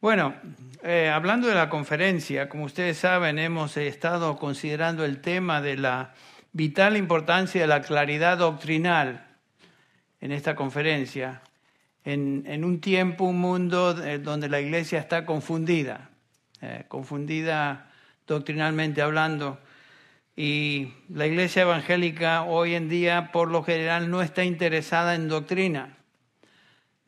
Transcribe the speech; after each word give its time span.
Bueno, 0.00 0.32
eh, 0.84 1.10
hablando 1.12 1.48
de 1.48 1.56
la 1.56 1.68
conferencia, 1.68 2.48
como 2.48 2.66
ustedes 2.66 2.98
saben, 2.98 3.36
hemos 3.40 3.76
estado 3.76 4.36
considerando 4.36 5.04
el 5.04 5.20
tema 5.20 5.60
de 5.60 5.76
la 5.76 6.14
vital 6.52 6.96
importancia 6.96 7.60
de 7.60 7.66
la 7.66 7.82
claridad 7.82 8.38
doctrinal 8.38 9.26
en 10.20 10.30
esta 10.30 10.54
conferencia, 10.54 11.42
en, 12.04 12.64
un 12.64 12.80
tiempo, 12.80 13.24
un 13.24 13.40
mundo 13.40 14.00
eh, 14.00 14.20
donde 14.20 14.48
la 14.48 14.60
iglesia 14.60 15.00
está 15.00 15.26
confundida, 15.26 16.10
eh, 16.60 16.84
confundida 16.86 17.90
doctrinalmente 18.24 19.02
hablando. 19.02 19.58
Y 20.36 20.92
la 21.08 21.26
iglesia 21.26 21.62
evangélica 21.62 22.44
hoy 22.44 22.76
en 22.76 22.88
día, 22.88 23.32
por 23.32 23.50
lo 23.50 23.64
general, 23.64 24.12
no 24.12 24.22
está 24.22 24.44
interesada 24.44 25.16
en 25.16 25.28
doctrina, 25.28 25.96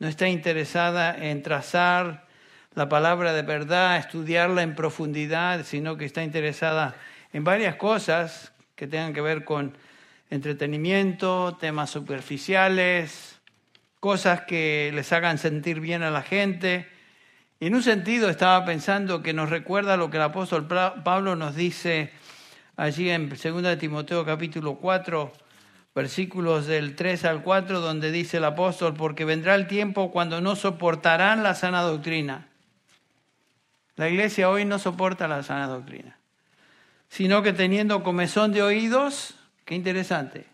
no 0.00 0.09
está 0.09 0.29
interesada 0.29 1.16
en 1.16 1.45
trazar 1.45 2.29
la 2.75 2.89
palabra 2.89 3.32
de 3.32 3.43
verdad, 3.43 3.96
estudiarla 3.96 4.62
en 4.62 4.77
profundidad, 4.77 5.65
sino 5.65 5.97
que 5.97 6.05
está 6.05 6.23
interesada 6.23 6.95
en 7.33 7.42
varias 7.42 7.74
cosas 7.77 8.52
que 8.77 8.87
tengan 8.87 9.12
que 9.12 9.20
ver 9.20 9.45
con 9.45 9.77
entretenimiento, 10.30 11.56
temas 11.61 11.91
superficiales, 11.91 13.41
cosas 13.98 14.42
que 14.42 14.92
les 14.95 15.12
hagan 15.12 15.38
sentir 15.38 15.80
bien 15.80 16.05
a 16.05 16.11
la 16.12 16.23
gente. 16.23 16.88
Y 17.59 17.66
en 17.66 17.75
un 17.75 17.83
sentido 17.83 18.30
estaba 18.30 18.64
pensando 18.64 19.20
que 19.20 19.33
nos 19.33 19.50
recuerda 19.50 19.97
lo 19.97 20.09
que 20.09 20.19
el 20.19 20.23
apóstol 20.23 20.69
Pablo 20.69 21.34
nos 21.34 21.56
dice 21.56 22.12
allí 22.77 23.11
en 23.11 23.28
2 23.28 23.78
Timoteo 23.78 24.25
capítulo 24.25 24.77
4, 24.77 25.33
versículos 25.92 26.66
del 26.66 26.95
3 26.95 27.25
al 27.25 27.42
4, 27.42 27.80
donde 27.80 28.12
dice 28.12 28.37
el 28.37 28.45
apóstol, 28.45 28.95
porque 28.95 29.25
vendrá 29.25 29.56
el 29.56 29.66
tiempo 29.66 30.12
cuando 30.12 30.41
no 30.41 30.55
soportarán 30.55 31.42
la 31.42 31.56
sana 31.56 31.83
doctrina 31.83 32.49
la 34.00 34.09
iglesia 34.09 34.48
hoy 34.48 34.64
no 34.64 34.78
soporta 34.78 35.28
la 35.28 35.42
sana 35.42 35.66
doctrina, 35.66 36.16
sino 37.11 37.42
que 37.42 37.52
teniendo 37.52 38.02
comezón 38.02 38.50
de 38.50 38.62
oídos, 38.62 39.34
qué 39.66 39.75
interesante, 39.75 40.47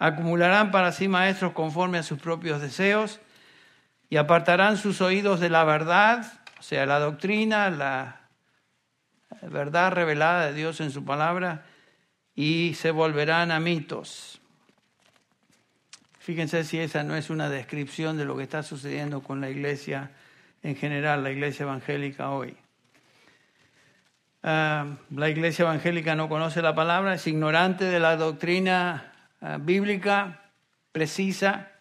acumularán 0.00 0.72
para 0.72 0.90
sí 0.90 1.06
maestros 1.06 1.52
conforme 1.52 1.98
a 1.98 2.02
sus 2.02 2.18
propios 2.18 2.60
deseos 2.60 3.20
y 4.10 4.16
apartarán 4.16 4.76
sus 4.76 5.00
oídos 5.00 5.38
de 5.38 5.48
la 5.48 5.62
verdad, 5.62 6.26
o 6.58 6.62
sea, 6.64 6.86
la 6.86 6.98
doctrina, 6.98 7.70
la 7.70 8.22
verdad 9.42 9.92
revelada 9.92 10.46
de 10.46 10.54
Dios 10.54 10.80
en 10.80 10.90
su 10.90 11.04
palabra, 11.04 11.66
y 12.34 12.74
se 12.74 12.90
volverán 12.90 13.52
a 13.52 13.60
mitos. 13.60 14.40
Fíjense 16.18 16.64
si 16.64 16.80
esa 16.80 17.04
no 17.04 17.14
es 17.14 17.30
una 17.30 17.48
descripción 17.48 18.16
de 18.16 18.24
lo 18.24 18.36
que 18.36 18.42
está 18.42 18.64
sucediendo 18.64 19.22
con 19.22 19.40
la 19.40 19.50
iglesia 19.50 20.10
en 20.64 20.74
general, 20.74 21.22
la 21.22 21.30
iglesia 21.30 21.62
evangélica 21.62 22.30
hoy. 22.30 22.56
Ah, 24.42 24.96
la 25.10 25.28
iglesia 25.28 25.64
evangélica 25.64 26.14
no 26.14 26.28
conoce 26.28 26.62
la 26.62 26.74
palabra, 26.74 27.14
es 27.14 27.26
ignorante 27.26 27.84
de 27.84 27.98
la 27.98 28.16
doctrina 28.16 29.12
ah, 29.40 29.58
bíblica 29.60 30.52
precisa. 30.92 31.72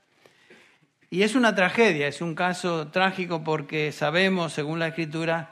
Y 1.09 1.21
es 1.21 1.35
una 1.35 1.55
tragedia, 1.55 2.07
es 2.07 2.21
un 2.21 2.35
caso 2.35 2.87
trágico 2.89 3.43
porque 3.43 3.91
sabemos, 3.91 4.53
según 4.53 4.79
la 4.79 4.87
escritura, 4.87 5.51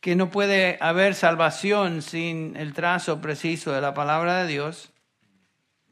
que 0.00 0.14
no 0.14 0.30
puede 0.30 0.78
haber 0.80 1.14
salvación 1.14 2.02
sin 2.02 2.56
el 2.56 2.74
trazo 2.74 3.20
preciso 3.20 3.72
de 3.72 3.80
la 3.80 3.94
palabra 3.94 4.42
de 4.42 4.48
Dios. 4.48 4.92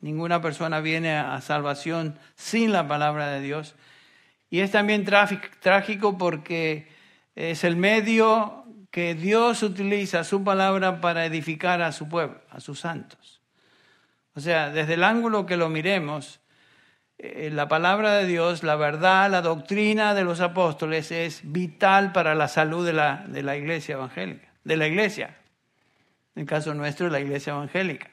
Ninguna 0.00 0.41
persona 0.41 0.81
viene 0.81 1.17
a 1.17 1.41
salvación 1.41 2.19
sin 2.37 2.71
la 2.73 2.87
palabra 2.87 3.28
de 3.28 3.41
Dios. 3.41 3.75
Y 4.50 4.61
es 4.61 4.71
también 4.71 5.05
trágico 5.05 6.19
porque 6.19 6.89
es 7.34 7.65
el 7.65 7.77
medio 7.77 8.66
que 8.91 9.15
Dios 9.15 9.62
utiliza 9.62 10.25
su 10.25 10.42
palabra 10.45 11.01
para 11.01 11.27
edificar 11.27 11.83
a 11.83 11.92
su 11.92 12.09
pueblo, 12.09 12.41
a 12.51 12.61
sus 12.61 12.81
santos. 12.81 13.41
O 14.34 14.41
sea, 14.41 14.70
desde 14.70 14.95
el 14.95 15.05
ángulo 15.05 15.47
que 15.47 15.56
lo 15.56 15.69
miremos, 15.69 16.41
eh, 17.19 17.50
la 17.53 17.69
palabra 17.69 18.12
de 18.19 18.27
Dios, 18.27 18.62
la 18.62 18.77
verdad, 18.77 19.31
la 19.31 19.41
doctrina 19.41 20.15
de 20.15 20.25
los 20.25 20.41
apóstoles 20.41 21.11
es 21.11 21.41
vital 21.44 22.12
para 22.12 22.34
la 22.34 22.49
salud 22.49 22.84
de 22.84 22.93
la, 22.93 23.25
de 23.27 23.43
la 23.43 23.56
iglesia 23.56 23.94
evangélica, 23.94 24.49
de 24.65 24.77
la 24.77 24.87
iglesia. 24.87 25.37
En 26.34 26.43
el 26.43 26.47
caso 26.47 26.75
nuestro, 26.75 27.09
la 27.09 27.21
iglesia 27.21 27.55
evangélica. 27.55 28.11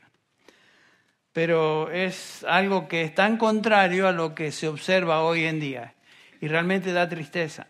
Pero 1.33 1.91
es 1.91 2.45
algo 2.47 2.87
que 2.87 3.01
es 3.01 3.13
tan 3.13 3.37
contrario 3.37 4.07
a 4.07 4.13
lo 4.13 4.33
que 4.35 4.51
se 4.51 4.69
observa 4.69 5.23
hoy 5.23 5.45
en 5.45 5.59
día 5.59 5.95
y 6.39 6.47
realmente 6.47 6.93
da 6.93 7.09
tristeza. 7.09 7.67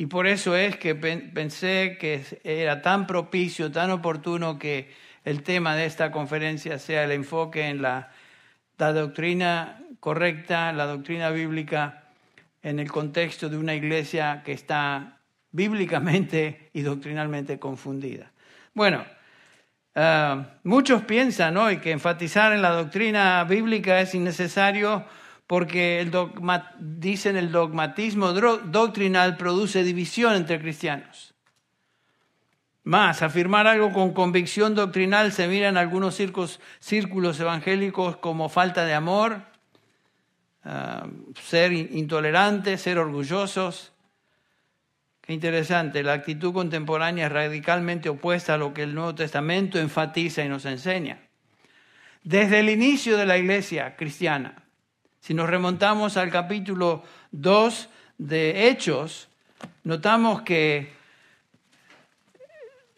Y 0.00 0.06
por 0.06 0.28
eso 0.28 0.54
es 0.54 0.76
que 0.76 0.94
pensé 0.94 1.98
que 1.98 2.24
era 2.44 2.82
tan 2.82 3.08
propicio, 3.08 3.72
tan 3.72 3.90
oportuno 3.90 4.56
que 4.56 4.94
el 5.24 5.42
tema 5.42 5.74
de 5.74 5.86
esta 5.86 6.12
conferencia 6.12 6.78
sea 6.78 7.02
el 7.02 7.10
enfoque 7.10 7.66
en 7.66 7.82
la, 7.82 8.12
doctrina 8.78 9.82
correcta, 9.98 10.72
la 10.72 10.86
doctrina 10.86 11.30
bíblica, 11.30 12.04
en 12.62 12.78
el 12.78 12.90
contexto 12.90 13.48
de 13.48 13.58
una 13.58 13.74
iglesia 13.74 14.42
que 14.44 14.52
está 14.52 15.18
bíblicamente 15.50 16.70
y 16.72 16.82
doctrinalmente 16.82 17.58
confundida. 17.58 18.30
Bueno, 18.74 19.04
ah, 19.96 20.58
muchos 20.62 21.02
piensan 21.02 21.56
hoy 21.56 21.78
que 21.78 21.90
enfatizar 21.90 22.52
en 22.52 22.62
la 22.62 22.70
doctrina 22.70 23.42
bíblica 23.42 24.00
es 24.00 24.14
innecesario 24.14 25.04
porque 25.48 26.00
el 26.00 26.10
dogma, 26.10 26.74
dicen 26.78 27.38
el 27.38 27.50
dogmatismo 27.50 28.32
doctrinal 28.32 29.38
produce 29.38 29.82
división 29.82 30.34
entre 30.34 30.60
cristianos. 30.60 31.34
Más, 32.84 33.22
afirmar 33.22 33.66
algo 33.66 33.90
con 33.90 34.12
convicción 34.12 34.74
doctrinal 34.74 35.32
se 35.32 35.48
mira 35.48 35.70
en 35.70 35.78
algunos 35.78 36.20
círculos 36.80 37.40
evangélicos 37.40 38.18
como 38.18 38.50
falta 38.50 38.84
de 38.84 38.92
amor, 38.92 39.42
ah, 40.64 41.06
ser 41.42 41.72
intolerantes, 41.72 42.82
ser 42.82 42.98
orgullosos. 42.98 43.94
Qué 45.22 45.32
interesante, 45.32 46.02
la 46.02 46.12
actitud 46.12 46.52
contemporánea 46.52 47.26
es 47.26 47.32
radicalmente 47.32 48.10
opuesta 48.10 48.54
a 48.54 48.58
lo 48.58 48.74
que 48.74 48.82
el 48.82 48.94
Nuevo 48.94 49.14
Testamento 49.14 49.78
enfatiza 49.78 50.44
y 50.44 50.48
nos 50.50 50.66
enseña. 50.66 51.22
Desde 52.22 52.60
el 52.60 52.68
inicio 52.68 53.16
de 53.16 53.24
la 53.24 53.38
iglesia 53.38 53.96
cristiana, 53.96 54.67
si 55.20 55.34
nos 55.34 55.48
remontamos 55.48 56.16
al 56.16 56.30
capítulo 56.30 57.02
2 57.32 57.88
de 58.18 58.68
Hechos, 58.68 59.28
notamos 59.84 60.42
que 60.42 60.92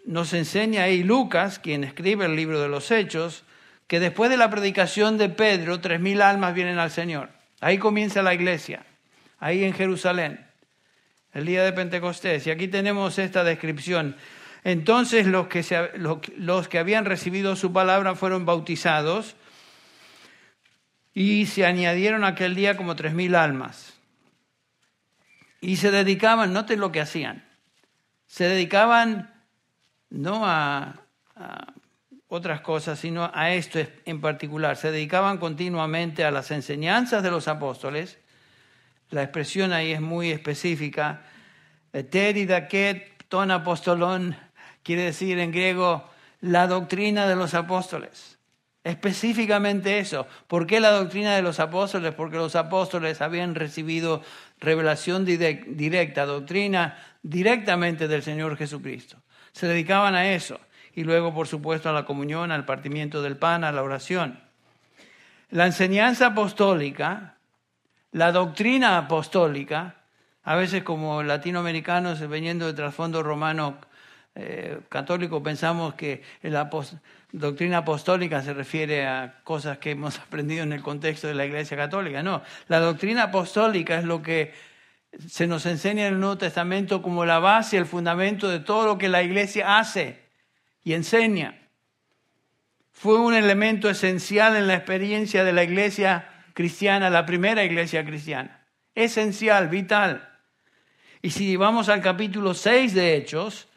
nos 0.05 0.33
enseña 0.33 0.85
ahí 0.85 1.03
Lucas, 1.03 1.59
quien 1.59 1.85
escribe 1.85 2.27
el 2.27 2.37
libro 2.37 2.61
de 2.61 2.69
los 2.69 2.91
Hechos, 2.91 3.45
que 3.87 4.01
después 4.01 4.31
de 4.31 4.37
la 4.37 4.51
predicación 4.51 5.19
de 5.19 5.29
Pedro, 5.29 5.81
tres 5.81 6.01
mil 6.01 6.23
almas 6.23 6.55
vienen 6.55 6.79
al 6.79 6.91
Señor. 6.91 7.31
Ahí 7.61 7.79
comienza 7.79 8.23
la 8.23 8.35
iglesia, 8.35 8.85
ahí 9.39 9.65
en 9.65 9.73
Jerusalén, 9.73 10.47
el 11.35 11.47
día 11.47 11.63
de 11.63 11.73
Pentecostés. 11.73 12.47
Y 12.47 12.51
aquí 12.51 12.69
tenemos 12.69 13.19
esta 13.19 13.45
descripción. 13.45 14.17
Entonces 14.63 15.27
los 15.27 15.49
que, 15.49 15.65
los 16.37 16.69
que 16.69 16.79
habían 16.79 17.05
recibido 17.05 17.57
su 17.57 17.73
palabra 17.73 18.15
fueron 18.15 18.47
bautizados 18.47 19.37
y 21.15 21.47
se 21.47 21.67
añadieron 21.67 22.25
aquel 22.25 22.55
día 22.55 22.77
como 22.77 22.97
tres 22.97 23.15
mil 23.15 23.35
almas. 23.35 23.95
Y 25.61 25.77
se 25.77 25.91
dedicaban, 25.91 26.53
noten 26.53 26.81
lo 26.81 26.93
que 26.93 27.01
hacían, 27.01 27.45
se 28.27 28.45
dedicaban 28.45 29.35
no 30.09 30.47
a, 30.47 30.95
otras 32.29 32.61
cosas, 32.61 32.99
sino 32.99 33.29
a 33.35 33.53
esto 33.53 33.81
en 34.05 34.21
particular. 34.21 34.77
Se 34.77 34.93
dedicaban 34.93 35.39
continuamente 35.39 36.25
a 36.25 36.31
las 36.31 36.53
enseñanzas 36.53 37.25
de 37.25 37.31
los 37.31 37.49
apóstoles. 37.49 38.19
La 39.11 39.25
expresión 39.25 39.73
ahí 39.73 39.91
es 39.91 40.01
muy 40.01 40.31
específica. 40.31 41.23
Teridaket 41.91 43.27
ton 43.29 43.51
apostolón 43.51 44.37
quiere 44.85 45.03
decir 45.03 45.41
en 45.41 45.51
griego 45.51 46.09
la 46.41 46.69
doctrina 46.69 47.27
de 47.27 47.35
los 47.35 47.55
apóstoles. 47.55 48.30
Específicamente 48.83 49.99
eso. 49.99 50.27
¿Por 50.47 50.67
qué 50.67 50.81
la 50.81 50.91
doctrina 50.91 51.37
de 51.37 51.43
los 51.43 51.61
apóstoles? 51.61 52.15
Porque 52.15 52.39
los 52.39 52.57
apóstoles 52.57 53.21
habían 53.21 53.55
recibido 53.55 54.23
revelación 54.59 55.27
directa, 55.27 56.25
doctrina 56.25 56.97
directamente 57.23 58.09
del 58.09 58.23
Señor 58.23 58.57
Jesucristo. 58.57 59.19
Se 59.53 59.67
dedicaban 59.67 60.15
a 60.15 60.33
eso. 60.33 60.59
Y 60.95 61.05
luego, 61.05 61.35
por 61.35 61.47
supuesto, 61.47 61.91
a 61.91 61.93
la 61.93 62.05
comunión, 62.05 62.51
al 62.51 62.65
partimiento 62.65 63.23
del 63.23 63.37
pan, 63.37 63.65
a 63.65 63.73
la 63.73 63.83
oración. 63.83 64.41
La 65.51 65.67
enseñanza 65.67 66.27
apostólica, 66.27 67.37
la 68.13 68.33
doctrina 68.33 68.97
apostólica, 68.97 69.97
a 70.43 70.57
veces 70.57 70.83
como 70.83 71.23
latinoamericanos, 71.23 72.27
veniendo 72.29 72.67
de 72.67 72.73
trasfondo 72.73 73.23
romano 73.23 73.79
eh, 74.35 74.81
católico, 74.89 75.43
pensamos 75.43 75.95
que 75.95 76.23
apóstol 76.57 77.01
doctrina 77.33 77.79
apostólica 77.79 78.43
se 78.43 78.55
refiere 78.55 79.07
a 79.07 79.41
cosas 79.45 79.79
que 79.79 79.93
hemos 79.93 80.19
aprendido 80.21 80.63
en 80.63 80.73
el 80.73 80.83
contexto 80.83 81.29
de 81.29 81.35
la 81.35 81.47
Iglesia 81.47 81.77
Católica. 81.77 82.23
No, 82.23 82.43
la 82.69 82.81
doctrina 82.81 83.25
apostólica 83.25 83.99
es 83.99 84.05
lo 84.05 84.23
que 84.23 84.53
se 85.29 85.47
nos 85.47 85.67
enseña 85.67 86.07
en 86.07 86.15
el 86.15 86.21
Nuevo 86.21 86.39
Testamento 86.39 87.03
como 87.03 87.25
la 87.25 87.39
base, 87.39 87.77
el 87.77 87.87
fundamento 87.87 88.49
de 88.49 88.61
todo 88.61 88.87
lo 88.87 88.99
que 88.99 89.09
la 89.09 89.23
iglesia 89.23 89.79
hace 89.79 90.21
y 90.85 90.93
enseña. 90.93 91.57
Fue 92.93 93.19
un 93.19 93.35
elemento 93.35 93.89
esencial 93.89 94.57
en 94.57 94.67
la 94.67 94.75
experiencia 94.75 95.43
de 95.43 95.53
la 95.53 95.65
iglesia 95.65 96.29
cristiana, 96.55 97.11
la 97.11 97.27
primera 97.27 97.65
iglesia 97.65 98.05
cristiana. 98.05 98.67
Esencial, 98.95 99.69
vital. 99.69 100.29
Y 101.23 101.31
si 101.31 101.57
vamos 101.57 101.89
al 101.89 102.03
capítulo 102.03 102.55
6 102.55 102.95
de 102.95 103.17
Hechos, 103.17 103.70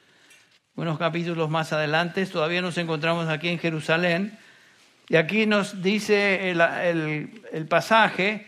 unos 0.75 0.97
capítulos 0.97 1.49
más 1.49 1.73
adelante, 1.73 2.25
todavía 2.25 2.61
nos 2.61 2.77
encontramos 2.77 3.27
aquí 3.29 3.49
en 3.49 3.59
Jerusalén, 3.59 4.37
y 5.09 5.15
aquí 5.15 5.45
nos 5.45 5.81
dice 5.81 6.49
el, 6.49 6.61
el 7.51 7.67
pasaje 7.67 8.47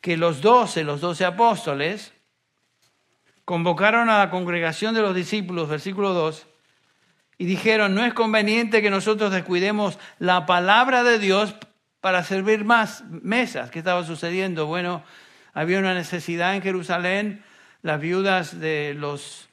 que 0.00 0.16
los 0.16 0.40
doce, 0.40 0.84
los 0.84 1.00
doce 1.00 1.24
apóstoles, 1.24 2.12
convocaron 3.44 4.08
a 4.08 4.18
la 4.18 4.30
congregación 4.30 4.94
de 4.94 5.02
los 5.02 5.14
discípulos, 5.14 5.68
versículo 5.68 6.12
2, 6.12 6.46
y 7.38 7.46
dijeron, 7.46 7.94
no 7.94 8.04
es 8.04 8.14
conveniente 8.14 8.80
que 8.80 8.90
nosotros 8.90 9.32
descuidemos 9.32 9.98
la 10.18 10.46
palabra 10.46 11.02
de 11.02 11.18
Dios 11.18 11.54
para 12.00 12.22
servir 12.22 12.64
más 12.64 13.02
mesas. 13.08 13.70
¿Qué 13.70 13.80
estaba 13.80 14.04
sucediendo? 14.04 14.66
Bueno, 14.66 15.02
había 15.52 15.78
una 15.78 15.94
necesidad 15.94 16.54
en 16.54 16.62
Jerusalén, 16.62 17.42
las 17.82 18.00
viudas 18.00 18.60
de 18.60 18.94
los 18.96 19.48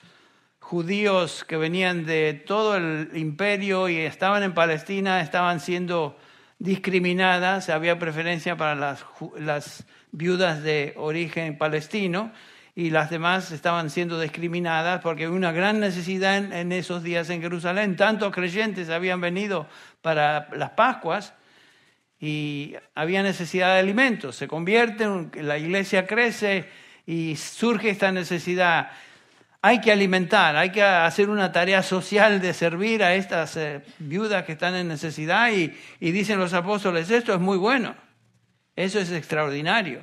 judíos 0.72 1.44
que 1.44 1.58
venían 1.58 2.06
de 2.06 2.32
todo 2.34 2.78
el 2.78 3.10
imperio 3.16 3.90
y 3.90 3.98
estaban 3.98 4.42
en 4.42 4.54
Palestina 4.54 5.20
estaban 5.20 5.60
siendo 5.60 6.18
discriminadas, 6.60 7.68
había 7.68 8.00
preferencia 8.00 8.56
para 8.56 8.76
las, 8.76 9.84
viudas 10.14 10.64
de 10.64 10.94
origen 10.96 11.58
palestino 11.58 12.32
y 12.74 12.90
las 12.90 13.10
demás 13.10 13.52
estaban 13.52 13.90
siendo 13.90 14.18
discriminadas 14.18 15.02
porque 15.02 15.26
había 15.26 15.36
una 15.36 15.52
gran 15.52 15.82
necesidad 15.82 16.38
en, 16.38 16.72
esos 16.72 17.04
días 17.04 17.30
en 17.30 17.42
Jerusalén. 17.42 17.98
Tantos 17.98 18.34
creyentes 18.34 18.90
habían 18.90 19.20
venido 19.20 19.68
para 20.02 20.48
las 20.56 20.70
Pascuas 20.70 21.34
y 22.18 22.76
había 22.96 23.24
necesidad 23.24 23.74
de 23.74 23.80
alimentos. 23.82 24.38
Se 24.38 24.48
convierten, 24.48 25.32
la 25.36 25.58
iglesia 25.58 26.08
crece 26.08 26.70
y 27.06 27.36
surge 27.36 27.90
esta 27.90 28.14
necesidad. 28.14 28.92
Hay 29.64 29.80
que 29.80 29.92
alimentar, 29.92 30.56
hay 30.56 30.72
que 30.72 30.82
hacer 30.82 31.30
una 31.30 31.52
tarea 31.52 31.84
social 31.84 32.42
de 32.42 32.54
servir 32.54 33.04
a 33.04 33.14
estas 33.14 33.56
eh, 33.58 33.84
viudas 34.00 34.44
que 34.44 34.54
están 34.54 34.76
en 34.76 34.88
necesidad 34.88 35.52
y, 35.52 35.78
y 36.00 36.12
dicen 36.12 36.40
los 36.40 36.54
apóstoles, 36.54 37.12
esto 37.12 37.34
es 37.34 37.40
muy 37.40 37.58
bueno, 37.58 37.96
eso 38.76 39.00
es 39.00 39.12
extraordinario. 39.12 40.02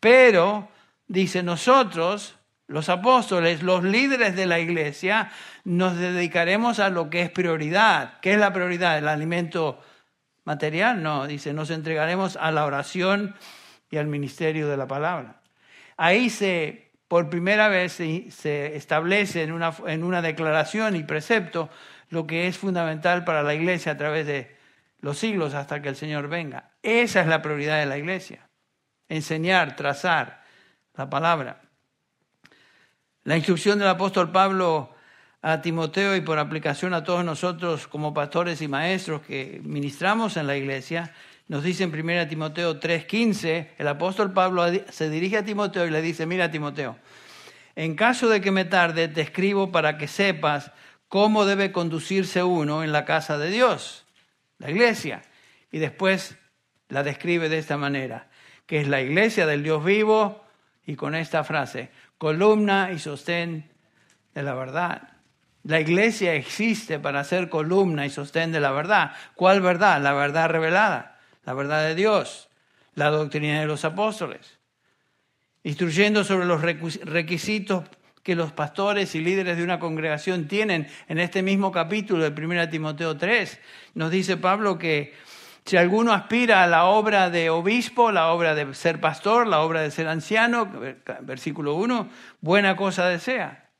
Pero 0.00 0.68
dice, 1.06 1.42
nosotros, 1.42 2.34
los 2.66 2.88
apóstoles, 2.88 3.62
los 3.62 3.84
líderes 3.84 4.34
de 4.34 4.46
la 4.46 4.58
iglesia, 4.58 5.30
nos 5.64 5.96
dedicaremos 5.96 6.80
a 6.80 6.90
lo 6.90 7.10
que 7.10 7.22
es 7.22 7.30
prioridad. 7.30 8.18
¿Qué 8.20 8.32
es 8.32 8.38
la 8.38 8.52
prioridad? 8.52 8.98
¿El 8.98 9.08
alimento 9.08 9.80
material? 10.44 11.02
No, 11.02 11.26
dice, 11.26 11.52
nos 11.52 11.70
entregaremos 11.70 12.36
a 12.36 12.50
la 12.50 12.64
oración 12.64 13.36
y 13.90 13.96
al 13.96 14.06
ministerio 14.06 14.68
de 14.68 14.76
la 14.76 14.86
palabra. 14.86 15.40
Ahí 15.96 16.28
se, 16.28 16.83
por 17.14 17.30
primera 17.30 17.68
vez 17.68 17.92
se, 17.92 18.74
establece 18.74 19.44
en 19.44 19.52
una, 19.52 19.72
en 19.86 20.02
una 20.02 20.20
declaración 20.20 20.96
y 20.96 21.04
precepto 21.04 21.70
lo 22.08 22.26
que 22.26 22.48
es 22.48 22.58
fundamental 22.58 23.22
para 23.22 23.44
la 23.44 23.54
iglesia 23.54 23.92
a 23.92 23.96
través 23.96 24.26
de 24.26 24.56
los 24.98 25.16
siglos 25.16 25.54
hasta 25.54 25.80
que 25.80 25.88
el 25.88 25.94
Señor 25.94 26.26
venga. 26.26 26.72
Esa 26.82 27.20
es 27.20 27.28
la 27.28 27.40
prioridad 27.40 27.78
de 27.78 27.86
la 27.86 27.98
iglesia. 27.98 28.48
Enseñar, 29.08 29.76
trazar, 29.76 30.42
la 30.96 31.08
palabra. 31.08 31.62
La 33.22 33.36
instrucción 33.36 33.78
del 33.78 33.86
apóstol 33.86 34.32
Pablo 34.32 34.92
a 35.40 35.62
Timoteo 35.62 36.16
y 36.16 36.20
por 36.20 36.40
aplicación 36.40 36.94
a 36.94 37.04
todos 37.04 37.24
nosotros 37.24 37.86
como 37.86 38.12
pastores 38.12 38.60
y 38.60 38.66
maestros 38.66 39.22
que 39.22 39.60
ministramos 39.62 40.36
en 40.36 40.48
la 40.48 40.56
iglesia, 40.56 41.14
nos 41.48 41.62
dice 41.62 41.84
en 41.84 41.90
1 41.90 42.28
Timoteo 42.28 42.80
3:15, 42.80 43.70
el 43.78 43.88
apóstol 43.88 44.32
Pablo 44.32 44.64
se 44.90 45.10
dirige 45.10 45.38
a 45.38 45.44
Timoteo 45.44 45.86
y 45.86 45.90
le 45.90 46.02
dice, 46.02 46.26
mira 46.26 46.50
Timoteo, 46.50 46.96
en 47.76 47.96
caso 47.96 48.28
de 48.28 48.40
que 48.40 48.50
me 48.50 48.64
tarde, 48.64 49.08
te 49.08 49.20
escribo 49.20 49.72
para 49.72 49.98
que 49.98 50.08
sepas 50.08 50.70
cómo 51.08 51.44
debe 51.44 51.72
conducirse 51.72 52.42
uno 52.42 52.82
en 52.82 52.92
la 52.92 53.04
casa 53.04 53.36
de 53.38 53.50
Dios, 53.50 54.04
la 54.58 54.70
iglesia. 54.70 55.22
Y 55.70 55.78
después 55.78 56.36
la 56.88 57.02
describe 57.02 57.48
de 57.48 57.58
esta 57.58 57.76
manera, 57.76 58.28
que 58.66 58.80
es 58.80 58.88
la 58.88 59.00
iglesia 59.00 59.46
del 59.46 59.62
Dios 59.62 59.84
vivo, 59.84 60.44
y 60.86 60.96
con 60.96 61.14
esta 61.14 61.44
frase, 61.44 61.90
columna 62.18 62.90
y 62.92 62.98
sostén 62.98 63.70
de 64.34 64.42
la 64.42 64.54
verdad. 64.54 65.08
La 65.62 65.80
iglesia 65.80 66.34
existe 66.34 66.98
para 66.98 67.24
ser 67.24 67.48
columna 67.48 68.04
y 68.04 68.10
sostén 68.10 68.52
de 68.52 68.60
la 68.60 68.70
verdad. 68.70 69.12
¿Cuál 69.34 69.62
verdad? 69.62 70.00
La 70.02 70.12
verdad 70.12 70.50
revelada, 70.50 71.13
la 71.44 71.54
verdad 71.54 71.86
de 71.86 71.94
Dios, 71.94 72.48
la 72.94 73.10
doctrina 73.10 73.60
de 73.60 73.66
los 73.66 73.84
apóstoles. 73.84 74.58
Instruyendo 75.62 76.24
sobre 76.24 76.46
los 76.46 76.60
requisitos 76.62 77.84
que 78.22 78.34
los 78.34 78.52
pastores 78.52 79.14
y 79.14 79.20
líderes 79.20 79.56
de 79.56 79.64
una 79.64 79.78
congregación 79.78 80.48
tienen 80.48 80.88
en 81.08 81.18
este 81.18 81.42
mismo 81.42 81.72
capítulo 81.72 82.28
de 82.28 82.44
1 82.44 82.68
Timoteo 82.70 83.16
3, 83.16 83.60
nos 83.94 84.10
dice 84.10 84.36
Pablo 84.36 84.78
que 84.78 85.14
si 85.64 85.78
alguno 85.78 86.12
aspira 86.12 86.62
a 86.62 86.66
la 86.66 86.84
obra 86.84 87.30
de 87.30 87.48
obispo, 87.48 88.12
la 88.12 88.32
obra 88.32 88.54
de 88.54 88.74
ser 88.74 89.00
pastor, 89.00 89.46
la 89.46 89.60
obra 89.60 89.80
de 89.80 89.90
ser 89.90 90.08
anciano, 90.08 90.70
versículo 91.22 91.74
1, 91.76 92.10
buena 92.42 92.76
cosa 92.76 93.06
desea. 93.06 93.70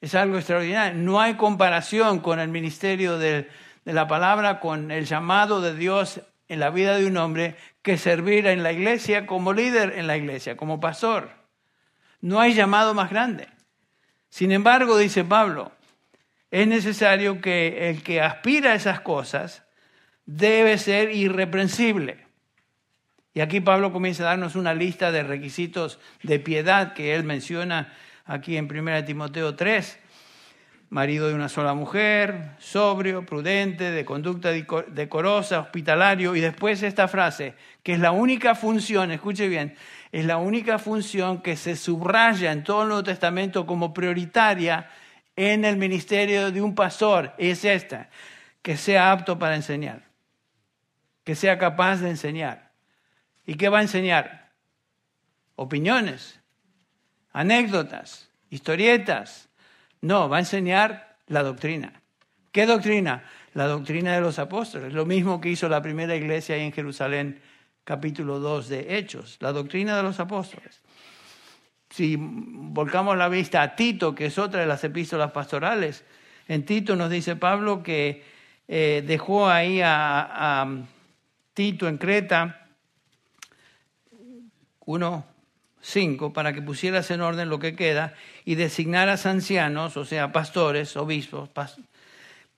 Es 0.00 0.14
algo 0.14 0.36
extraordinario. 0.36 1.02
No 1.02 1.20
hay 1.20 1.34
comparación 1.34 2.20
con 2.20 2.38
el 2.38 2.48
ministerio 2.48 3.18
de, 3.18 3.48
la 3.84 4.06
palabra, 4.06 4.60
con 4.60 4.92
el 4.92 5.04
llamado 5.06 5.60
de 5.60 5.74
Dios 5.74 6.20
en 6.48 6.60
la 6.60 6.70
vida 6.70 6.96
de 6.96 7.06
un 7.06 7.16
hombre 7.16 7.56
que 7.82 7.98
servir 7.98 8.46
en 8.46 8.62
la 8.62 8.72
iglesia 8.72 9.26
como 9.26 9.52
líder 9.52 9.98
en 9.98 10.06
la 10.06 10.16
iglesia, 10.16 10.56
como 10.56 10.80
pastor. 10.80 11.30
No 12.20 12.40
hay 12.40 12.54
llamado 12.54 12.94
más 12.94 13.10
grande. 13.10 13.48
Sin 14.28 14.52
embargo, 14.52 14.98
dice 14.98 15.24
Pablo, 15.24 15.72
es 16.50 16.66
necesario 16.66 17.40
que 17.40 17.90
el 17.90 18.02
que 18.02 18.20
aspira 18.20 18.72
a 18.72 18.74
esas 18.74 19.00
cosas 19.00 19.64
debe 20.26 20.78
ser 20.78 21.10
irreprensible. 21.10 22.24
Y 23.34 23.40
aquí 23.40 23.60
Pablo 23.60 23.92
comienza 23.92 24.22
a 24.22 24.26
darnos 24.26 24.54
una 24.54 24.74
lista 24.74 25.10
de 25.10 25.24
requisitos 25.24 25.98
de 26.22 26.38
piedad 26.38 26.94
que 26.94 27.14
él 27.14 27.24
menciona 27.24 27.92
aquí 28.24 28.56
en 28.56 28.70
1 28.70 29.04
Timoteo 29.04 29.56
3. 29.56 29.98
Marido 30.90 31.28
de 31.28 31.34
una 31.34 31.48
sola 31.48 31.74
mujer, 31.74 32.52
sobrio, 32.58 33.26
prudente, 33.26 33.90
de 33.90 34.04
conducta 34.04 34.50
decorosa, 34.50 35.60
hospitalario. 35.60 36.36
Y 36.36 36.40
después 36.40 36.82
esta 36.82 37.08
frase, 37.08 37.54
que 37.82 37.94
es 37.94 37.98
la 37.98 38.12
única 38.12 38.54
función, 38.54 39.10
escuche 39.10 39.48
bien, 39.48 39.74
es 40.12 40.24
la 40.24 40.36
única 40.36 40.78
función 40.78 41.42
que 41.42 41.56
se 41.56 41.74
subraya 41.76 42.52
en 42.52 42.62
todo 42.62 42.82
el 42.82 42.88
Nuevo 42.88 43.04
Testamento 43.04 43.66
como 43.66 43.92
prioritaria 43.92 44.88
en 45.34 45.64
el 45.64 45.76
ministerio 45.76 46.52
de 46.52 46.62
un 46.62 46.74
pastor. 46.74 47.34
Es 47.38 47.64
esta, 47.64 48.08
que 48.62 48.76
sea 48.76 49.10
apto 49.10 49.38
para 49.38 49.56
enseñar 49.56 50.14
que 51.24 51.34
sea 51.34 51.58
capaz 51.58 51.96
de 51.96 52.10
enseñar. 52.10 52.70
¿Y 53.46 53.54
qué 53.54 53.68
va 53.68 53.78
a 53.78 53.82
enseñar? 53.82 54.52
Opiniones, 55.56 56.40
anécdotas, 57.32 58.30
historietas. 58.50 59.43
No, 60.04 60.28
va 60.28 60.36
a 60.36 60.40
enseñar 60.40 61.16
la 61.28 61.42
doctrina. 61.42 62.02
¿Qué 62.52 62.66
doctrina? 62.66 63.24
La 63.54 63.66
doctrina 63.66 64.14
de 64.14 64.20
los 64.20 64.38
apóstoles, 64.38 64.92
lo 64.92 65.06
mismo 65.06 65.40
que 65.40 65.48
hizo 65.48 65.66
la 65.66 65.80
primera 65.80 66.14
iglesia 66.14 66.56
ahí 66.56 66.60
en 66.60 66.72
Jerusalén, 66.72 67.40
capítulo 67.84 68.38
2 68.38 68.68
de 68.68 68.98
Hechos, 68.98 69.38
la 69.40 69.52
doctrina 69.52 69.96
de 69.96 70.02
los 70.02 70.20
apóstoles. 70.20 70.82
Si 71.88 72.18
volcamos 72.18 73.16
la 73.16 73.30
vista 73.30 73.62
a 73.62 73.76
Tito, 73.76 74.14
que 74.14 74.26
es 74.26 74.36
otra 74.36 74.60
de 74.60 74.66
las 74.66 74.84
epístolas 74.84 75.30
pastorales, 75.30 76.04
en 76.48 76.66
Tito 76.66 76.96
nos 76.96 77.08
dice 77.08 77.36
Pablo 77.36 77.82
que 77.82 78.24
eh, 78.68 79.02
dejó 79.06 79.48
ahí 79.48 79.80
a 79.82 80.66
Tito 81.54 81.88
en 81.88 81.96
Creta 81.96 82.68
1.5 85.84 86.32
para 86.32 86.52
que 86.52 86.62
pusieras 86.62 87.10
en 87.10 87.20
orden 87.20 87.48
lo 87.48 87.58
que 87.58 87.76
queda 87.76 88.14
y 88.44 88.54
designaras 88.54 89.26
ancianos, 89.26 89.96
o 89.96 90.04
sea, 90.04 90.32
pastores, 90.32 90.96
obispos, 90.96 91.50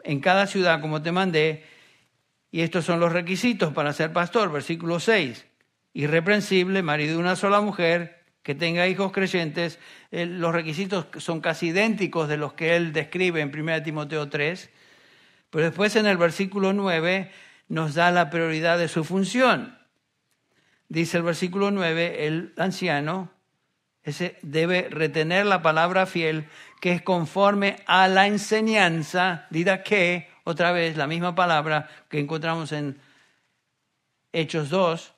en 0.04 0.20
cada 0.20 0.46
ciudad 0.46 0.80
como 0.80 1.02
te 1.02 1.12
mandé. 1.12 1.64
Y 2.50 2.62
estos 2.62 2.84
son 2.84 3.00
los 3.00 3.12
requisitos 3.12 3.72
para 3.72 3.92
ser 3.92 4.12
pastor, 4.12 4.52
versículo 4.52 5.00
6. 5.00 5.44
Irreprensible, 5.92 6.82
marido 6.82 7.14
de 7.14 7.18
una 7.18 7.36
sola 7.36 7.60
mujer, 7.60 8.24
que 8.42 8.54
tenga 8.54 8.86
hijos 8.86 9.10
creyentes. 9.12 9.80
Los 10.10 10.54
requisitos 10.54 11.06
son 11.18 11.40
casi 11.40 11.68
idénticos 11.68 12.28
de 12.28 12.36
los 12.36 12.52
que 12.52 12.76
él 12.76 12.92
describe 12.92 13.40
en 13.40 13.52
1 13.52 13.82
Timoteo 13.82 14.28
3. 14.28 14.70
Pero 15.50 15.64
después 15.64 15.96
en 15.96 16.06
el 16.06 16.16
versículo 16.16 16.72
9 16.72 17.30
nos 17.68 17.94
da 17.94 18.12
la 18.12 18.30
prioridad 18.30 18.78
de 18.78 18.88
su 18.88 19.02
función. 19.02 19.75
Dice 20.88 21.16
el 21.18 21.24
versículo 21.24 21.70
9, 21.70 22.26
el 22.26 22.52
anciano 22.56 23.30
Ese 24.02 24.38
debe 24.42 24.88
retener 24.88 25.46
la 25.46 25.62
palabra 25.62 26.06
fiel 26.06 26.48
que 26.80 26.92
es 26.92 27.02
conforme 27.02 27.76
a 27.86 28.06
la 28.06 28.26
enseñanza, 28.26 29.46
dirá 29.50 29.82
que, 29.82 30.28
otra 30.44 30.70
vez 30.70 30.96
la 30.96 31.06
misma 31.06 31.34
palabra 31.34 31.88
que 32.08 32.20
encontramos 32.20 32.70
en 32.72 33.00
Hechos 34.32 34.70
2, 34.70 35.12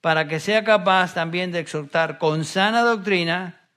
para 0.00 0.26
que 0.26 0.40
sea 0.40 0.64
capaz 0.64 1.14
también 1.14 1.52
de 1.52 1.60
exhortar 1.60 2.18
con 2.18 2.44
sana 2.44 2.82
doctrina, 2.82 3.68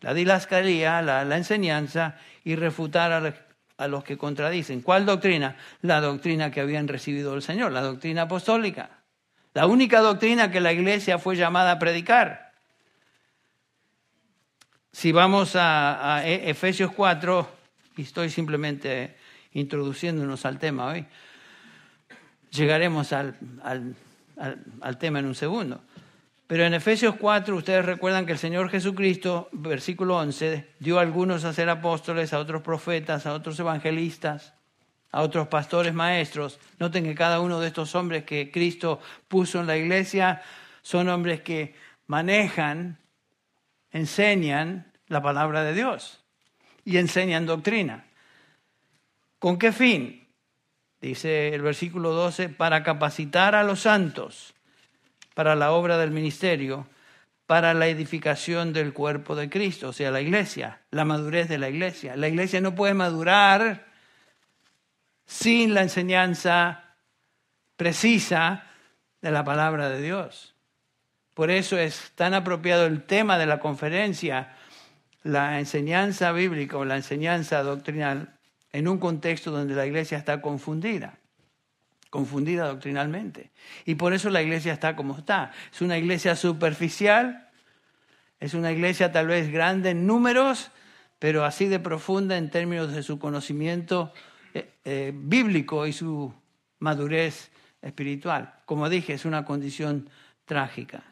la 0.00 0.12
dilascaría, 0.12 1.00
la, 1.00 1.24
la 1.24 1.36
enseñanza, 1.36 2.16
y 2.44 2.56
refutar 2.56 3.12
a, 3.12 3.34
a 3.76 3.88
los 3.88 4.04
que 4.04 4.18
contradicen. 4.18 4.82
¿Cuál 4.82 5.06
doctrina? 5.06 5.56
La 5.80 6.00
doctrina 6.00 6.50
que 6.50 6.60
habían 6.60 6.88
recibido 6.88 7.32
del 7.32 7.42
Señor, 7.42 7.72
la 7.72 7.82
doctrina 7.82 8.22
apostólica. 8.22 9.01
La 9.54 9.66
única 9.66 10.00
doctrina 10.00 10.50
que 10.50 10.60
la 10.60 10.72
iglesia 10.72 11.18
fue 11.18 11.36
llamada 11.36 11.72
a 11.72 11.78
predicar. 11.78 12.52
Si 14.92 15.12
vamos 15.12 15.56
a, 15.56 16.22
e, 16.24 16.50
Efesios 16.50 16.92
4, 16.92 17.48
y 17.96 18.02
estoy 18.02 18.30
simplemente 18.30 19.16
introduciéndonos 19.52 20.46
al 20.46 20.58
tema 20.58 20.86
hoy, 20.86 21.06
llegaremos 22.50 23.12
al, 23.12 23.36
al, 23.62 24.98
tema 24.98 25.18
en 25.18 25.26
un 25.26 25.34
segundo. 25.34 25.82
Pero 26.46 26.64
en 26.64 26.74
Efesios 26.74 27.14
4 27.16 27.56
ustedes 27.56 27.84
recuerdan 27.84 28.26
que 28.26 28.32
el 28.32 28.38
Señor 28.38 28.68
Jesucristo, 28.70 29.48
versículo 29.52 30.16
11, 30.18 30.66
dio 30.78 30.98
a 30.98 31.02
algunos 31.02 31.44
a 31.44 31.52
ser 31.52 31.68
apóstoles, 31.70 32.32
a 32.32 32.38
otros 32.38 32.62
profetas, 32.62 33.26
a 33.26 33.32
otros 33.32 33.58
evangelistas, 33.58 34.54
a 35.12 35.22
otros 35.22 35.48
pastores 35.48 35.94
maestros. 35.94 36.58
Noten 36.78 37.04
que 37.04 37.14
cada 37.14 37.40
uno 37.40 37.60
de 37.60 37.68
estos 37.68 37.94
hombres 37.94 38.24
que 38.24 38.50
Cristo 38.50 39.00
puso 39.28 39.60
en 39.60 39.66
la 39.66 39.76
iglesia 39.76 40.42
son 40.82 41.08
hombres 41.08 41.42
que 41.42 41.74
manejan, 42.06 42.98
enseñan 43.92 44.92
la 45.06 45.22
palabra 45.22 45.62
de 45.62 45.74
Dios 45.74 46.24
y 46.84 46.96
enseñan 46.96 47.46
doctrina. 47.46 48.06
¿Con 49.38 49.58
qué 49.58 49.72
fin? 49.72 50.18
dice 51.00 51.52
el 51.52 51.62
versículo 51.62 52.12
12, 52.12 52.48
para 52.48 52.84
capacitar 52.84 53.56
a 53.56 53.64
los 53.64 53.80
santos 53.80 54.54
para 55.34 55.56
la 55.56 55.72
obra 55.72 55.98
del 55.98 56.10
ministerio, 56.10 56.86
para 57.46 57.74
la 57.74 57.88
edificación 57.88 58.72
del 58.72 58.92
cuerpo 58.92 59.34
de 59.34 59.50
Cristo, 59.50 59.88
o 59.88 59.92
sea, 59.92 60.10
la 60.10 60.20
iglesia, 60.20 60.80
la 60.90 61.04
madurez 61.04 61.48
de 61.48 61.58
la 61.58 61.68
iglesia. 61.68 62.16
La 62.16 62.28
iglesia 62.28 62.60
no 62.60 62.74
puede 62.74 62.94
madurar 62.94 63.91
sin 65.32 65.72
la 65.72 65.80
enseñanza 65.80 66.84
precisa 67.76 68.64
de 69.22 69.30
la 69.30 69.42
palabra 69.44 69.88
de 69.88 70.02
Dios. 70.02 70.54
Por 71.32 71.50
eso 71.50 71.78
es 71.78 72.12
tan 72.14 72.34
apropiado 72.34 72.84
el 72.84 73.04
tema 73.04 73.38
de 73.38 73.46
la 73.46 73.58
conferencia, 73.58 74.54
la 75.22 75.58
enseñanza 75.58 76.32
bíblica 76.32 76.76
o 76.76 76.84
la 76.84 76.96
enseñanza 76.96 77.62
doctrinal 77.62 78.38
en 78.72 78.86
un 78.86 78.98
contexto 78.98 79.50
donde 79.50 79.74
la 79.74 79.86
iglesia 79.86 80.18
está 80.18 80.42
confundida, 80.42 81.18
confundida 82.10 82.68
doctrinalmente. 82.68 83.50
Y 83.86 83.94
por 83.94 84.12
eso 84.12 84.28
la 84.28 84.42
iglesia 84.42 84.74
está 84.74 84.94
como 84.94 85.16
está. 85.16 85.52
Es 85.72 85.80
una 85.80 85.96
iglesia 85.96 86.36
superficial, 86.36 87.48
es 88.38 88.52
una 88.52 88.70
iglesia 88.70 89.12
tal 89.12 89.28
vez 89.28 89.50
grande 89.50 89.90
en 89.90 90.06
números, 90.06 90.70
pero 91.18 91.46
así 91.46 91.68
de 91.68 91.80
profunda 91.80 92.36
en 92.36 92.50
términos 92.50 92.92
de 92.92 93.02
su 93.02 93.18
conocimiento 93.18 94.12
eh, 94.54 94.74
eh, 94.84 95.12
bíblico 95.14 95.86
y 95.86 95.92
su 95.92 96.32
madurez 96.78 97.50
espiritual. 97.80 98.54
Como 98.64 98.88
dije, 98.88 99.14
es 99.14 99.24
una 99.24 99.44
condición 99.44 100.08
trágica. 100.44 101.02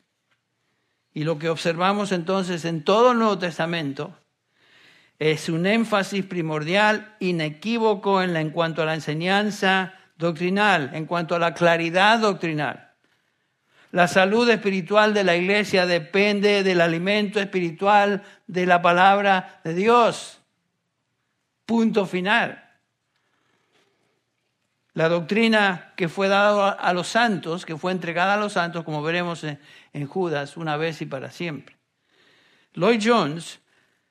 Y 1.12 1.24
lo 1.24 1.38
que 1.38 1.48
observamos 1.48 2.12
entonces 2.12 2.64
en 2.64 2.84
todo 2.84 3.12
el 3.12 3.18
Nuevo 3.18 3.38
Testamento 3.38 4.16
es 5.18 5.48
un 5.48 5.66
énfasis 5.66 6.24
primordial, 6.24 7.16
inequívoco 7.20 8.22
en, 8.22 8.36
en 8.36 8.50
cuanto 8.50 8.82
a 8.82 8.86
la 8.86 8.94
enseñanza 8.94 9.94
doctrinal, 10.16 10.90
en 10.94 11.06
cuanto 11.06 11.34
a 11.34 11.38
la 11.38 11.52
claridad 11.54 12.20
doctrinal. 12.20 12.90
La 13.92 14.06
salud 14.06 14.48
espiritual 14.48 15.12
de 15.12 15.24
la 15.24 15.34
iglesia 15.34 15.84
depende 15.84 16.62
del 16.62 16.80
alimento 16.80 17.40
espiritual 17.40 18.22
de 18.46 18.66
la 18.66 18.80
palabra 18.80 19.60
de 19.64 19.74
Dios. 19.74 20.40
Punto 21.66 22.06
final. 22.06 22.59
La 25.00 25.08
doctrina 25.08 25.94
que 25.96 26.10
fue 26.10 26.28
dada 26.28 26.72
a 26.72 26.92
los 26.92 27.08
santos, 27.08 27.64
que 27.64 27.78
fue 27.78 27.90
entregada 27.90 28.34
a 28.34 28.36
los 28.36 28.52
santos, 28.52 28.84
como 28.84 29.02
veremos 29.02 29.44
en 29.44 30.06
Judas, 30.06 30.58
una 30.58 30.76
vez 30.76 31.00
y 31.00 31.06
para 31.06 31.30
siempre. 31.30 31.78
Lloyd 32.74 33.00
Jones 33.02 33.60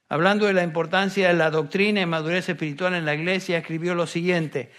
hablando 0.08 0.48
de 0.48 0.54
la 0.54 0.64
importancia 0.64 1.28
de 1.28 1.36
la 1.36 1.52
doctrina 1.52 2.02
y 2.02 2.08
madurez 2.08 2.50
espiritual 2.50 2.96
en 2.96 3.06
la 3.06 3.14
iglesia, 3.14 3.60
escribió 3.60 3.94
lo 3.94 4.08
siguiente, 4.08 4.72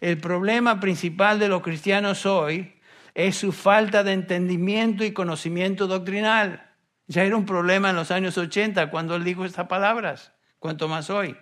el 0.00 0.18
problema 0.18 0.80
principal 0.80 1.38
de 1.38 1.46
los 1.46 1.62
cristianos 1.62 2.26
hoy 2.26 2.74
es 3.14 3.36
su 3.36 3.52
falta 3.52 4.02
de 4.02 4.14
entendimiento 4.14 5.04
y 5.04 5.12
conocimiento 5.12 5.86
doctrinal. 5.86 6.72
Ya 7.06 7.22
era 7.22 7.36
un 7.36 7.46
problema 7.46 7.90
en 7.90 7.94
los 7.94 8.10
años 8.10 8.36
80 8.36 8.90
cuando 8.90 9.14
él 9.14 9.22
dijo 9.22 9.44
estas 9.44 9.68
palabras, 9.68 10.32
cuanto 10.58 10.88
más 10.88 11.08
hoy. 11.08 11.36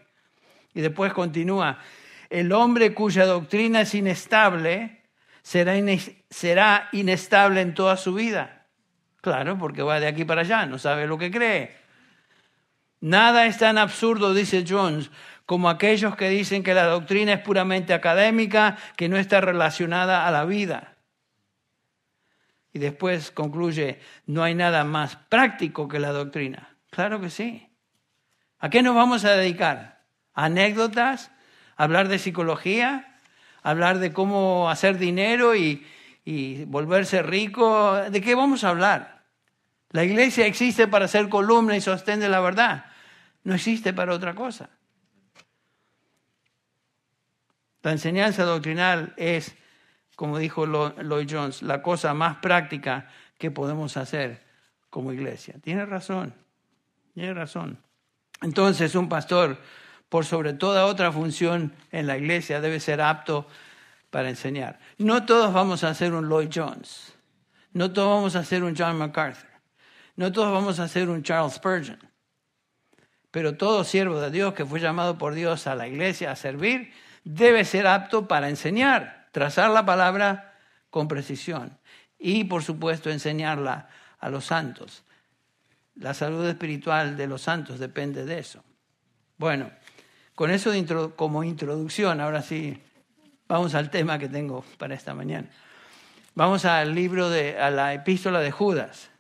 Y 0.75 0.83
después 0.83 1.15
continúa, 1.15 1.79
el 2.31 2.53
hombre 2.53 2.95
cuya 2.95 3.27
doctrina 3.27 3.83
es 3.83 3.95
inestable 3.95 5.03
será, 5.43 5.75
será 6.31 6.89
inestable 6.93 7.61
en 7.61 7.75
toda 7.75 7.97
su 7.97 8.15
vida. 8.15 8.69
Claro, 9.21 9.59
porque 9.59 9.83
va 9.83 10.01
de 10.01 10.07
aquí 10.07 10.25
para 10.25 10.43
allá, 10.43 10.65
no 10.65 10.79
sabe 10.79 11.07
lo 11.07 11.19
que 11.19 11.31
cree. 11.31 11.77
Nada 13.01 13.47
es 13.47 13.59
tan 13.59 13.77
absurdo, 13.77 14.33
dice 14.33 14.65
Jones, 14.67 15.11
como 15.45 15.69
aquellos 15.69 16.17
que 16.17 16.29
dicen 16.29 16.63
que 16.63 16.75
la 16.75 16.85
doctrina 16.85 17.35
es 17.35 17.41
puramente 17.41 17.93
académica, 17.93 18.79
que 18.97 19.09
no 19.09 19.17
está 19.17 19.41
relacionada 19.41 20.27
a 20.27 20.31
la 20.31 20.45
vida. 20.45 20.97
Y 22.73 22.79
después 22.79 23.31
concluye, 23.33 23.99
no 24.27 24.45
hay 24.45 24.55
nada 24.55 24.85
más 24.85 25.17
práctico 25.17 25.89
que 25.89 25.99
la 25.99 26.13
doctrina. 26.13 26.77
Claro 26.91 27.21
que 27.21 27.31
sí. 27.31 27.69
¿A 28.59 28.71
qué 28.71 28.83
nos 28.83 28.95
vamos 28.95 29.25
a 29.25 29.33
dedicar? 29.33 30.05
¿Anécdotas? 30.35 31.33
¿Hablar 31.81 32.09
de 32.09 32.19
psicología? 32.19 33.17
¿Hablar 33.63 34.01
de 34.01 34.13
cómo 34.13 34.69
hacer 34.69 34.99
dinero 34.99 35.57
y, 35.57 35.87
y 36.27 36.67
volverse 36.67 37.23
rico? 37.23 37.95
¿De 37.95 38.21
qué 38.21 38.35
vamos 38.35 38.65
a 38.65 38.69
hablar? 38.69 39.23
La 39.89 40.05
iglesia 40.05 40.45
existe 40.45 40.89
para 40.89 41.09
ser 41.09 41.31
columna 41.31 41.75
y 41.75 41.81
sostén 41.81 42.21
de 42.21 42.29
la 42.29 42.41
verdad. 42.41 42.85
No 43.45 43.55
existe 43.55 43.95
para 43.95 44.13
otra 44.13 44.35
cosa. 44.35 44.69
La 47.81 47.93
enseñanza 47.93 48.45
doctrinal 48.45 49.15
es, 49.17 49.57
como 50.17 50.37
dijo 50.37 50.67
Lloyd 50.67 51.29
Jones, 51.31 51.63
la 51.63 51.81
cosa 51.81 52.13
más 52.13 52.37
práctica 52.43 53.09
que 53.39 53.51
podemos 53.51 53.97
hacer 53.97 54.43
como 54.91 55.15
iglesia. 55.15 55.55
Tiene 55.63 55.87
razón, 55.87 56.35
tiene 57.15 57.33
razón. 57.33 57.79
Entonces 58.43 58.95
un 58.95 59.09
pastor, 59.09 59.57
por 60.11 60.27
sobre 60.27 60.53
toda 60.53 60.85
otra 60.85 61.11
función 61.11 61.73
en 61.93 62.07
la 62.07 62.19
iglesia, 62.19 62.61
debe 62.61 62.81
ser 62.81 63.01
apto 63.01 63.47
para 64.11 64.29
enseñar. 64.29 64.79
No 64.99 65.25
todos 65.25 65.55
vamos 65.55 65.85
a 65.85 65.95
ser 65.95 66.13
un 66.13 66.29
Lloyd 66.29 66.51
Jones, 66.53 67.15
no 67.73 67.93
todos 67.93 68.09
vamos 68.09 68.37
a 68.37 68.45
ser 68.45 68.63
un 68.65 68.77
John 68.77 68.99
MacArthur, 68.99 69.49
no 70.17 70.31
todos 70.33 70.53
vamos 70.53 70.81
a 70.81 70.89
ser 70.89 71.09
un 71.09 71.23
Charles 71.23 71.55
Spurgeon. 71.55 71.99
Pero 73.31 73.57
todo 73.57 73.85
siervo 73.85 74.21
de 74.21 74.33
Dios 74.33 74.53
que 74.55 74.67
fue 74.67 74.81
llamado 74.81 75.17
por 75.17 75.35
Dios 75.35 75.69
a 75.69 75.77
la 75.77 75.87
iglesia 75.87 76.33
a 76.33 76.37
servir 76.37 76.93
debe 77.23 77.65
ser 77.65 77.87
apto 77.87 78.27
para 78.27 78.49
enseñar, 78.49 79.29
trazar 79.31 79.71
la 79.71 79.87
palabra 79.87 80.59
con 80.91 81.07
precisión 81.07 81.79
y, 82.19 82.43
por 82.43 82.65
supuesto, 82.65 83.11
enseñarla 83.11 83.89
a 84.19 84.29
los 84.29 84.47
santos. 84.47 85.05
La 85.95 86.15
salud 86.15 86.45
espiritual 86.49 87.17
de 87.17 87.29
los 87.29 87.43
santos 87.43 87.79
depende 87.79 88.25
de 88.25 88.41
eso. 88.41 88.65
Bueno, 89.37 89.71
con 90.35 90.51
eso 90.51 90.73
como 91.17 91.45
introducción, 91.45 92.21
ahora 92.21 92.43
sí, 92.43 92.79
vamos 93.49 93.75
al 93.75 93.91
tema 93.91 94.19
que 94.19 94.29
tengo 94.29 94.65
para 94.79 94.95
esta 94.95 95.15
mañana. 95.15 95.49
Vamos 96.35 96.65
al 96.65 96.95
libro 96.95 97.29
de, 97.29 97.59
a 97.59 97.71
la 97.71 97.93
epístola 97.93 98.41
de 98.41 98.51
Judas. 98.51 99.11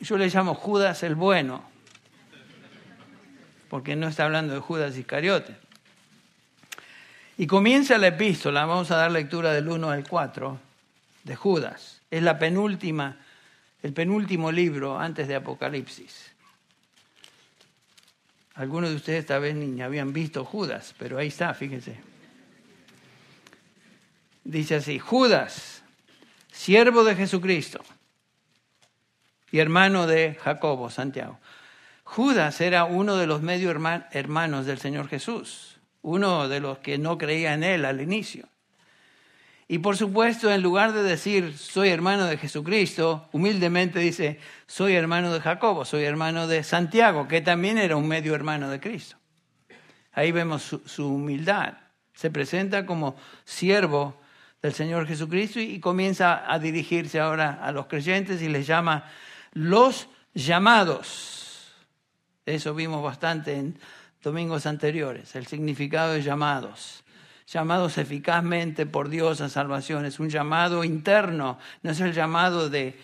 yo 0.00 0.18
le 0.18 0.28
llamo 0.28 0.54
Judas 0.54 1.02
el 1.02 1.14
bueno, 1.14 1.64
porque 3.68 3.96
no 3.96 4.08
está 4.08 4.24
hablando 4.24 4.54
de 4.54 4.60
Judas 4.60 4.96
Iscariote. 4.96 5.56
Y 7.36 7.46
comienza 7.46 7.98
la 7.98 8.08
epístola, 8.08 8.64
vamos 8.64 8.90
a 8.90 8.96
dar 8.96 9.10
lectura 9.10 9.52
del 9.52 9.68
1 9.68 9.90
al 9.90 10.08
4 10.08 10.58
de 11.24 11.36
Judas. 11.36 12.00
Es 12.10 12.22
la 12.22 12.38
penúltima, 12.38 13.16
el 13.82 13.92
penúltimo 13.92 14.52
libro 14.52 14.98
antes 14.98 15.26
de 15.26 15.34
Apocalipsis. 15.34 16.33
Algunos 18.54 18.90
de 18.90 18.96
ustedes 18.96 19.26
tal 19.26 19.42
vez 19.42 19.54
ni 19.56 19.82
habían 19.82 20.12
visto 20.12 20.44
Judas, 20.44 20.94
pero 20.98 21.18
ahí 21.18 21.28
está, 21.28 21.52
fíjense. 21.54 21.96
Dice 24.44 24.76
así, 24.76 24.98
Judas, 24.98 25.82
siervo 26.52 27.02
de 27.02 27.16
Jesucristo 27.16 27.80
y 29.50 29.58
hermano 29.58 30.06
de 30.06 30.34
Jacobo, 30.40 30.90
Santiago. 30.90 31.38
Judas 32.04 32.60
era 32.60 32.84
uno 32.84 33.16
de 33.16 33.26
los 33.26 33.42
medio 33.42 33.70
hermanos 33.70 34.66
del 34.66 34.78
Señor 34.78 35.08
Jesús, 35.08 35.78
uno 36.02 36.48
de 36.48 36.60
los 36.60 36.78
que 36.78 36.98
no 36.98 37.18
creía 37.18 37.54
en 37.54 37.64
él 37.64 37.84
al 37.84 38.00
inicio. 38.00 38.48
Y 39.66 39.78
por 39.78 39.96
supuesto, 39.96 40.52
en 40.52 40.62
lugar 40.62 40.92
de 40.92 41.02
decir 41.02 41.56
soy 41.56 41.88
hermano 41.88 42.26
de 42.26 42.36
Jesucristo, 42.36 43.28
humildemente 43.32 43.98
dice 43.98 44.38
soy 44.66 44.94
hermano 44.94 45.32
de 45.32 45.40
Jacobo, 45.40 45.84
soy 45.84 46.04
hermano 46.04 46.46
de 46.46 46.62
Santiago, 46.62 47.28
que 47.28 47.40
también 47.40 47.78
era 47.78 47.96
un 47.96 48.06
medio 48.06 48.34
hermano 48.34 48.68
de 48.68 48.80
Cristo. 48.80 49.16
Ahí 50.12 50.32
vemos 50.32 50.62
su, 50.62 51.06
humildad. 51.06 51.74
Se 52.14 52.30
presenta 52.30 52.86
como 52.86 53.16
siervo 53.44 54.20
del 54.62 54.74
Señor 54.74 55.06
Jesucristo 55.06 55.60
y, 55.60 55.80
comienza 55.80 56.50
a 56.50 56.58
dirigirse 56.58 57.18
ahora 57.18 57.58
a 57.62 57.72
los 57.72 57.86
creyentes 57.86 58.40
y 58.40 58.48
les 58.48 58.66
llama 58.66 59.10
los 59.52 60.08
llamados. 60.34 61.74
Eso 62.46 62.74
vimos 62.74 63.02
bastante 63.02 63.56
en 63.56 63.78
domingos 64.22 64.66
anteriores, 64.66 65.34
el 65.36 65.46
significado 65.46 66.12
de 66.12 66.22
llamados. 66.22 67.03
Llamados 67.46 67.98
eficazmente 67.98 68.86
por 68.86 69.08
Dios 69.08 69.40
a 69.40 69.48
salvación. 69.48 70.04
Es 70.04 70.18
un 70.18 70.30
llamado 70.30 70.84
interno, 70.84 71.58
no 71.82 71.90
es 71.90 72.00
el 72.00 72.12
llamado 72.12 72.70
de, 72.70 72.98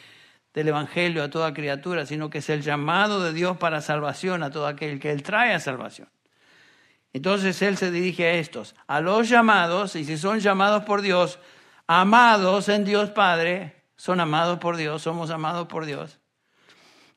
del 0.54 0.68
Evangelio 0.68 1.22
a 1.22 1.30
toda 1.30 1.54
criatura, 1.54 2.06
sino 2.06 2.30
que 2.30 2.38
es 2.38 2.48
el 2.50 2.62
llamado 2.62 3.22
de 3.22 3.32
Dios 3.32 3.56
para 3.58 3.80
salvación 3.80 4.42
a 4.42 4.50
todo 4.50 4.66
aquel 4.66 4.98
que 4.98 5.10
Él 5.10 5.22
trae 5.22 5.52
a 5.52 5.60
salvación. 5.60 6.08
Entonces 7.12 7.60
Él 7.62 7.76
se 7.76 7.90
dirige 7.90 8.26
a 8.26 8.32
estos, 8.34 8.74
a 8.86 9.00
los 9.00 9.28
llamados, 9.28 9.96
y 9.96 10.04
si 10.04 10.16
son 10.16 10.40
llamados 10.40 10.84
por 10.84 11.02
Dios, 11.02 11.38
amados 11.86 12.68
en 12.68 12.84
Dios 12.84 13.10
Padre, 13.10 13.84
son 13.96 14.20
amados 14.20 14.58
por 14.58 14.76
Dios, 14.76 15.02
somos 15.02 15.30
amados 15.30 15.66
por 15.66 15.84
Dios. 15.84 16.20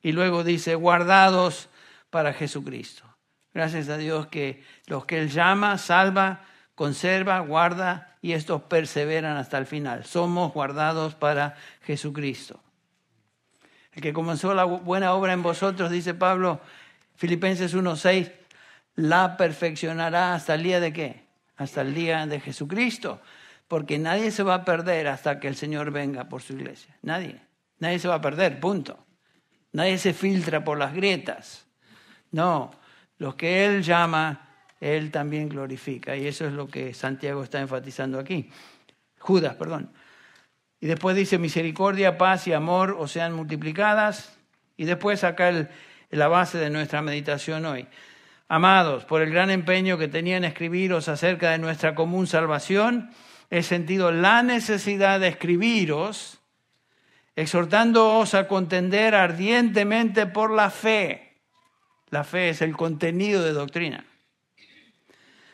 Y 0.02 0.12
luego 0.12 0.44
dice, 0.44 0.76
guardados 0.76 1.70
para 2.10 2.34
Jesucristo. 2.34 3.04
Gracias 3.54 3.88
a 3.90 3.98
Dios 3.98 4.28
que 4.28 4.64
los 4.88 5.06
que 5.06 5.20
Él 5.20 5.30
llama, 5.30 5.78
salva, 5.78 6.42
conserva, 6.76 7.40
guarda 7.40 8.18
y 8.22 8.34
estos 8.34 8.64
perseveran 8.64 9.38
hasta 9.38 9.58
el 9.58 9.66
final. 9.66 10.06
Somos 10.06 10.54
guardados 10.54 11.16
para 11.16 11.56
Jesucristo. 11.82 12.60
El 13.94 14.02
que 14.02 14.14
comenzó 14.14 14.54
la 14.54 14.64
buena 14.64 15.14
obra 15.14 15.34
en 15.34 15.44
vosotros, 15.44 15.92
dice 15.92 16.14
Pablo, 16.14 16.60
Filipenses 17.16 17.76
1.6, 17.76 18.32
la 18.96 19.38
perfeccionará 19.38 20.34
hasta 20.34 20.56
el 20.56 20.64
día 20.64 20.80
de 20.80 20.94
qué? 20.94 21.24
Hasta 21.58 21.82
el 21.82 21.94
día 21.94 22.26
de 22.26 22.40
Jesucristo. 22.40 23.22
Porque 23.68 24.00
nadie 24.00 24.32
se 24.32 24.44
va 24.44 24.56
a 24.56 24.66
perder 24.66 25.08
hasta 25.08 25.40
que 25.40 25.48
el 25.48 25.56
Señor 25.56 25.92
venga 25.92 26.30
por 26.30 26.42
su 26.42 26.54
iglesia. 26.54 26.96
Nadie. 27.02 27.40
Nadie 27.80 28.00
se 28.00 28.08
va 28.08 28.16
a 28.16 28.22
perder, 28.22 28.60
punto. 28.60 29.06
Nadie 29.74 29.98
se 29.98 30.14
filtra 30.14 30.64
por 30.64 30.78
las 30.78 30.94
grietas. 30.94 31.66
No, 32.32 32.72
los 33.18 33.36
que 33.36 33.66
Él 33.66 33.84
llama, 33.84 34.53
Él 34.84 35.12
también 35.12 35.48
glorifica. 35.48 36.18
Y 36.18 36.28
eso 36.28 36.46
es 36.46 36.52
lo 36.52 36.68
que 36.68 36.94
Santiago 36.94 37.42
está 37.42 37.62
enfatizando 37.62 38.20
aquí. 38.20 38.50
Judas, 39.18 39.56
perdón. 39.56 39.94
Y 40.82 40.88
después 40.88 41.16
dice 41.16 41.38
misericordia, 41.38 42.18
paz 42.18 42.48
y 42.48 42.54
amor 42.54 42.98
o 43.00 43.08
sean 43.08 43.34
multiplicadas. 43.34 44.38
Y 44.76 44.84
después 44.84 45.24
acá 45.24 45.70
la 46.10 46.28
base 46.28 46.58
de 46.58 46.70
nuestra 46.70 47.02
meditación 47.02 47.66
hoy. 47.66 47.88
Amados, 48.50 49.06
por 49.06 49.22
el 49.22 49.30
gran 49.30 49.52
empeño 49.52 49.98
que 49.98 50.10
tenían 50.10 50.44
escribiros 50.44 51.08
acerca 51.08 51.52
de 51.52 51.60
nuestra 51.60 51.96
común 51.96 52.28
salvación, 52.28 53.10
he 53.50 53.64
sentido 53.64 54.12
la 54.12 54.44
necesidad 54.44 55.22
de 55.22 55.30
escribiros, 55.30 56.42
exhortándoos 57.38 58.34
a 58.34 58.50
contender 58.50 59.16
ardientemente 59.16 60.26
por 60.26 60.52
la 60.52 60.70
fe. 60.70 61.40
La 62.10 62.26
fe 62.26 62.50
es 62.50 62.62
el 62.62 62.76
contenido 62.76 63.42
de 63.44 63.54
doctrina. 63.54 64.06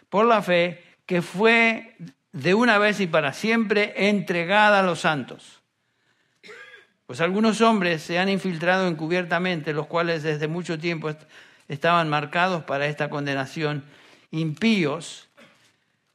Por 0.10 0.26
la 0.26 0.42
fe 0.42 0.84
que 1.06 1.22
fue 1.22 1.96
de 2.32 2.54
una 2.54 2.78
vez 2.78 3.00
y 3.00 3.08
para 3.08 3.34
siempre 3.34 3.94
entregada 4.10 4.80
a 4.80 4.84
los 4.84 5.00
santos. 5.00 5.62
Pues 7.06 7.22
algunos 7.22 7.62
hombres 7.62 8.04
se 8.04 8.20
han 8.20 8.30
infiltrado 8.30 8.88
encubiertamente, 8.88 9.74
los 9.74 9.88
cuales 9.88 10.22
desde 10.22 10.48
mucho 10.48 10.78
tiempo 10.78 11.10
estaban 11.68 12.08
marcados 12.10 12.64
para 12.64 12.86
esta 12.86 13.10
condenación, 13.10 13.84
impíos 14.30 15.28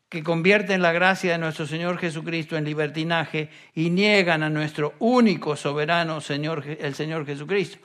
que 0.09 0.23
convierten 0.23 0.83
la 0.83 0.92
gracia 0.92 1.33
de 1.33 1.38
nuestro 1.38 1.66
Señor 1.66 1.99
Jesucristo 1.99 2.57
en 2.57 2.64
libertinaje 2.64 3.51
y 3.75 3.90
niegan 3.90 4.45
a 4.45 4.51
nuestro 4.51 4.95
único 5.01 5.57
soberano 5.57 6.21
Señor, 6.21 6.64
el 6.64 6.95
Señor 6.95 7.27
Jesucristo. 7.27 7.79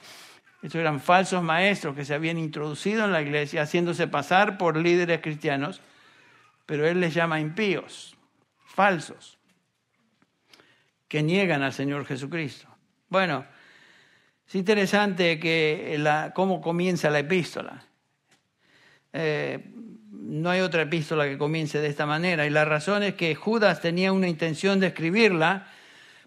Estos 0.61 0.79
eran 0.79 0.99
falsos 0.99 1.41
maestros 1.41 1.95
que 1.95 2.05
se 2.05 2.13
habían 2.13 2.37
introducido 2.37 3.05
en 3.05 3.13
la 3.13 3.23
iglesia 3.23 3.63
haciéndose 3.63 4.07
pasar 4.07 4.59
por 4.59 4.77
líderes 4.77 5.21
cristianos, 5.21 5.81
pero 6.69 6.87
Él 6.87 6.99
les 6.99 7.15
llama 7.15 7.39
impíos, 7.39 8.15
falsos, 8.63 9.39
que 11.07 11.23
niegan 11.23 11.63
al 11.63 11.73
Señor 11.73 12.05
Jesucristo. 12.05 12.67
Bueno, 13.07 13.43
es 14.47 14.53
interesante 14.53 15.39
que 15.39 15.99
cómo 16.35 16.61
comienza 16.61 17.09
la 17.09 17.17
epístola. 17.17 17.83
Eh, 19.13 19.65
no 20.11 20.51
hay 20.51 20.61
otra 20.61 20.83
epístola 20.83 21.25
que 21.25 21.39
comience 21.39 21.81
de 21.81 21.87
esta 21.87 22.05
manera. 22.05 22.45
Y 22.45 22.51
la 22.51 22.65
razón 22.65 23.01
es 23.01 23.15
que 23.15 23.33
Judas 23.33 23.81
tenía 23.81 24.13
una 24.13 24.27
intención 24.27 24.79
de 24.79 24.87
escribirla, 24.89 25.65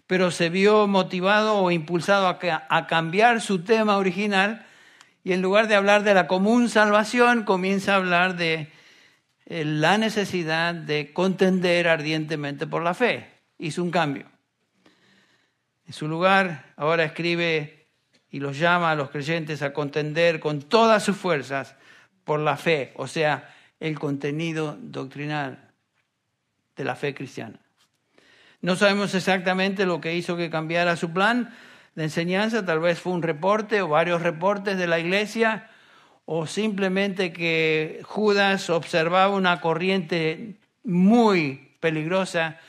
pero 0.07 0.29
se 0.29 0.49
vio 0.49 0.87
motivado 0.87 1.55
o 1.55 1.71
impulsado 1.71 2.27
a, 2.27 2.87
cambiar 2.87 3.39
su 3.39 3.63
tema 3.63 3.95
original 3.95 4.65
y 5.23 5.31
en 5.31 5.41
lugar 5.41 5.69
de 5.69 5.75
hablar 5.75 6.03
de 6.03 6.13
la 6.13 6.27
común 6.27 6.67
salvación, 6.67 7.43
comienza 7.43 7.93
a 7.93 7.95
hablar 7.95 8.35
de 8.35 8.82
la 9.45 9.97
necesidad 9.97 10.73
de 10.73 11.13
contender 11.13 11.87
ardientemente 11.87 12.67
por 12.67 12.83
la 12.83 12.93
fe. 12.93 13.29
Hizo 13.57 13.83
un 13.83 13.91
cambio. 13.91 14.25
En 15.85 15.93
su 15.93 16.07
lugar, 16.07 16.73
ahora 16.77 17.03
escribe 17.03 17.87
y 18.29 18.39
los 18.39 18.57
llama 18.57 18.91
a 18.91 18.95
los 18.95 19.09
creyentes 19.09 19.61
a 19.61 19.73
contender 19.73 20.39
con 20.39 20.61
todas 20.61 21.03
sus 21.03 21.17
fuerzas 21.17 21.75
por 22.23 22.39
la 22.39 22.57
fe, 22.57 22.93
o 22.95 23.07
sea, 23.07 23.53
el 23.79 23.99
contenido 23.99 24.77
doctrinal 24.81 25.71
de 26.75 26.83
la 26.83 26.95
fe 26.95 27.13
cristiana. 27.13 27.59
No 28.61 28.75
sabemos 28.77 29.13
exactamente 29.13 29.85
lo 29.85 29.99
que 29.99 30.15
hizo 30.15 30.37
que 30.37 30.49
cambiara 30.49 30.95
su 30.95 31.11
plan 31.11 31.53
de 31.95 32.03
enseñanza, 32.05 32.65
tal 32.65 32.79
vez 32.79 32.99
fue 32.99 33.13
un 33.13 33.21
reporte 33.21 33.81
o 33.81 33.89
varios 33.89 34.21
reportes 34.21 34.77
de 34.77 34.87
la 34.87 34.99
iglesia, 34.99 35.69
o 36.25 36.47
simplemente 36.47 37.33
que 37.33 38.01
Judas 38.03 38.69
observaba 38.69 39.35
una 39.35 39.59
corriente 39.61 40.55
muy 40.83 41.75
peligrosa 41.79 42.59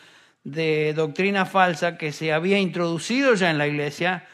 de 0.42 0.92
doctrina 0.94 1.46
falsa 1.46 1.96
que 1.96 2.12
se 2.12 2.32
había 2.32 2.58
introducido 2.58 3.34
ya 3.34 3.50
en 3.50 3.58
la 3.58 3.66
iglesia 3.66 4.26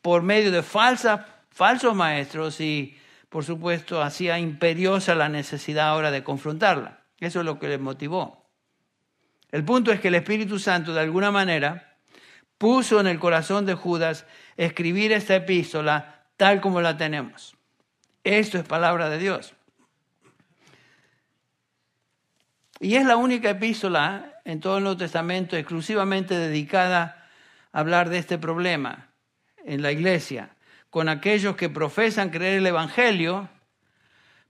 por 0.00 0.22
medio 0.22 0.52
de 0.52 0.62
falsos 0.62 1.94
maestros 1.94 2.60
y, 2.60 2.96
por 3.28 3.44
supuesto, 3.44 4.02
hacía 4.02 4.38
imperiosa 4.38 5.14
la 5.14 5.28
necesidad 5.28 5.88
ahora 5.88 6.10
de 6.10 6.22
confrontarla. 6.22 7.00
Eso 7.18 7.40
es 7.40 7.44
lo 7.44 7.58
que 7.58 7.68
le 7.68 7.78
motivó. 7.78 8.46
El 9.50 9.64
punto 9.64 9.90
es 9.90 10.00
que 10.00 10.08
el 10.08 10.14
Espíritu 10.14 10.58
Santo, 10.58 10.94
de 10.94 11.00
alguna 11.00 11.30
manera, 11.30 11.96
puso 12.56 13.00
en 13.00 13.06
el 13.06 13.18
corazón 13.18 13.66
de 13.66 13.74
Judas 13.74 14.26
escribir 14.56 15.12
esta 15.12 15.34
epístola 15.34 16.24
tal 16.36 16.60
como 16.60 16.80
la 16.80 16.96
tenemos. 16.96 17.55
Esto 18.26 18.58
es 18.58 18.64
palabra 18.64 19.08
de 19.08 19.18
Dios. 19.18 19.54
Y 22.80 22.96
es 22.96 23.06
la 23.06 23.16
única 23.16 23.50
epístola 23.50 24.40
en 24.44 24.58
todo 24.58 24.78
el 24.78 24.82
Nuevo 24.82 24.98
Testamento 24.98 25.56
exclusivamente 25.56 26.36
dedicada 26.36 27.28
a 27.72 27.78
hablar 27.78 28.08
de 28.08 28.18
este 28.18 28.36
problema 28.36 29.10
en 29.64 29.80
la 29.80 29.92
iglesia 29.92 30.56
con 30.90 31.08
aquellos 31.08 31.54
que 31.54 31.68
profesan 31.68 32.30
creer 32.30 32.58
el 32.58 32.66
Evangelio, 32.66 33.48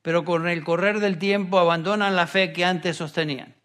pero 0.00 0.24
con 0.24 0.48
el 0.48 0.64
correr 0.64 0.98
del 0.98 1.18
tiempo 1.18 1.58
abandonan 1.58 2.16
la 2.16 2.26
fe 2.26 2.54
que 2.54 2.64
antes 2.64 2.96
sostenían. 2.96 3.56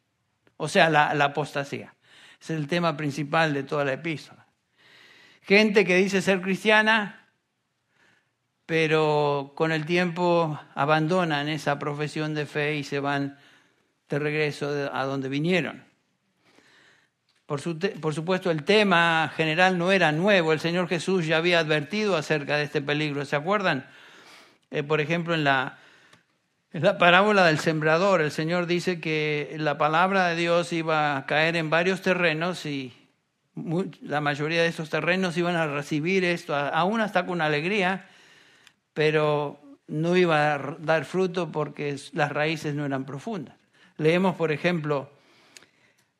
O 0.57 0.67
sea, 0.67 0.89
la, 0.89 1.13
la 1.13 1.25
apostasía. 1.25 1.95
Es 2.41 2.49
el 2.49 2.67
tema 2.67 2.97
principal 2.97 3.53
de 3.53 3.63
toda 3.63 3.85
la 3.85 3.93
epístola. 3.93 4.45
Gente 5.43 5.85
que 5.85 5.95
dice 5.95 6.21
ser 6.21 6.41
cristiana, 6.41 7.20
pero 8.71 9.51
con 9.53 9.73
el 9.73 9.85
tiempo 9.85 10.57
abandonan 10.75 11.49
esa 11.49 11.77
profesión 11.77 12.33
de 12.33 12.45
fe 12.45 12.77
y 12.77 12.85
se 12.85 13.01
van 13.01 13.37
de 14.07 14.17
regreso 14.17 14.89
a 14.93 15.03
donde 15.03 15.27
vinieron. 15.27 15.83
Por, 17.45 17.59
supuesto, 17.59 18.49
el 18.49 18.63
tema 18.63 19.29
general 19.35 19.77
no 19.77 19.91
era 19.91 20.13
nuevo. 20.13 20.53
El 20.53 20.61
Señor 20.61 20.87
Jesús 20.87 21.27
ya 21.27 21.35
había 21.35 21.59
advertido 21.59 22.15
acerca 22.15 22.55
de 22.55 22.63
este 22.63 22.81
peligro. 22.81 23.25
¿Se 23.25 23.35
acuerdan? 23.35 23.87
Eh, 24.69 24.83
por 24.83 25.01
ejemplo, 25.01 25.33
en 25.33 25.43
la, 25.43 25.77
en 26.71 26.83
la 26.83 26.97
parábola 26.97 27.45
del 27.47 27.59
sembrador, 27.59 28.21
el 28.21 28.31
Señor 28.31 28.67
dice 28.67 29.01
que 29.01 29.53
la 29.57 29.77
palabra 29.77 30.29
de 30.29 30.37
Dios 30.37 30.71
iba 30.71 31.17
a 31.17 31.25
caer 31.25 31.57
en 31.57 31.69
varios 31.69 32.01
terrenos 32.01 32.65
y 32.65 32.93
la 34.01 34.21
mayoría 34.21 34.61
de 34.61 34.69
estos 34.69 34.89
terrenos 34.89 35.35
iban 35.35 35.57
a 35.57 35.67
recibir 35.67 36.23
esto, 36.23 36.55
aún 36.55 37.01
hasta 37.01 37.25
con 37.25 37.41
alegría, 37.41 38.07
pero 38.93 39.59
no 39.87 40.15
iba 40.15 40.55
a 40.55 40.77
dar 40.79 41.05
fruto 41.05 41.51
porque 41.51 41.95
las 42.13 42.31
raíces 42.31 42.73
no 42.73 42.85
eran 42.85 43.05
profundas. 43.05 43.55
Leemos, 43.97 44.35
por 44.35 44.51
ejemplo, 44.51 45.11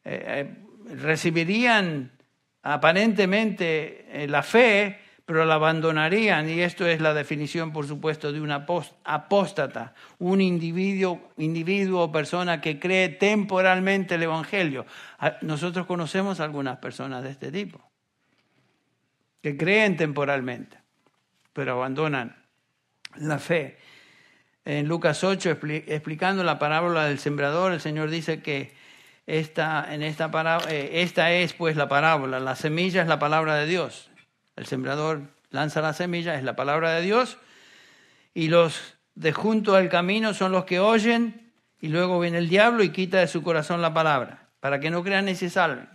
eh, 0.03 0.23
eh, 0.27 0.95
recibirían 0.95 2.11
aparentemente 2.63 4.23
eh, 4.23 4.27
la 4.27 4.43
fe, 4.43 4.99
pero 5.25 5.45
la 5.45 5.55
abandonarían, 5.55 6.49
y 6.49 6.59
esto 6.61 6.85
es 6.85 6.99
la 6.99 7.13
definición, 7.13 7.71
por 7.71 7.87
supuesto, 7.87 8.33
de 8.33 8.41
un 8.41 8.51
apóstata, 8.51 9.93
un 10.19 10.41
individuo, 10.41 11.31
individuo 11.37 12.03
o 12.03 12.11
persona 12.11 12.59
que 12.59 12.79
cree 12.79 13.07
temporalmente 13.09 14.15
el 14.15 14.23
Evangelio. 14.23 14.85
Nosotros 15.41 15.85
conocemos 15.85 16.41
algunas 16.41 16.79
personas 16.79 17.23
de 17.23 17.29
este 17.29 17.51
tipo, 17.51 17.79
que 19.41 19.55
creen 19.55 19.95
temporalmente, 19.95 20.77
pero 21.53 21.73
abandonan 21.73 22.40
la 23.17 23.39
fe. 23.39 23.77
En 24.63 24.87
Lucas 24.87 25.23
8, 25.23 25.57
explicando 25.87 26.43
la 26.43 26.59
parábola 26.59 27.05
del 27.05 27.19
sembrador, 27.19 27.71
el 27.71 27.81
Señor 27.81 28.09
dice 28.09 28.41
que 28.41 28.73
esta, 29.25 29.93
en 29.93 30.03
esta, 30.03 30.29
eh, 30.69 31.01
esta 31.01 31.31
es 31.31 31.53
pues 31.53 31.75
la 31.75 31.87
parábola, 31.87 32.39
la 32.39 32.55
semilla 32.55 33.01
es 33.01 33.07
la 33.07 33.19
palabra 33.19 33.55
de 33.55 33.65
Dios. 33.65 34.09
El 34.55 34.65
sembrador 34.65 35.21
lanza 35.49 35.81
la 35.81 35.93
semilla, 35.93 36.35
es 36.35 36.43
la 36.43 36.55
palabra 36.55 36.91
de 36.93 37.01
Dios, 37.01 37.37
y 38.33 38.49
los 38.49 38.97
de 39.15 39.33
junto 39.33 39.75
al 39.75 39.89
camino 39.89 40.33
son 40.33 40.51
los 40.51 40.65
que 40.65 40.79
oyen, 40.79 41.51
y 41.79 41.87
luego 41.87 42.19
viene 42.19 42.37
el 42.37 42.49
diablo 42.49 42.83
y 42.83 42.91
quita 42.91 43.19
de 43.19 43.27
su 43.27 43.41
corazón 43.41 43.81
la 43.81 43.93
palabra, 43.93 44.49
para 44.59 44.79
que 44.79 44.91
no 44.91 45.03
crean 45.03 45.25
ni 45.25 45.35
se 45.35 45.49
salven. 45.49 45.89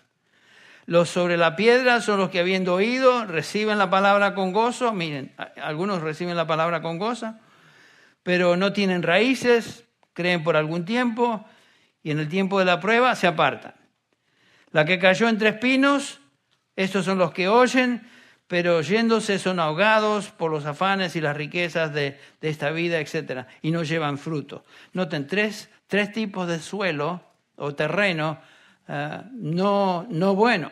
Los 0.86 1.10
sobre 1.10 1.36
la 1.36 1.56
piedra 1.56 2.00
son 2.00 2.20
los 2.20 2.30
que 2.30 2.38
habiendo 2.38 2.74
oído 2.74 3.26
reciben 3.26 3.76
la 3.76 3.90
palabra 3.90 4.34
con 4.34 4.52
gozo. 4.52 4.92
Miren, 4.92 5.34
algunos 5.60 6.00
reciben 6.00 6.36
la 6.36 6.46
palabra 6.46 6.80
con 6.80 6.98
gozo, 6.98 7.34
pero 8.22 8.56
no 8.56 8.72
tienen 8.72 9.02
raíces, 9.02 9.84
creen 10.12 10.44
por 10.44 10.56
algún 10.56 10.84
tiempo 10.84 11.44
y 12.04 12.12
en 12.12 12.20
el 12.20 12.28
tiempo 12.28 12.60
de 12.60 12.64
la 12.66 12.78
prueba 12.78 13.16
se 13.16 13.26
apartan. 13.26 13.74
La 14.70 14.84
que 14.84 15.00
cayó 15.00 15.28
entre 15.28 15.48
espinos, 15.48 16.20
estos 16.76 17.04
son 17.04 17.18
los 17.18 17.32
que 17.32 17.48
oyen, 17.48 18.08
pero 18.46 18.80
yéndose 18.80 19.40
son 19.40 19.58
ahogados 19.58 20.30
por 20.30 20.52
los 20.52 20.66
afanes 20.66 21.16
y 21.16 21.20
las 21.20 21.36
riquezas 21.36 21.92
de, 21.92 22.20
esta 22.40 22.70
vida, 22.70 23.00
etc. 23.00 23.46
Y 23.60 23.72
no 23.72 23.82
llevan 23.82 24.18
fruto. 24.18 24.64
Noten, 24.92 25.26
tres, 25.26 25.68
tres 25.88 26.12
tipos 26.12 26.46
de 26.46 26.60
suelo 26.60 27.24
o 27.56 27.74
terreno 27.74 28.38
eh, 28.88 29.22
no, 29.32 30.06
no 30.10 30.34
bueno. 30.34 30.70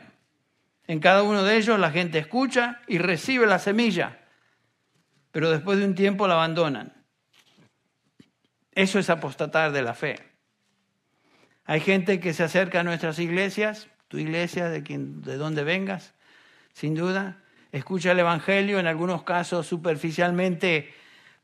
En 0.86 1.00
cada 1.00 1.22
uno 1.22 1.42
de 1.42 1.56
ellos 1.56 1.78
la 1.78 1.90
gente 1.90 2.18
escucha 2.18 2.80
y 2.86 2.98
recibe 2.98 3.46
la 3.46 3.58
semilla, 3.58 4.20
pero 5.30 5.50
después 5.50 5.78
de 5.78 5.86
un 5.86 5.94
tiempo 5.94 6.28
la 6.28 6.34
abandonan. 6.34 6.92
Eso 8.72 8.98
es 8.98 9.08
apostatar 9.08 9.72
de 9.72 9.82
la 9.82 9.94
fe. 9.94 10.16
Hay 11.64 11.80
gente 11.80 12.20
que 12.20 12.34
se 12.34 12.42
acerca 12.42 12.80
a 12.80 12.84
nuestras 12.84 13.18
iglesias, 13.18 13.88
tu 14.08 14.18
iglesia, 14.18 14.68
de, 14.68 14.82
quien, 14.82 15.22
de 15.22 15.36
donde 15.36 15.64
vengas, 15.64 16.12
sin 16.72 16.94
duda, 16.94 17.42
escucha 17.72 18.12
el 18.12 18.18
Evangelio, 18.18 18.78
en 18.78 18.86
algunos 18.86 19.22
casos 19.22 19.66
superficialmente 19.66 20.92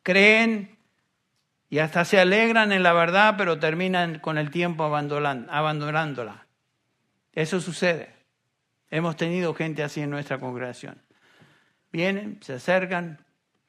creen 0.02 0.76
y 1.70 1.78
hasta 1.78 2.04
se 2.04 2.20
alegran 2.20 2.72
en 2.72 2.82
la 2.82 2.92
verdad, 2.92 3.36
pero 3.38 3.58
terminan 3.58 4.18
con 4.18 4.36
el 4.36 4.50
tiempo 4.50 4.84
abandonándola. 4.84 6.46
Eso 7.32 7.60
sucede. 7.60 8.14
Hemos 8.90 9.16
tenido 9.16 9.54
gente 9.54 9.82
así 9.82 10.00
en 10.00 10.10
nuestra 10.10 10.40
congregación. 10.40 11.00
Vienen, 11.92 12.38
se 12.42 12.54
acercan, 12.54 13.24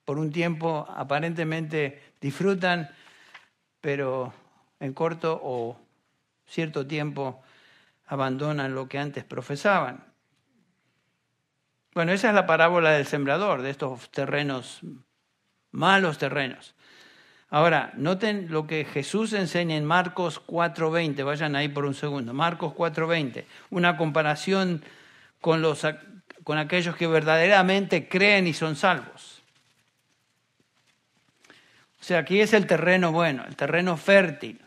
por 0.06 0.18
un 0.18 0.32
tiempo 0.32 0.86
aparentemente 0.90 2.16
disfrutan, 2.20 2.90
pero 3.80 4.34
en 4.80 4.94
corto 4.94 5.40
o 5.44 5.80
cierto 6.46 6.86
tiempo 6.86 7.42
abandonan 8.08 8.76
lo 8.76 8.88
que 8.88 9.00
antes 9.00 9.24
profesaban. 9.24 10.04
Bueno, 11.94 12.12
esa 12.12 12.30
es 12.30 12.36
la 12.36 12.46
parábola 12.46 12.92
del 12.92 13.06
sembrador, 13.06 13.62
de 13.62 13.70
estos 13.70 14.10
terrenos, 14.12 14.82
malos 15.72 16.18
terrenos. 16.18 16.76
Ahora, 17.54 17.92
noten 17.98 18.48
lo 18.50 18.66
que 18.66 18.86
Jesús 18.86 19.34
enseña 19.34 19.76
en 19.76 19.84
Marcos 19.84 20.42
4.20, 20.48 21.26
vayan 21.26 21.58
ahí 21.58 21.68
por 21.68 21.84
un 21.84 21.94
segundo, 21.94 22.34
Marcos 22.34 22.74
4.20, 22.74 23.44
una 23.72 23.98
comparación 23.98 24.82
con, 25.42 25.62
los, 25.62 25.86
con 26.46 26.58
aquellos 26.58 26.96
que 26.96 27.08
verdaderamente 27.08 28.08
creen 28.08 28.48
y 28.48 28.54
son 28.54 28.78
salvos. 28.78 29.42
O 32.00 32.04
sea, 32.04 32.20
aquí 32.20 32.40
es 32.40 32.54
el 32.54 32.68
terreno 32.68 33.12
bueno, 33.12 33.44
el 33.46 33.58
terreno 33.58 33.98
fértil. 33.98 34.62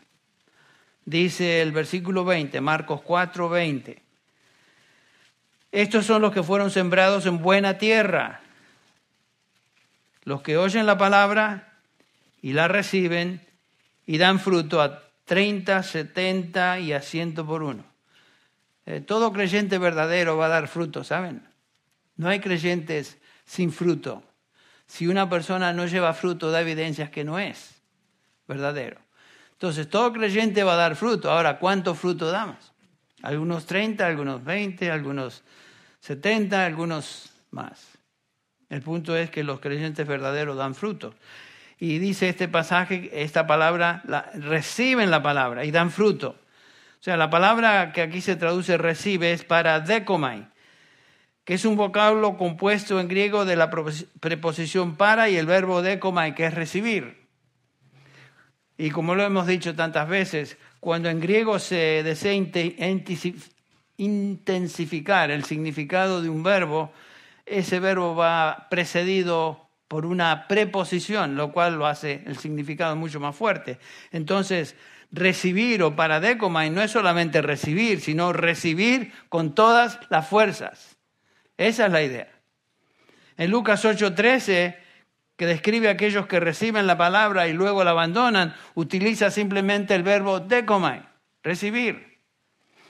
Dice 1.05 1.63
el 1.63 1.71
versículo 1.71 2.23
20, 2.23 2.61
Marcos 2.61 3.01
4.20. 3.01 3.97
Estos 5.71 6.05
son 6.05 6.21
los 6.21 6.31
que 6.31 6.43
fueron 6.43 6.69
sembrados 6.69 7.25
en 7.25 7.41
buena 7.41 7.79
tierra, 7.79 8.41
los 10.23 10.43
que 10.43 10.57
oyen 10.57 10.85
la 10.85 10.99
palabra 10.99 11.74
y 12.45 12.53
la 12.53 12.67
reciben 12.67 13.41
y 14.05 14.19
dan 14.19 14.39
fruto 14.39 14.79
a 14.79 15.01
30, 15.23 15.81
70 15.81 16.79
y 16.79 16.93
a 16.93 17.01
100 17.01 17.33
por 17.33 17.63
uno. 17.63 17.83
Eh, 18.85 19.01
todo 19.01 19.33
creyente 19.33 19.79
verdadero 19.79 20.37
va 20.37 20.45
a 20.45 20.49
dar 20.49 20.67
fruto, 20.67 21.03
¿saben? 21.03 21.41
No 22.17 22.29
hay 22.29 22.39
creyentes 22.39 23.17
sin 23.45 23.71
fruto. 23.71 24.21
Si 24.85 25.07
una 25.07 25.27
persona 25.27 25.73
no 25.73 25.87
lleva 25.87 26.13
fruto, 26.13 26.51
da 26.51 26.61
evidencias 26.61 27.09
que 27.09 27.23
no 27.23 27.39
es 27.39 27.81
verdadero. 28.47 28.99
Entonces, 29.53 29.89
todo 29.89 30.13
creyente 30.13 30.63
va 30.63 30.73
a 30.73 30.87
dar 30.87 30.95
fruto. 30.95 31.31
Ahora, 31.31 31.57
¿cuánto 31.57 31.95
fruto 31.95 32.29
damos? 32.29 32.73
Algunos 33.23 33.65
30, 33.65 34.05
algunos 34.05 34.43
20, 34.43 34.91
algunos 34.91 35.41
70, 36.01 36.63
algunos 36.63 37.31
más. 37.49 37.87
El 38.69 38.83
punto 38.83 39.17
es 39.17 39.31
que 39.31 39.43
los 39.43 39.59
creyentes 39.59 40.05
verdaderos 40.05 40.57
dan 40.57 40.75
fruto. 40.75 41.15
Y 41.79 41.99
dice 41.99 42.29
este 42.29 42.47
pasaje, 42.47 43.09
esta 43.13 43.47
palabra, 43.47 44.01
reciben 44.33 45.11
la 45.11 45.21
palabra 45.21 45.65
y 45.65 45.71
dan 45.71 45.91
fruto. 45.91 46.29
O 46.99 47.03
sea, 47.05 47.17
la 47.17 47.29
palabra 47.29 47.91
que 47.91 48.01
aquí 48.01 48.21
se 48.21 48.35
traduce 48.35 48.77
recibe 48.77 49.31
es 49.31 49.43
para 49.43 49.79
decomai, 49.79 50.47
que 51.43 51.53
es 51.55 51.65
un 51.65 51.75
vocablo 51.75 52.37
compuesto 52.37 52.99
en 52.99 53.07
griego 53.07 53.45
de 53.45 53.55
la 53.55 53.69
preposición 54.19 54.95
para 54.95 55.29
y 55.29 55.35
el 55.37 55.45
verbo 55.45 55.81
decomai, 55.81 56.33
que 56.33 56.45
es 56.45 56.53
recibir. 56.53 57.25
Y 58.77 58.89
como 58.89 59.15
lo 59.15 59.23
hemos 59.23 59.47
dicho 59.47 59.75
tantas 59.75 60.07
veces, 60.07 60.57
cuando 60.79 61.09
en 61.09 61.19
griego 61.19 61.59
se 61.59 62.03
desea 62.03 62.33
intensificar 63.97 65.31
el 65.31 65.43
significado 65.45 66.21
de 66.21 66.29
un 66.29 66.43
verbo, 66.43 66.91
ese 67.45 67.79
verbo 67.79 68.15
va 68.15 68.67
precedido 68.69 69.64
por 69.87 70.05
una 70.05 70.47
preposición, 70.47 71.35
lo 71.35 71.51
cual 71.51 71.75
lo 71.75 71.85
hace 71.85 72.23
el 72.25 72.37
significado 72.37 72.95
mucho 72.95 73.19
más 73.19 73.35
fuerte. 73.35 73.79
Entonces, 74.11 74.75
recibir 75.11 75.83
o 75.83 75.95
paradecomai 75.95 76.69
no 76.69 76.81
es 76.81 76.91
solamente 76.91 77.41
recibir, 77.41 78.01
sino 78.01 78.33
recibir 78.33 79.13
con 79.29 79.53
todas 79.53 79.99
las 80.09 80.27
fuerzas. 80.27 80.97
Esa 81.57 81.85
es 81.85 81.91
la 81.91 82.03
idea. 82.03 82.27
En 83.37 83.51
Lucas 83.51 83.85
8:13, 83.85 84.77
que 85.35 85.45
describe 85.45 85.89
a 85.89 85.91
aquellos 85.91 86.27
que 86.27 86.39
reciben 86.39 86.87
la 86.87 86.97
palabra 86.97 87.47
y 87.47 87.53
luego 87.53 87.83
la 87.83 87.91
abandonan, 87.91 88.55
utiliza 88.73 89.29
simplemente 89.29 89.93
el 89.93 90.03
verbo 90.03 90.39
decomai, 90.39 91.03
recibir 91.43 92.15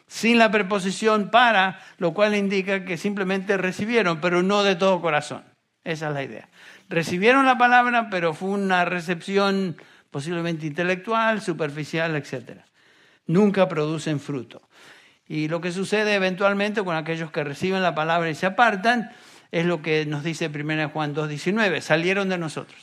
sin 0.08 0.38
la 0.38 0.52
preposición 0.52 1.30
para, 1.30 1.80
lo 1.98 2.14
cual 2.14 2.36
indica 2.36 2.86
que 2.86 2.98
simplemente 2.98 3.58
recibieron, 3.58 4.22
pero 4.22 4.44
no 4.44 4.64
de 4.64 4.76
todo 4.76 5.02
corazón. 5.02 5.44
Esa 5.84 6.08
es 6.08 6.14
la 6.14 6.24
idea. 6.24 6.50
Recibieron 6.90 7.46
la 7.46 7.58
palabra, 7.58 8.10
pero 8.10 8.34
fue 8.34 8.50
una 8.50 8.86
recepción 8.86 9.78
posiblemente 10.12 10.66
intelectual, 10.66 11.42
superficial, 11.42 12.16
etc. 12.16 12.62
Nunca 13.28 13.68
producen 13.68 14.20
fruto. 14.20 14.62
Y 15.28 15.48
lo 15.48 15.60
que 15.60 15.72
sucede 15.72 16.14
eventualmente 16.14 16.84
con 16.84 16.96
aquellos 16.96 17.32
que 17.32 17.44
reciben 17.44 17.82
la 17.82 17.96
palabra 17.96 18.30
y 18.30 18.36
se 18.36 18.46
apartan 18.46 19.12
es 19.52 19.66
lo 19.66 19.82
que 19.82 20.06
nos 20.06 20.24
dice 20.24 20.48
1 20.54 20.90
Juan 20.90 21.16
2.19. 21.16 21.82
Salieron 21.82 22.30
de 22.30 22.38
nosotros, 22.38 22.80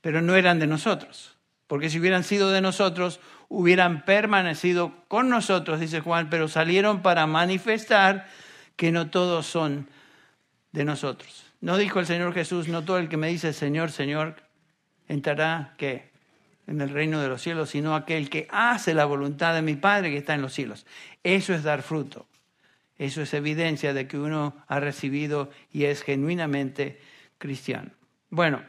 pero 0.00 0.22
no 0.22 0.34
eran 0.34 0.58
de 0.58 0.66
nosotros. 0.66 1.36
Porque 1.66 1.90
si 1.90 1.98
hubieran 1.98 2.24
sido 2.24 2.50
de 2.50 2.60
nosotros, 2.60 3.20
hubieran 3.48 4.04
permanecido 4.04 5.04
con 5.08 5.28
nosotros, 5.28 5.80
dice 5.80 6.00
Juan, 6.00 6.30
pero 6.30 6.48
salieron 6.48 7.02
para 7.02 7.26
manifestar 7.26 8.26
que 8.76 8.92
no 8.92 9.10
todos 9.10 9.46
son 9.46 9.88
de 10.72 10.84
nosotros. 10.84 11.45
No 11.66 11.78
dijo 11.78 11.98
el 11.98 12.06
Señor 12.06 12.32
Jesús, 12.32 12.68
no 12.68 12.84
todo 12.84 12.98
el 12.98 13.08
que 13.08 13.16
me 13.16 13.26
dice 13.26 13.52
Señor, 13.52 13.90
Señor, 13.90 14.36
entrará 15.08 15.74
¿qué? 15.78 16.12
en 16.68 16.80
el 16.80 16.90
reino 16.90 17.20
de 17.20 17.26
los 17.26 17.42
cielos, 17.42 17.70
sino 17.70 17.96
aquel 17.96 18.30
que 18.30 18.46
hace 18.52 18.94
la 18.94 19.04
voluntad 19.04 19.52
de 19.52 19.62
mi 19.62 19.74
Padre 19.74 20.12
que 20.12 20.18
está 20.18 20.34
en 20.34 20.42
los 20.42 20.52
cielos. 20.52 20.86
Eso 21.24 21.54
es 21.54 21.64
dar 21.64 21.82
fruto. 21.82 22.28
Eso 22.98 23.20
es 23.20 23.34
evidencia 23.34 23.92
de 23.92 24.06
que 24.06 24.16
uno 24.16 24.54
ha 24.68 24.78
recibido 24.78 25.50
y 25.72 25.86
es 25.86 26.04
genuinamente 26.04 27.00
cristiano. 27.36 27.90
Bueno, 28.30 28.62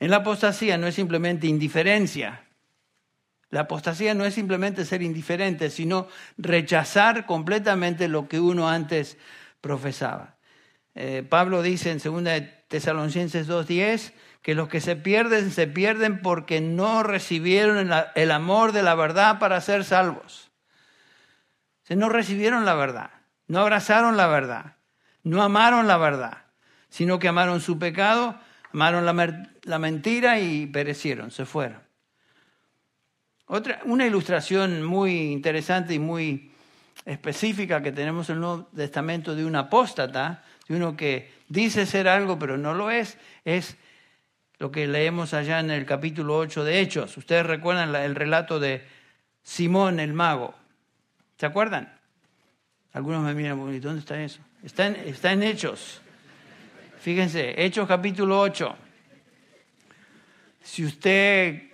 en 0.00 0.10
la 0.10 0.16
apostasía 0.16 0.78
no 0.78 0.86
es 0.86 0.94
simplemente 0.94 1.46
indiferencia. 1.46 2.46
La 3.50 3.60
apostasía 3.60 4.14
no 4.14 4.24
es 4.24 4.32
simplemente 4.32 4.86
ser 4.86 5.02
indiferente, 5.02 5.68
sino 5.68 6.08
rechazar 6.38 7.26
completamente 7.26 8.08
lo 8.08 8.28
que 8.28 8.40
uno 8.40 8.66
antes 8.66 9.18
profesaba. 9.60 10.33
Eh, 10.94 11.26
Pablo 11.28 11.62
dice 11.62 11.90
en 11.90 11.98
2 11.98 12.48
Tesalonicenses 12.68 13.48
2.10 13.48 14.12
que 14.42 14.54
los 14.54 14.68
que 14.68 14.80
se 14.80 14.94
pierden 14.96 15.50
se 15.50 15.66
pierden 15.66 16.20
porque 16.20 16.60
no 16.60 17.02
recibieron 17.02 17.90
el 18.14 18.30
amor 18.30 18.72
de 18.72 18.82
la 18.82 18.94
verdad 18.94 19.38
para 19.38 19.60
ser 19.60 19.84
salvos. 19.84 20.50
No 21.88 22.08
recibieron 22.08 22.64
la 22.64 22.74
verdad, 22.74 23.10
no 23.46 23.60
abrazaron 23.60 24.16
la 24.16 24.26
verdad, 24.26 24.76
no 25.22 25.42
amaron 25.42 25.86
la 25.86 25.98
verdad, 25.98 26.44
sino 26.88 27.18
que 27.18 27.28
amaron 27.28 27.60
su 27.60 27.78
pecado, 27.78 28.38
amaron 28.72 29.04
la, 29.04 29.48
la 29.62 29.78
mentira 29.78 30.40
y 30.40 30.66
perecieron, 30.66 31.30
se 31.30 31.44
fueron. 31.44 31.82
Otra, 33.46 33.80
una 33.84 34.06
ilustración 34.06 34.82
muy 34.82 35.32
interesante 35.32 35.94
y 35.94 35.98
muy 35.98 36.52
específica 37.04 37.82
que 37.82 37.92
tenemos 37.92 38.30
en 38.30 38.36
el 38.36 38.40
Nuevo 38.40 38.64
Testamento 38.74 39.34
de 39.34 39.44
un 39.44 39.56
apóstata, 39.56 40.42
de 40.68 40.76
uno 40.76 40.96
que 40.96 41.32
dice 41.48 41.86
ser 41.86 42.08
algo 42.08 42.38
pero 42.38 42.56
no 42.56 42.74
lo 42.74 42.90
es, 42.90 43.18
es 43.44 43.76
lo 44.58 44.70
que 44.70 44.86
leemos 44.86 45.34
allá 45.34 45.60
en 45.60 45.70
el 45.70 45.84
capítulo 45.84 46.38
8 46.38 46.64
de 46.64 46.80
Hechos. 46.80 47.16
Ustedes 47.16 47.44
recuerdan 47.44 47.94
el 47.94 48.14
relato 48.14 48.60
de 48.60 48.86
Simón 49.42 50.00
el 50.00 50.12
mago. 50.12 50.54
¿Se 51.36 51.46
acuerdan? 51.46 51.92
Algunos 52.92 53.22
me 53.24 53.34
miran, 53.34 53.58
¿dónde 53.80 53.98
está 53.98 54.22
eso? 54.22 54.40
Está 54.62 54.86
en, 54.86 55.42
Hechos. 55.42 56.00
Fíjense, 57.00 57.62
Hechos 57.62 57.86
capítulo 57.88 58.40
8. 58.40 58.76
Si 60.62 60.84
usted, 60.84 61.64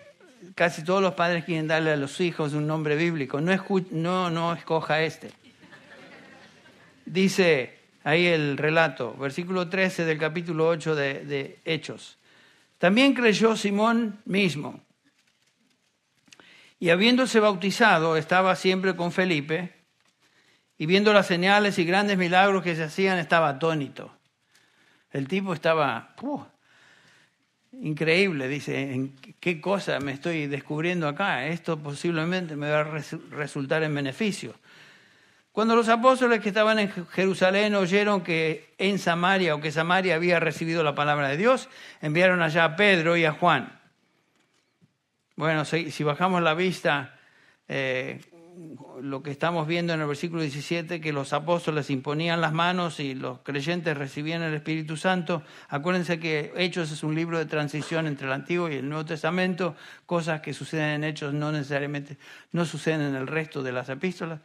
casi 0.54 0.82
todos 0.82 1.02
los 1.02 1.14
padres 1.14 1.44
quieren 1.44 1.68
darle 1.68 1.92
a 1.92 1.96
los 1.96 2.18
hijos 2.20 2.54
un 2.54 2.66
nombre 2.66 2.96
bíblico, 2.96 3.40
no, 3.40 3.52
no, 3.90 4.30
no 4.30 4.52
escoja 4.54 5.02
este. 5.02 5.30
Dice 7.04 7.79
ahí 8.04 8.26
el 8.26 8.56
relato, 8.56 9.14
versículo 9.16 9.68
13 9.68 10.04
del 10.04 10.18
capítulo 10.18 10.68
8 10.68 10.94
de, 10.94 11.24
de 11.24 11.58
Hechos. 11.64 12.18
También 12.78 13.14
creyó 13.14 13.56
Simón 13.56 14.20
mismo. 14.24 14.80
Y 16.78 16.88
habiéndose 16.90 17.40
bautizado, 17.40 18.16
estaba 18.16 18.56
siempre 18.56 18.96
con 18.96 19.12
Felipe, 19.12 19.74
y 20.78 20.86
viendo 20.86 21.12
las 21.12 21.26
señales 21.26 21.78
y 21.78 21.84
grandes 21.84 22.16
milagros 22.16 22.62
que 22.62 22.74
se 22.74 22.84
hacían, 22.84 23.18
estaba 23.18 23.50
atónito. 23.50 24.10
El 25.12 25.28
tipo 25.28 25.52
estaba 25.52 26.14
increíble, 27.72 28.48
dice, 28.48 28.92
¿en 28.92 29.14
qué 29.40 29.60
cosa 29.60 30.00
me 30.00 30.12
estoy 30.12 30.46
descubriendo 30.46 31.06
acá? 31.06 31.46
Esto 31.48 31.78
posiblemente 31.78 32.56
me 32.56 32.70
va 32.70 32.80
a 32.80 33.02
resultar 33.32 33.82
en 33.82 33.94
beneficio. 33.94 34.54
Cuando 35.52 35.74
los 35.74 35.88
apóstoles 35.88 36.40
que 36.40 36.50
estaban 36.50 36.78
en 36.78 36.92
Jerusalén 37.08 37.74
oyeron 37.74 38.22
que 38.22 38.72
en 38.78 38.98
Samaria 39.00 39.54
o 39.54 39.60
que 39.60 39.72
Samaria 39.72 40.14
había 40.14 40.38
recibido 40.38 40.84
la 40.84 40.94
palabra 40.94 41.28
de 41.28 41.36
Dios, 41.36 41.68
enviaron 42.00 42.40
allá 42.40 42.64
a 42.64 42.76
Pedro 42.76 43.16
y 43.16 43.24
a 43.24 43.32
Juan. 43.32 43.80
Bueno, 45.34 45.64
si, 45.64 46.04
bajamos 46.04 46.42
la 46.42 46.54
vista, 46.54 47.18
eh, 47.66 48.20
lo 49.00 49.22
que 49.22 49.30
estamos 49.30 49.66
viendo 49.66 49.92
en 49.92 50.00
el 50.00 50.06
versículo 50.06 50.42
17, 50.42 51.00
que 51.00 51.12
los 51.12 51.32
apóstoles 51.32 51.90
imponían 51.90 52.40
las 52.40 52.52
manos 52.52 53.00
y 53.00 53.14
los 53.14 53.40
creyentes 53.40 53.96
recibían 53.96 54.42
el 54.42 54.54
Espíritu 54.54 54.96
Santo. 54.96 55.42
Acuérdense 55.68 56.20
que 56.20 56.52
Hechos 56.56 56.92
es 56.92 57.02
un 57.02 57.14
libro 57.16 57.38
de 57.38 57.46
transición 57.46 58.06
entre 58.06 58.26
el 58.26 58.34
Antiguo 58.34 58.68
y 58.68 58.74
el 58.74 58.88
Nuevo 58.88 59.06
Testamento, 59.06 59.74
cosas 60.06 60.42
que 60.42 60.52
suceden 60.52 60.90
en 60.90 61.04
Hechos 61.04 61.34
no 61.34 61.50
necesariamente 61.50 62.18
no 62.52 62.64
suceden 62.66 63.00
en 63.00 63.14
el 63.16 63.26
resto 63.26 63.62
de 63.62 63.72
las 63.72 63.88
epístolas. 63.88 64.40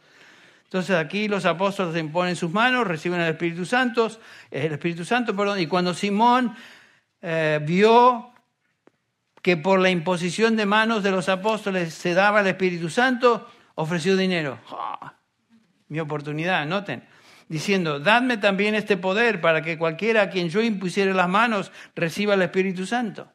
Entonces 0.66 0.96
aquí 0.96 1.28
los 1.28 1.46
apóstoles 1.46 1.96
imponen 1.96 2.34
sus 2.34 2.50
manos, 2.50 2.86
reciben 2.86 3.20
el 3.20 3.30
Espíritu 3.30 3.64
Santo, 3.64 4.10
el 4.50 4.72
Espíritu 4.72 5.04
Santo, 5.04 5.34
perdón, 5.34 5.60
y 5.60 5.68
cuando 5.68 5.94
Simón 5.94 6.56
eh, 7.22 7.60
vio 7.62 8.32
que 9.42 9.56
por 9.56 9.78
la 9.78 9.90
imposición 9.90 10.56
de 10.56 10.66
manos 10.66 11.04
de 11.04 11.12
los 11.12 11.28
apóstoles 11.28 11.94
se 11.94 12.14
daba 12.14 12.40
el 12.40 12.48
Espíritu 12.48 12.90
Santo, 12.90 13.48
ofreció 13.76 14.16
dinero. 14.16 14.58
Mi 15.86 16.00
oportunidad, 16.00 16.66
noten, 16.66 17.04
diciendo, 17.48 18.00
dadme 18.00 18.38
también 18.38 18.74
este 18.74 18.96
poder 18.96 19.40
para 19.40 19.62
que 19.62 19.78
cualquiera 19.78 20.22
a 20.22 20.30
quien 20.30 20.48
yo 20.48 20.60
impusiere 20.62 21.14
las 21.14 21.28
manos 21.28 21.70
reciba 21.94 22.34
el 22.34 22.42
Espíritu 22.42 22.86
Santo. 22.86 23.32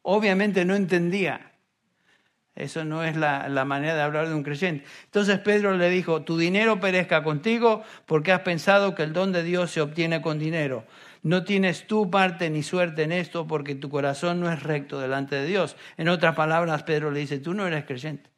Obviamente 0.00 0.64
no 0.64 0.74
entendía 0.74 1.52
eso 2.56 2.86
no 2.86 3.04
es 3.04 3.16
la, 3.16 3.64
manera 3.66 3.94
de 3.94 4.00
hablar 4.00 4.28
de 4.28 4.34
un 4.34 4.42
creyente. 4.42 4.86
Entonces 5.04 5.38
Pedro 5.40 5.76
le 5.76 5.90
dijo, 5.90 6.22
tu 6.22 6.38
dinero 6.38 6.80
perezca 6.80 7.22
contigo 7.22 7.82
porque 8.06 8.32
has 8.32 8.40
pensado 8.40 8.94
que 8.94 9.02
el 9.02 9.12
don 9.12 9.30
de 9.30 9.42
Dios 9.42 9.70
se 9.70 9.82
obtiene 9.82 10.22
con 10.22 10.38
dinero. 10.38 10.86
No 11.22 11.44
tienes 11.44 11.86
tu 11.86 12.10
parte 12.10 12.48
ni 12.48 12.62
suerte 12.62 13.02
en 13.02 13.12
esto 13.12 13.46
porque 13.46 13.74
tu 13.74 13.90
corazón 13.90 14.40
no 14.40 14.50
es 14.50 14.62
recto 14.62 14.98
delante 14.98 15.36
de 15.36 15.44
Dios. 15.44 15.76
En 15.98 16.08
otras 16.08 16.34
palabras, 16.34 16.82
Pedro 16.84 17.10
le 17.10 17.20
dice, 17.20 17.38
tú 17.38 17.52
no 17.52 17.66
eres 17.66 17.84
creyente. 17.84 18.30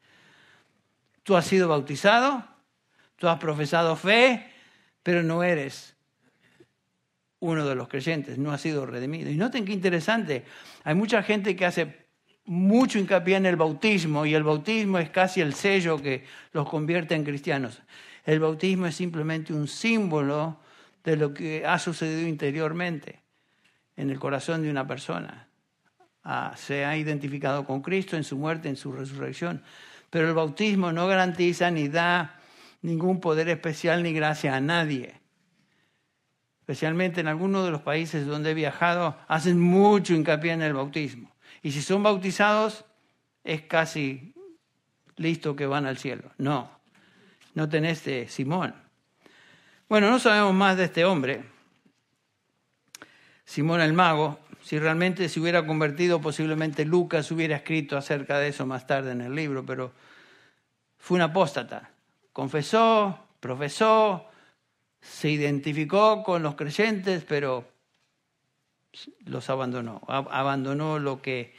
Tú 1.22 1.37
has 1.37 1.46
sido 1.46 1.68
bautizado, 1.68 2.44
tú 3.16 3.28
has 3.28 3.38
profesado 3.38 3.94
fe, 3.94 4.50
pero 5.04 5.22
no 5.22 5.44
eres 5.44 5.94
uno 7.38 7.68
de 7.68 7.76
los 7.76 7.87
creyentes, 7.87 8.37
no 8.37 8.50
has 8.50 8.61
sido 8.62 8.85
redimido. 8.85 9.31
Y 9.31 9.37
noten 9.37 9.64
qué 9.64 9.72
interesante, 9.72 10.44
hay 10.83 10.96
mucha 10.96 11.22
gente 11.22 11.54
que 11.54 11.66
hace 11.66 12.08
mucho 12.48 12.98
hincapié 12.98 13.37
en 13.37 13.44
el 13.44 13.56
bautismo 13.56 14.24
y 14.24 14.34
el 14.34 14.42
bautismo 14.42 14.98
es 14.98 15.11
casi 15.11 15.42
el 15.42 15.52
sello 15.52 16.00
que 16.00 16.24
los 16.52 16.68
convierte 16.68 17.14
en 17.14 17.22
cristianos. 17.22 17.82
El 18.24 18.40
bautismo 18.40 18.87
es 18.87 18.96
simplemente 18.96 19.52
un 19.52 19.68
símbolo 19.68 20.58
de 21.04 21.16
lo 21.16 21.34
que 21.34 21.66
ha 21.66 21.78
sucedido 21.78 22.26
interiormente 22.26 23.20
en 23.96 24.08
el 24.08 24.18
corazón 24.18 24.62
de 24.62 24.70
una 24.70 24.87
persona. 24.87 25.48
Ah, 26.24 26.54
se 26.56 26.87
ha 26.87 26.96
identificado 26.96 27.66
con 27.66 27.82
Cristo 27.82 28.16
en 28.16 28.24
su 28.24 28.38
muerte, 28.38 28.70
en 28.70 28.76
su 28.76 28.92
resurrección. 28.92 29.62
Pero 30.08 30.28
el 30.28 30.34
bautismo 30.34 30.90
no 30.90 31.06
garantiza 31.06 31.70
ni 31.70 31.88
da 31.88 32.40
ningún 32.80 33.20
poder 33.20 33.50
especial 33.50 34.02
ni 34.02 34.14
gracia 34.14 34.56
a 34.56 34.61
nadie. 34.61 35.20
Especialmente 36.61 37.20
en 37.20 37.28
algunos 37.28 37.64
de 37.66 37.72
los 37.72 37.82
países 37.82 38.26
donde 38.26 38.52
he 38.52 38.54
viajado, 38.54 39.18
hacen 39.28 39.61
mucho 39.61 40.14
hincapié 40.14 40.52
en 40.52 40.62
el 40.62 40.72
bautismo. 40.72 41.30
Y 41.68 41.72
si 41.72 41.83
son 41.83 42.02
bautizados, 42.02 42.87
es 43.44 43.61
casi 43.61 44.33
listo 45.16 45.54
que 45.54 45.66
van 45.66 45.85
al 45.85 45.98
cielo. 45.98 46.31
No, 46.38 46.70
no 47.52 47.68
tenés 47.68 48.02
de 48.07 48.26
Simón. 48.26 48.74
Bueno, 49.87 50.11
no 50.11 50.18
sabemos 50.18 50.54
más 50.54 50.78
de 50.78 50.85
este 50.85 51.04
hombre, 51.04 51.44
Simón 53.44 53.83
el 53.83 53.92
mago. 53.92 54.38
Si 54.62 54.78
realmente 54.78 55.28
se 55.28 55.40
hubiera 55.40 55.66
convertido, 55.66 56.22
posiblemente 56.22 56.87
Lucas 56.87 57.31
hubiera 57.33 57.57
escrito 57.57 57.98
acerca 57.98 58.38
de 58.38 58.48
eso 58.48 58.64
más 58.64 58.87
tarde 58.87 59.12
en 59.12 59.20
el 59.20 59.35
libro, 59.35 59.66
pero 59.66 59.92
fue 60.96 61.16
un 61.16 61.20
apóstata. 61.20 61.90
Confesó, 62.33 63.26
profesó, 63.40 64.26
se 65.02 65.28
identificó 65.28 66.22
con 66.22 66.42
los 66.42 66.54
creyentes, 66.54 67.24
pero 67.28 67.68
los 69.24 69.51
abandonó, 69.51 70.01
abandonó 70.07 70.98
lo 70.98 71.22
que 71.22 71.55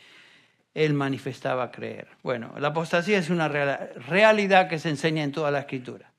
él 0.74 0.94
manifestaba 0.94 1.72
creer. 1.72 2.08
Bueno, 2.24 2.54
la 2.60 2.70
apostasía 2.70 3.18
es 3.18 3.30
una 3.30 3.48
realidad 3.48 4.70
que 4.70 4.80
se 4.80 4.90
enseña 4.90 5.24
en 5.24 5.32
toda 5.32 5.52
la 5.52 5.60
escritura. 5.60 6.12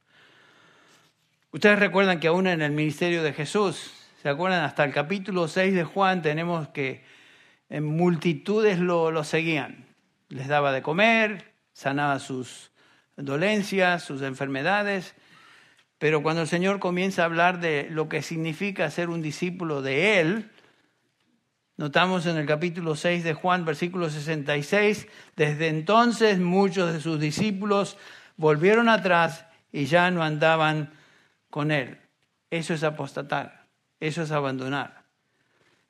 Ustedes 1.52 1.78
recuerdan 1.78 2.20
que 2.20 2.28
aún 2.28 2.46
en 2.46 2.62
el 2.62 2.72
ministerio 2.72 3.22
de 3.22 3.32
Jesús, 3.32 3.92
¿se 4.22 4.28
acuerdan? 4.28 4.64
Hasta 4.64 4.84
el 4.84 4.92
capítulo 4.92 5.48
6 5.48 5.74
de 5.74 5.84
Juan 5.84 6.22
tenemos 6.22 6.68
que 6.68 7.04
en 7.68 7.84
multitudes 7.84 8.78
lo, 8.78 9.10
lo 9.10 9.24
seguían. 9.24 9.86
Les 10.28 10.46
daba 10.46 10.72
de 10.72 10.82
comer, 10.82 11.52
sanaba 11.72 12.18
sus 12.18 12.70
dolencias, 13.16 14.04
sus 14.04 14.22
enfermedades, 14.22 15.14
pero 15.98 16.22
cuando 16.22 16.42
el 16.42 16.48
Señor 16.48 16.78
comienza 16.78 17.22
a 17.22 17.26
hablar 17.26 17.60
de 17.60 17.88
lo 17.90 18.08
que 18.08 18.22
significa 18.22 18.90
ser 18.90 19.10
un 19.10 19.20
discípulo 19.20 19.82
de 19.82 20.20
Él, 20.20 20.50
Notamos 21.80 22.26
en 22.26 22.36
el 22.36 22.44
capítulo 22.44 22.94
6 22.94 23.24
de 23.24 23.32
Juan, 23.32 23.64
versículo 23.64 24.10
66, 24.10 25.08
desde 25.34 25.68
entonces 25.68 26.38
muchos 26.38 26.92
de 26.92 27.00
sus 27.00 27.18
discípulos 27.18 27.96
volvieron 28.36 28.90
atrás 28.90 29.46
y 29.72 29.86
ya 29.86 30.10
no 30.10 30.22
andaban 30.22 30.92
con 31.48 31.70
él. 31.70 31.96
Eso 32.50 32.74
es 32.74 32.84
apostatar, 32.84 33.64
eso 33.98 34.20
es 34.20 34.30
abandonar. 34.30 35.04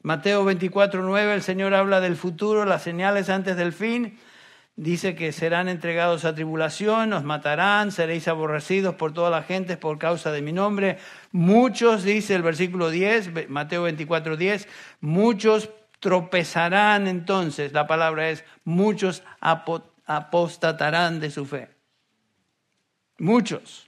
Mateo 0.00 0.44
24, 0.44 1.02
9, 1.02 1.34
el 1.34 1.42
Señor 1.42 1.74
habla 1.74 2.00
del 2.00 2.14
futuro, 2.14 2.64
las 2.64 2.84
señales 2.84 3.28
antes 3.28 3.56
del 3.56 3.72
fin. 3.72 4.16
dice 4.76 5.16
que 5.16 5.32
serán 5.32 5.68
entregados 5.68 6.24
a 6.24 6.36
tribulación, 6.36 7.10
nos 7.10 7.24
matarán, 7.24 7.90
seréis 7.90 8.28
aborrecidos 8.28 8.94
por 8.94 9.12
toda 9.12 9.28
la 9.28 9.42
gente 9.42 9.76
por 9.76 9.98
causa 9.98 10.30
de 10.30 10.40
mi 10.40 10.52
nombre. 10.52 10.98
Muchos, 11.32 12.04
dice 12.04 12.36
el 12.36 12.42
versículo 12.42 12.90
10, 12.90 13.50
Mateo 13.50 13.82
24, 13.82 14.36
10, 14.36 14.68
muchos 15.00 15.68
tropezarán 16.00 17.06
entonces, 17.06 17.72
la 17.72 17.86
palabra 17.86 18.30
es, 18.30 18.44
muchos 18.64 19.22
apostatarán 19.40 21.20
de 21.20 21.30
su 21.30 21.46
fe. 21.46 21.68
Muchos. 23.18 23.86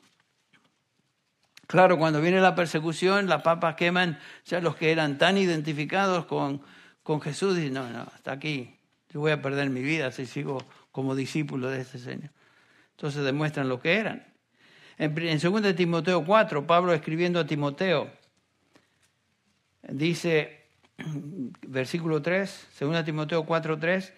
Claro, 1.66 1.98
cuando 1.98 2.20
viene 2.20 2.40
la 2.40 2.54
persecución, 2.54 3.28
las 3.28 3.42
papas 3.42 3.76
queman 3.76 4.18
ya 4.44 4.60
los 4.60 4.76
que 4.76 4.92
eran 4.92 5.16
tan 5.16 5.38
identificados 5.38 6.26
con, 6.26 6.60
con 7.02 7.22
Jesús 7.22 7.58
y 7.58 7.70
no, 7.70 7.88
no, 7.88 8.02
hasta 8.14 8.32
aquí. 8.32 8.76
Yo 9.08 9.20
voy 9.20 9.32
a 9.32 9.40
perder 9.40 9.70
mi 9.70 9.80
vida 9.80 10.12
si 10.12 10.26
sigo 10.26 10.62
como 10.90 11.14
discípulo 11.14 11.70
de 11.70 11.80
este 11.80 11.98
Señor. 11.98 12.30
Entonces 12.90 13.24
demuestran 13.24 13.70
lo 13.70 13.80
que 13.80 13.94
eran. 13.94 14.26
En, 14.98 15.16
en 15.18 15.38
2 15.38 15.74
Timoteo 15.74 16.24
4, 16.26 16.66
Pablo 16.66 16.92
escribiendo 16.92 17.40
a 17.40 17.46
Timoteo, 17.46 18.10
dice, 19.82 20.61
versículo 21.66 22.22
3, 22.22 22.68
2 22.80 23.04
Timoteo 23.04 23.44
4, 23.44 23.78
3, 23.78 24.12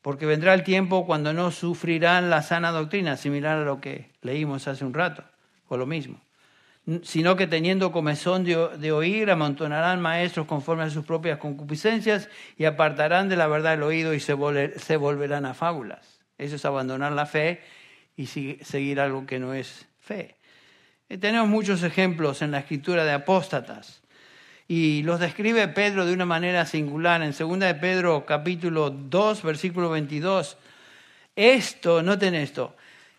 porque 0.00 0.26
vendrá 0.26 0.54
el 0.54 0.64
tiempo 0.64 1.06
cuando 1.06 1.32
no 1.32 1.50
sufrirán 1.50 2.30
la 2.30 2.42
sana 2.42 2.70
doctrina, 2.70 3.16
similar 3.16 3.58
a 3.58 3.64
lo 3.64 3.80
que 3.80 4.10
leímos 4.20 4.68
hace 4.68 4.84
un 4.84 4.94
rato, 4.94 5.24
o 5.68 5.76
lo 5.76 5.86
mismo 5.86 6.20
sino 7.02 7.36
que 7.36 7.46
teniendo 7.46 7.92
comezón 7.92 8.44
de, 8.44 8.92
oír, 8.92 9.30
amontonarán 9.30 10.00
maestros 10.00 10.46
conforme 10.46 10.82
a 10.82 10.90
sus 10.90 11.04
propias 11.04 11.38
concupiscencias 11.38 12.28
y 12.56 12.64
apartarán 12.64 13.28
de 13.28 13.36
la 13.36 13.46
verdad 13.46 13.74
el 13.74 13.84
oído 13.84 14.14
y 14.14 14.20
se, 14.20 14.36
se 14.78 14.96
volverán 14.96 15.46
a 15.46 15.54
fábulas. 15.54 16.20
Eso 16.38 16.56
es 16.56 16.64
abandonar 16.64 17.12
la 17.12 17.26
fe 17.26 17.60
y 18.16 18.26
seguir 18.26 19.00
algo 19.00 19.26
que 19.26 19.38
no 19.38 19.54
es 19.54 19.86
fe. 20.00 20.36
Y 21.08 21.18
tenemos 21.18 21.48
muchos 21.48 21.84
ejemplos 21.84 22.42
en 22.42 22.50
la 22.50 22.60
escritura 22.60 23.04
de 23.04 23.12
apóstatas 23.12 24.01
y 24.74 25.02
los 25.02 25.20
describe 25.20 25.68
Pedro 25.68 26.06
de 26.06 26.14
una 26.14 26.24
manera 26.24 26.64
singular. 26.64 27.20
En 27.20 27.34
2 27.36 27.58
de 27.58 27.74
Pedro 27.74 28.24
capítulo 28.24 28.88
2, 28.88 29.42
versículo 29.42 29.90
22, 29.90 30.56
esto, 31.36 32.02
noten 32.02 32.34
esto, 32.34 32.74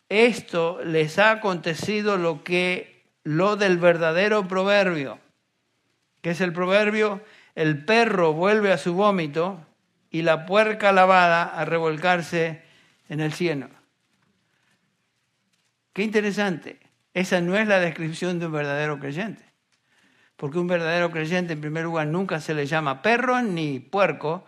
esto 0.10 0.84
les 0.84 1.20
ha 1.20 1.30
acontecido 1.30 2.18
lo 2.18 2.44
que 2.44 3.04
lo 3.24 3.56
del 3.56 3.78
verdadero 3.78 4.48
proverbio, 4.48 5.20
que 6.24 6.32
es 6.32 6.42
el 6.42 6.54
proverbio, 6.54 7.22
el 7.54 7.86
perro 7.86 8.34
vuelve 8.34 8.72
a 8.72 8.80
su 8.80 8.96
vómito 8.96 9.63
y 10.10 10.24
la 10.24 10.48
puerca 10.48 10.92
lavada 10.92 11.44
a 11.44 11.66
revolcarse 11.66 12.63
en 13.10 13.20
el 13.20 13.32
cielo. 13.32 13.70
Qué 15.94 16.02
interesante. 16.02 16.80
Esa 17.13 17.42
no 17.42 17.56
es 17.56 17.68
la 17.68 17.80
descripción 17.80 18.39
de 18.39 18.48
un 18.48 18.54
verdadero 18.54 18.98
creyente. 18.98 19.53
Porque 20.43 20.60
un 20.60 20.67
verdadero 20.67 21.10
creyente, 21.10 21.53
en 21.53 21.62
primer 21.62 21.86
lugar, 21.86 22.08
nunca 22.08 22.41
se 22.41 22.53
le 22.53 22.65
llama 22.65 23.01
perro 23.01 23.41
ni 23.41 23.79
puerco. 23.79 24.43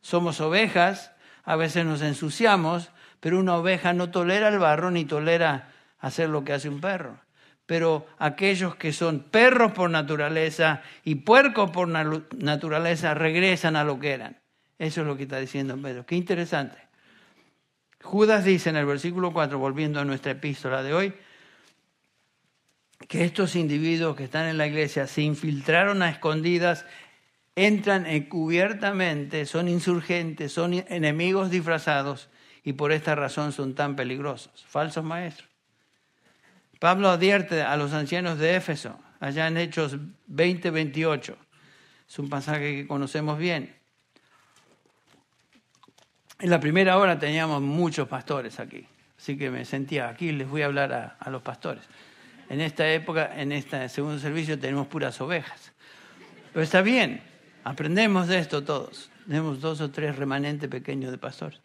Somos 0.00 0.40
ovejas, 0.40 1.12
a 1.44 1.54
veces 1.54 1.84
nos 1.84 2.02
ensuciamos, 2.02 2.90
pero 3.20 3.38
una 3.38 3.54
oveja 3.54 3.92
no 3.92 4.10
tolera 4.10 4.48
el 4.48 4.58
barro 4.58 4.90
ni 4.90 5.04
tolera 5.04 5.68
hacer 6.00 6.28
lo 6.28 6.42
que 6.42 6.54
hace 6.54 6.68
un 6.68 6.80
perro 6.80 7.20
pero 7.66 8.04
aquellos 8.18 8.74
que 8.74 8.92
son 8.92 9.20
perros 9.20 9.70
por 9.70 9.90
naturaleza 9.90 10.82
y 11.04 11.14
puercos 11.16 11.70
por 11.70 11.86
naturaleza 11.86 13.14
regresan 13.14 13.76
a 13.76 13.84
lo 13.84 14.00
que 14.00 14.10
eran. 14.10 14.40
Eso 14.76 15.02
es 15.02 15.06
lo 15.06 15.16
que 15.16 15.22
está 15.22 15.38
diciendo 15.38 15.80
Pedro. 15.80 16.04
Qué 16.04 16.16
interesante. 16.16 16.78
Judas 18.02 18.44
dice 18.44 18.70
en 18.70 18.76
el 18.76 18.86
versículo 18.86 19.32
4, 19.32 19.56
volviendo 19.56 20.00
a 20.00 20.04
nuestra 20.04 20.32
epístola 20.32 20.82
de 20.82 20.94
hoy, 20.94 21.14
que 23.06 23.24
estos 23.24 23.54
individuos 23.54 24.16
que 24.16 24.24
están 24.24 24.46
en 24.46 24.58
la 24.58 24.66
iglesia 24.66 25.06
se 25.06 25.22
infiltraron 25.22 26.02
a 26.02 26.10
escondidas, 26.10 26.84
entran 27.54 28.06
encubiertamente, 28.06 29.46
son 29.46 29.68
insurgentes, 29.68 30.52
son 30.52 30.74
enemigos 30.74 31.50
disfrazados 31.50 32.28
y 32.64 32.72
por 32.72 32.92
esta 32.92 33.14
razón 33.14 33.52
son 33.52 33.74
tan 33.74 33.96
peligrosos. 33.96 34.64
Falsos 34.68 35.04
maestros. 35.04 35.48
Pablo 36.78 37.08
advierte 37.08 37.62
a 37.62 37.76
los 37.76 37.92
ancianos 37.92 38.38
de 38.38 38.56
Éfeso, 38.56 38.98
allá 39.20 39.48
en 39.48 39.56
Hechos 39.56 39.96
20, 40.26 40.70
28. 40.70 41.36
Es 42.08 42.18
un 42.18 42.28
pasaje 42.28 42.76
que 42.76 42.86
conocemos 42.86 43.38
bien. 43.38 43.74
En 46.38 46.50
la 46.50 46.60
primera 46.60 46.98
hora 46.98 47.18
teníamos 47.18 47.60
muchos 47.60 48.06
pastores 48.06 48.60
aquí, 48.60 48.86
así 49.18 49.36
que 49.36 49.50
me 49.50 49.64
sentía 49.64 50.08
aquí, 50.08 50.30
les 50.30 50.48
voy 50.48 50.62
a 50.62 50.66
hablar 50.66 50.92
a, 50.92 51.16
a 51.18 51.30
los 51.30 51.42
pastores. 51.42 51.82
En 52.48 52.60
esta 52.60 52.90
época, 52.90 53.30
en 53.40 53.52
este 53.52 53.88
segundo 53.88 54.18
servicio, 54.18 54.58
tenemos 54.58 54.86
puras 54.86 55.20
ovejas. 55.20 55.72
Pero 56.52 56.62
está 56.62 56.82
bien, 56.82 57.22
aprendemos 57.64 58.26
de 58.28 58.38
esto 58.38 58.64
todos. 58.64 59.10
Tenemos 59.26 59.60
dos 59.60 59.80
o 59.80 59.90
tres 59.90 60.16
remanentes 60.16 60.68
pequeños 60.68 61.10
de 61.10 61.18
pastores. 61.18 61.60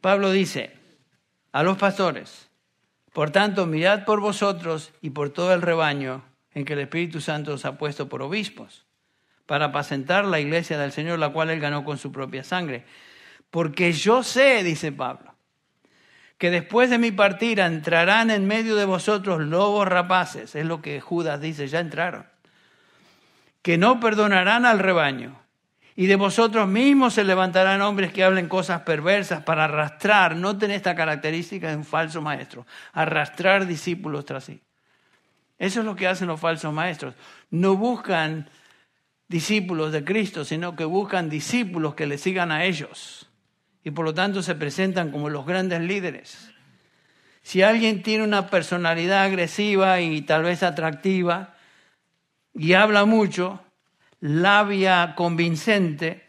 Pablo 0.00 0.30
dice 0.30 0.72
a 1.52 1.62
los 1.62 1.76
pastores, 1.76 2.48
por 3.12 3.30
tanto, 3.30 3.66
mirad 3.66 4.04
por 4.04 4.20
vosotros 4.20 4.92
y 5.00 5.10
por 5.10 5.30
todo 5.30 5.54
el 5.54 5.62
rebaño 5.62 6.22
en 6.52 6.64
que 6.64 6.74
el 6.74 6.80
Espíritu 6.80 7.20
Santo 7.20 7.54
os 7.54 7.64
ha 7.64 7.78
puesto 7.78 8.08
por 8.08 8.22
obispos, 8.22 8.86
para 9.46 9.66
apacentar 9.66 10.24
la 10.24 10.40
iglesia 10.40 10.78
del 10.78 10.92
Señor, 10.92 11.18
la 11.18 11.30
cual 11.30 11.50
él 11.50 11.60
ganó 11.60 11.84
con 11.84 11.98
su 11.98 12.12
propia 12.12 12.44
sangre. 12.44 12.84
Porque 13.50 13.92
yo 13.92 14.22
sé, 14.22 14.62
dice 14.62 14.92
Pablo, 14.92 15.35
que 16.38 16.50
después 16.50 16.90
de 16.90 16.98
mi 16.98 17.12
partida 17.12 17.66
entrarán 17.66 18.30
en 18.30 18.46
medio 18.46 18.76
de 18.76 18.84
vosotros 18.84 19.40
lobos 19.40 19.88
rapaces, 19.88 20.54
es 20.54 20.66
lo 20.66 20.82
que 20.82 21.00
Judas 21.00 21.40
dice, 21.40 21.68
ya 21.68 21.80
entraron, 21.80 22.26
que 23.62 23.78
no 23.78 24.00
perdonarán 24.00 24.66
al 24.66 24.78
rebaño 24.78 25.40
y 25.96 26.06
de 26.06 26.16
vosotros 26.16 26.68
mismos 26.68 27.14
se 27.14 27.24
levantarán 27.24 27.80
hombres 27.80 28.12
que 28.12 28.22
hablen 28.22 28.48
cosas 28.48 28.82
perversas 28.82 29.42
para 29.42 29.64
arrastrar, 29.64 30.36
noten 30.36 30.70
esta 30.70 30.94
característica 30.94 31.70
de 31.70 31.76
un 31.76 31.84
falso 31.84 32.20
maestro, 32.20 32.66
arrastrar 32.92 33.66
discípulos 33.66 34.26
tras 34.26 34.44
sí. 34.44 34.60
Eso 35.58 35.80
es 35.80 35.86
lo 35.86 35.96
que 35.96 36.06
hacen 36.06 36.28
los 36.28 36.38
falsos 36.38 36.70
maestros. 36.70 37.14
No 37.50 37.76
buscan 37.76 38.50
discípulos 39.26 39.90
de 39.90 40.04
Cristo, 40.04 40.44
sino 40.44 40.76
que 40.76 40.84
buscan 40.84 41.30
discípulos 41.30 41.94
que 41.94 42.06
le 42.06 42.18
sigan 42.18 42.52
a 42.52 42.64
ellos. 42.64 43.25
Y 43.86 43.92
por 43.92 44.04
lo 44.04 44.12
tanto 44.12 44.42
se 44.42 44.56
presentan 44.56 45.12
como 45.12 45.30
los 45.30 45.46
grandes 45.46 45.80
líderes. 45.80 46.50
Si 47.42 47.62
alguien 47.62 48.02
tiene 48.02 48.24
una 48.24 48.48
personalidad 48.48 49.22
agresiva 49.22 50.00
y 50.00 50.22
tal 50.22 50.42
vez 50.42 50.64
atractiva 50.64 51.54
y 52.52 52.72
habla 52.72 53.04
mucho, 53.04 53.62
labia 54.18 55.14
convincente 55.14 56.28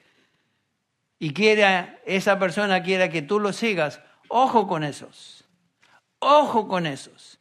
y 1.17 1.34
quiere, 1.34 1.98
esa 2.06 2.38
persona 2.38 2.84
quiere 2.84 3.10
que 3.10 3.24
tú 3.24 3.39
lo 3.39 3.52
sigas, 3.52 4.02
ojo 4.28 4.67
con 4.67 4.84
esos. 4.84 5.43
Ojo 6.20 6.67
con 6.67 6.86
esos. 6.86 7.39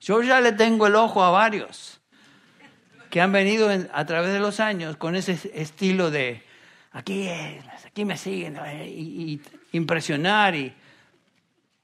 Yo 0.00 0.24
ya 0.24 0.40
le 0.40 0.50
tengo 0.50 0.88
el 0.88 0.96
ojo 0.96 1.22
a 1.22 1.30
varios 1.30 2.00
que 3.10 3.20
han 3.20 3.30
venido 3.30 3.70
a 3.92 4.06
través 4.06 4.32
de 4.32 4.40
los 4.40 4.58
años 4.58 4.96
con 4.96 5.14
ese 5.14 5.38
estilo 5.54 6.10
de 6.10 6.42
aquí, 6.90 7.28
aquí 7.92 8.04
me 8.04 8.16
siguen 8.16 8.58
y, 8.84 9.34
y 9.34 9.40
impresionar. 9.72 10.54
Y 10.54 10.74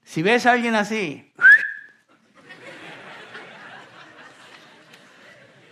si 0.02 0.22
ves 0.22 0.46
a 0.46 0.52
alguien 0.52 0.74
así, 0.74 1.30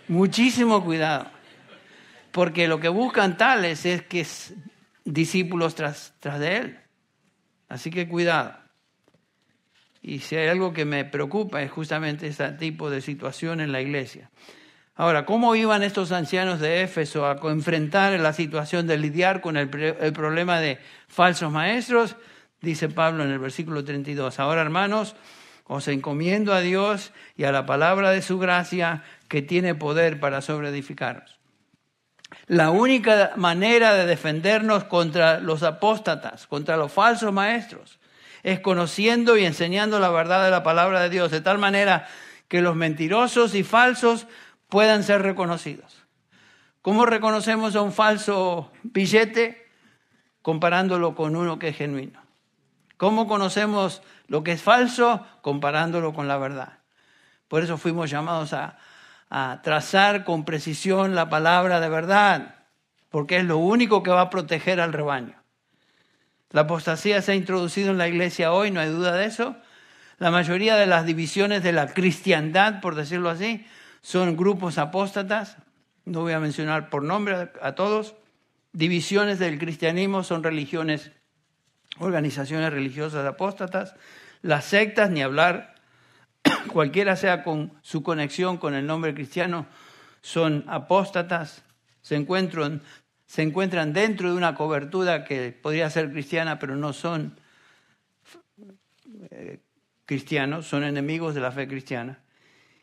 muchísimo 0.07 0.83
cuidado 0.83 1.37
porque 2.37 2.67
lo 2.67 2.79
que 2.79 2.87
buscan 2.87 3.35
tales 3.35 3.83
es 3.87 4.03
que 4.03 4.19
es 4.19 4.53
discípulos 5.03 5.73
tras, 5.73 6.13
tras 6.19 6.39
de 6.39 6.57
él. 6.57 6.79
Así 7.67 7.89
que 7.89 8.07
cuidado. 8.07 8.55
Y 10.03 10.19
si 10.19 10.35
hay 10.35 10.47
algo 10.47 10.71
que 10.71 10.85
me 10.85 11.03
preocupa 11.03 11.63
es 11.63 11.71
justamente 11.71 12.27
ese 12.27 12.51
tipo 12.51 12.91
de 12.91 13.01
situación 13.01 13.59
en 13.59 13.71
la 13.71 13.81
iglesia. 13.81 14.29
Ahora, 14.99 15.25
¿cómo 15.25 15.55
iban 15.55 15.83
estos 15.83 16.11
ancianos 16.11 16.59
de 16.59 16.81
Éfeso 16.81 17.27
a 17.27 17.37
enfrentar 17.51 18.19
la 18.19 18.33
situación 18.33 18.87
de 18.87 18.97
lidiar 18.97 19.41
con 19.41 19.55
el, 19.55 19.69
el, 20.01 20.11
problema 20.11 20.59
de 20.59 20.79
falsos 21.07 21.51
maestros? 21.51 22.15
Dice 22.61 22.89
Pablo 22.89 23.23
en 23.23 23.29
el 23.29 23.37
versículo 23.37 23.83
32. 23.83 24.39
Ahora, 24.39 24.61
hermanos, 24.61 25.15
os 25.65 25.87
encomiendo 25.87 26.51
a 26.51 26.61
Dios 26.61 27.11
y 27.35 27.43
a 27.43 27.51
la 27.51 27.67
palabra 27.67 28.09
de 28.09 28.23
su 28.23 28.39
gracia 28.39 29.03
que 29.27 29.43
tiene 29.43 29.75
poder 29.75 30.19
para 30.19 30.41
sobreedificaros. 30.41 31.37
La 32.47 32.71
única 32.71 33.33
manera 33.35 33.93
de 33.93 34.07
defendernos 34.07 34.85
contra 34.85 35.39
los 35.39 35.61
apóstatas, 35.61 36.47
contra 36.47 36.75
los 36.75 36.91
falsos 36.91 37.31
maestros, 37.31 37.99
es 38.41 38.61
conociendo 38.61 39.37
y 39.37 39.45
enseñando 39.45 39.99
la 39.99 40.09
verdad 40.09 40.43
de 40.43 40.51
la 40.51 40.63
palabra 40.63 41.01
de 41.01 41.09
Dios, 41.11 41.29
de 41.29 41.41
tal 41.41 41.59
manera 41.59 42.07
que 42.47 42.61
los 42.61 42.75
mentirosos 42.75 43.53
y 43.53 43.63
falsos 43.63 44.25
puedan 44.69 45.03
ser 45.03 45.21
reconocidos. 45.21 46.03
¿Cómo 46.81 47.05
reconocemos 47.05 47.75
a 47.75 47.81
un 47.81 47.91
falso 47.91 48.71
billete? 48.83 49.67
Comparándolo 50.41 51.15
con 51.15 51.35
uno 51.35 51.59
que 51.59 51.69
es 51.69 51.77
genuino. 51.77 52.21
¿Cómo 52.95 53.27
conocemos 53.27 54.01
lo 54.27 54.43
que 54.43 54.53
es 54.53 54.61
falso? 54.61 55.25
Comparándolo 55.41 56.13
con 56.13 56.27
la 56.27 56.37
verdad. 56.37 56.79
Por 57.47 57.63
eso 57.63 57.77
fuimos 57.77 58.09
llamados 58.09 58.53
a, 58.53 58.77
a 59.29 59.61
trazar 59.63 60.23
con 60.23 60.45
precisión 60.45 61.15
la 61.15 61.29
palabra 61.29 61.79
de 61.79 61.89
verdad, 61.89 62.55
porque 63.09 63.37
es 63.37 63.45
lo 63.45 63.57
único 63.57 64.03
que 64.03 64.11
va 64.11 64.21
a 64.21 64.29
proteger 64.29 64.79
al 64.79 64.93
rebaño. 64.93 65.35
La 66.51 66.61
apostasía 66.61 67.21
se 67.21 67.33
ha 67.33 67.35
introducido 67.35 67.91
en 67.91 67.97
la 67.97 68.07
iglesia 68.07 68.53
hoy, 68.53 68.71
no 68.71 68.79
hay 68.79 68.89
duda 68.89 69.13
de 69.13 69.25
eso. 69.25 69.57
La 70.17 70.31
mayoría 70.31 70.75
de 70.75 70.87
las 70.87 71.05
divisiones 71.05 71.61
de 71.61 71.73
la 71.73 71.87
cristiandad, 71.87 72.79
por 72.79 72.95
decirlo 72.95 73.29
así, 73.29 73.65
son 74.07 74.37
grupos 74.37 74.77
apóstatas. 74.77 75.57
No 76.05 76.21
voy 76.21 76.31
a 76.31 76.39
mencionar 76.39 76.89
por 76.89 77.03
nombre 77.03 77.51
a 77.61 77.75
todos. 77.75 78.15
Divisiones 78.71 79.37
del 79.37 79.59
cristianismo 79.59 80.23
son 80.23 80.43
religiones, 80.43 81.11
organizaciones 81.99 82.71
religiosas 82.71 83.25
apóstatas. 83.25 83.95
Las 84.41 84.63
sectas, 84.63 85.09
ni 85.09 85.21
hablar, 85.21 85.75
cualquiera 86.71 87.17
sea 87.17 87.43
con 87.43 87.73
su 87.81 88.01
conexión 88.01 88.55
con 88.55 88.75
el 88.75 88.87
nombre 88.87 89.13
cristiano, 89.13 89.65
son 90.21 90.63
apóstatas. 90.69 91.65
Se 91.99 92.15
encuentran, 92.15 92.81
se 93.25 93.41
encuentran 93.41 93.91
dentro 93.91 94.31
de 94.31 94.37
una 94.37 94.55
cobertura 94.55 95.25
que 95.25 95.51
podría 95.51 95.89
ser 95.89 96.13
cristiana, 96.13 96.59
pero 96.59 96.77
no 96.77 96.93
son 96.93 97.37
eh, 99.31 99.59
cristianos, 100.05 100.65
son 100.65 100.85
enemigos 100.85 101.35
de 101.35 101.41
la 101.41 101.51
fe 101.51 101.67
cristiana. 101.67 102.21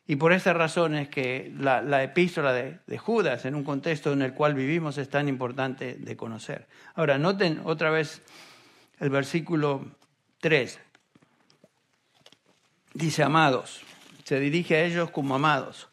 Y 0.07 0.17
por 0.17 0.33
esta 0.33 0.53
razón 0.53 0.95
es 0.95 1.09
que 1.09 1.53
la, 1.59 2.03
epístola 2.03 2.53
de, 2.53 2.79
de, 2.87 2.99
Judas, 2.99 3.47
en 3.47 3.55
un 3.55 3.65
contexto 3.65 4.13
en 4.13 4.21
el 4.21 4.35
cual 4.35 4.55
vivimos, 4.55 4.99
es 4.99 5.09
tan 5.09 5.29
importante 5.29 5.95
de 5.95 6.17
conocer. 6.17 6.67
Ahora, 6.95 7.17
noten 7.17 7.63
otra 7.65 7.91
vez 7.91 8.21
el 9.01 9.09
versículo 9.09 9.87
3. 10.41 10.79
Dice, 12.93 13.23
amados, 13.23 13.83
se 14.25 14.39
dirige 14.41 14.77
a 14.77 14.85
ellos 14.85 15.11
como 15.11 15.35
amados. 15.35 15.89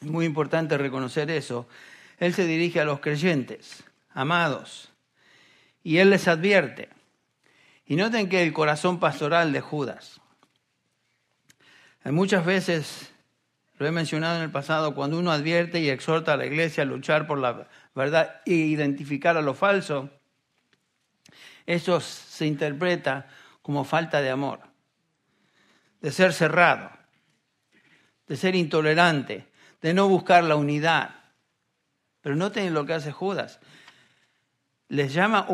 Es 0.00 0.08
muy 0.08 0.24
importante 0.24 0.78
reconocer 0.78 1.30
eso. 1.30 1.66
Él 2.18 2.34
se 2.34 2.46
dirige 2.46 2.80
a 2.80 2.84
los 2.84 3.00
creyentes, 3.00 3.82
amados, 4.10 4.90
y 5.82 5.98
él 5.98 6.10
les 6.10 6.28
advierte. 6.28 6.88
Y 7.86 7.96
noten 7.96 8.28
que 8.28 8.42
el 8.42 8.52
corazón 8.52 9.00
pastoral 9.00 9.52
de 9.52 9.60
Judas. 9.60 10.20
Muchas 12.04 12.44
veces, 12.44 13.12
lo 13.78 13.86
he 13.86 13.90
mencionado 13.90 14.36
en 14.36 14.42
el 14.42 14.50
pasado, 14.50 14.94
cuando 14.94 15.18
uno 15.18 15.30
advierte 15.30 15.80
y 15.80 15.90
exhorta 15.90 16.32
a 16.32 16.36
la 16.36 16.46
iglesia 16.46 16.82
a 16.82 16.86
luchar 16.86 17.26
por 17.26 17.38
la 17.38 17.68
verdad 17.94 18.40
e 18.46 18.54
identificar 18.54 19.36
a 19.36 19.42
lo 19.42 19.54
falso, 19.54 20.10
eso 21.66 22.00
se 22.00 22.46
interpreta 22.46 23.26
como 23.60 23.84
falta 23.84 24.22
de 24.22 24.30
amor, 24.30 24.60
de 26.00 26.10
ser 26.12 26.32
cerrado, 26.32 26.90
de 28.26 28.36
ser 28.36 28.54
intolerante, 28.54 29.46
de 29.82 29.92
no 29.92 30.08
buscar 30.08 30.44
la 30.44 30.56
unidad. 30.56 31.10
Pero 32.22 32.36
noten 32.36 32.72
lo 32.72 32.86
que 32.86 32.94
hace 32.94 33.12
Judas 33.12 33.60
les 34.88 35.12
llama 35.12 35.46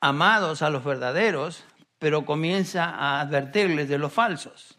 amados 0.00 0.62
a 0.62 0.70
los 0.70 0.84
verdaderos, 0.84 1.64
pero 1.98 2.24
comienza 2.24 2.84
a 2.84 3.20
advertirles 3.20 3.88
de 3.88 3.98
los 3.98 4.12
falsos. 4.12 4.77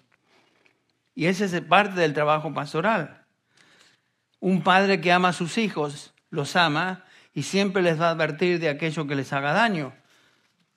Y 1.20 1.26
ese 1.26 1.44
es 1.44 1.62
parte 1.64 2.00
del 2.00 2.14
trabajo 2.14 2.54
pastoral. 2.54 3.26
Un 4.40 4.64
padre 4.64 5.02
que 5.02 5.12
ama 5.12 5.28
a 5.28 5.34
sus 5.34 5.58
hijos 5.58 6.14
los 6.30 6.56
ama 6.56 7.04
y 7.34 7.44
siempre 7.44 7.82
les 7.82 8.00
va 8.00 8.08
a 8.08 8.12
advertir 8.12 8.58
de 8.58 8.70
aquello 8.70 9.06
que 9.06 9.18
les 9.18 9.34
haga 9.34 9.52
daño. 9.52 9.92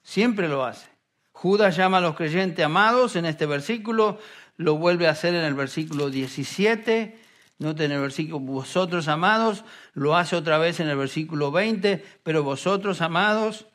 Siempre 0.03 0.49
lo 0.49 0.65
hace. 0.65 0.89
Judas 1.31 1.77
llama 1.77 1.99
a 1.99 2.01
los 2.01 2.17
creyentes 2.17 2.65
amados 2.65 3.15
en 3.15 3.25
este 3.25 3.47
versículo, 3.47 4.19
lo 4.57 4.79
vuelve 4.79 5.07
a 5.07 5.13
hacer 5.13 5.33
en 5.37 5.45
el 5.45 5.55
versículo 5.55 6.11
17 6.11 7.21
Noten 7.59 7.93
el 7.93 8.01
versículo, 8.01 8.41
vosotros 8.41 9.07
amados, 9.07 9.65
lo 9.95 10.17
hace 10.17 10.35
otra 10.35 10.59
vez 10.59 10.81
en 10.81 10.89
el 10.89 10.97
versículo 10.97 11.53
20, 11.53 12.05
pero 12.25 12.43
vosotros 12.43 13.01
amados, 13.01 13.67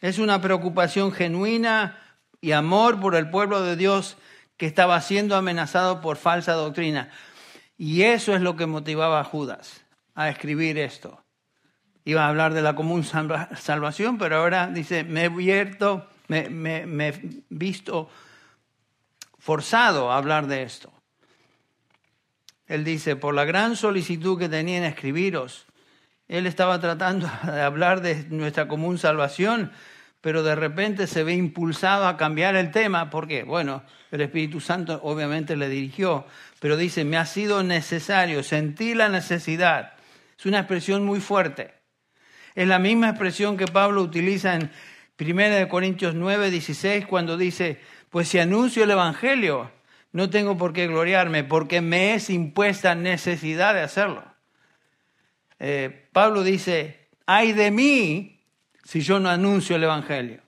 es 0.00 0.18
una 0.18 0.40
preocupación 0.40 1.12
genuina 1.12 1.96
y 2.40 2.50
amor 2.50 2.98
por 2.98 3.14
el 3.14 3.30
pueblo 3.30 3.62
de 3.62 3.76
Dios 3.76 4.16
que 4.56 4.66
estaba 4.66 5.00
siendo 5.00 5.36
amenazado 5.36 6.00
por 6.00 6.16
falsa 6.16 6.52
doctrina. 6.52 7.10
Y 7.76 8.02
eso 8.02 8.34
es 8.34 8.40
lo 8.40 8.56
que 8.56 8.66
motivaba 8.66 9.20
a 9.20 9.24
Judas 9.24 9.84
a 10.14 10.28
escribir 10.28 10.78
esto. 10.78 11.22
Iba 12.04 12.24
a 12.24 12.28
hablar 12.28 12.54
de 12.54 12.62
la 12.62 12.74
común 12.74 13.04
salvación, 13.04 14.18
pero 14.18 14.36
ahora 14.36 14.66
dice, 14.68 15.04
me 15.04 15.22
he 15.22 15.26
abierto, 15.26 16.08
me, 16.28 16.48
me 16.48 17.12
visto 17.48 18.10
forzado 19.38 20.10
a 20.10 20.16
hablar 20.16 20.46
de 20.46 20.62
esto. 20.62 20.92
Él 22.66 22.84
dice, 22.84 23.16
por 23.16 23.34
la 23.34 23.44
gran 23.44 23.76
solicitud 23.76 24.38
que 24.38 24.48
tenía 24.48 24.78
en 24.78 24.84
escribiros, 24.84 25.66
él 26.28 26.46
estaba 26.46 26.80
tratando 26.80 27.30
de 27.44 27.60
hablar 27.60 28.00
de 28.00 28.24
nuestra 28.30 28.66
común 28.68 28.98
salvación, 28.98 29.72
pero 30.22 30.44
de 30.44 30.54
repente 30.54 31.06
se 31.06 31.24
ve 31.24 31.34
impulsado 31.34 32.06
a 32.06 32.16
cambiar 32.16 32.54
el 32.54 32.70
tema. 32.70 33.10
¿Por 33.10 33.28
qué? 33.28 33.42
Bueno, 33.42 33.82
el 34.12 34.22
Espíritu 34.22 34.60
Santo 34.60 35.00
obviamente 35.02 35.56
le 35.56 35.68
dirigió, 35.68 36.24
pero 36.60 36.76
dice, 36.76 37.04
me 37.04 37.18
ha 37.18 37.26
sido 37.26 37.62
necesario, 37.64 38.42
sentí 38.44 38.94
la 38.94 39.08
necesidad. 39.08 39.94
Es 40.38 40.46
una 40.46 40.60
expresión 40.60 41.04
muy 41.04 41.20
fuerte. 41.20 41.74
Es 42.54 42.68
la 42.68 42.78
misma 42.78 43.10
expresión 43.10 43.56
que 43.56 43.66
Pablo 43.66 44.00
utiliza 44.00 44.54
en 44.54 44.70
1 45.18 45.68
Corintios 45.68 46.14
9, 46.14 46.50
16, 46.50 47.06
cuando 47.06 47.36
dice, 47.36 47.80
pues 48.08 48.28
si 48.28 48.38
anuncio 48.38 48.84
el 48.84 48.92
Evangelio, 48.92 49.72
no 50.12 50.30
tengo 50.30 50.56
por 50.56 50.72
qué 50.72 50.86
gloriarme 50.86 51.42
porque 51.42 51.80
me 51.80 52.14
es 52.14 52.30
impuesta 52.30 52.94
necesidad 52.94 53.74
de 53.74 53.80
hacerlo. 53.80 54.24
Eh, 55.58 56.08
Pablo 56.12 56.44
dice, 56.44 57.08
ay 57.26 57.52
de 57.52 57.70
mí 57.72 58.31
si 58.84 59.00
yo 59.00 59.20
no 59.20 59.28
anuncio 59.28 59.76
el 59.76 59.84
Evangelio. 59.84 60.42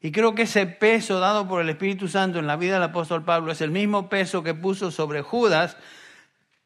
Y 0.00 0.10
creo 0.10 0.34
que 0.34 0.42
ese 0.42 0.66
peso 0.66 1.20
dado 1.20 1.46
por 1.46 1.60
el 1.62 1.68
Espíritu 1.68 2.08
Santo 2.08 2.38
en 2.38 2.46
la 2.46 2.56
vida 2.56 2.74
del 2.74 2.82
apóstol 2.82 3.24
Pablo 3.24 3.52
es 3.52 3.60
el 3.60 3.70
mismo 3.70 4.08
peso 4.08 4.42
que 4.42 4.54
puso 4.54 4.90
sobre 4.90 5.22
Judas 5.22 5.76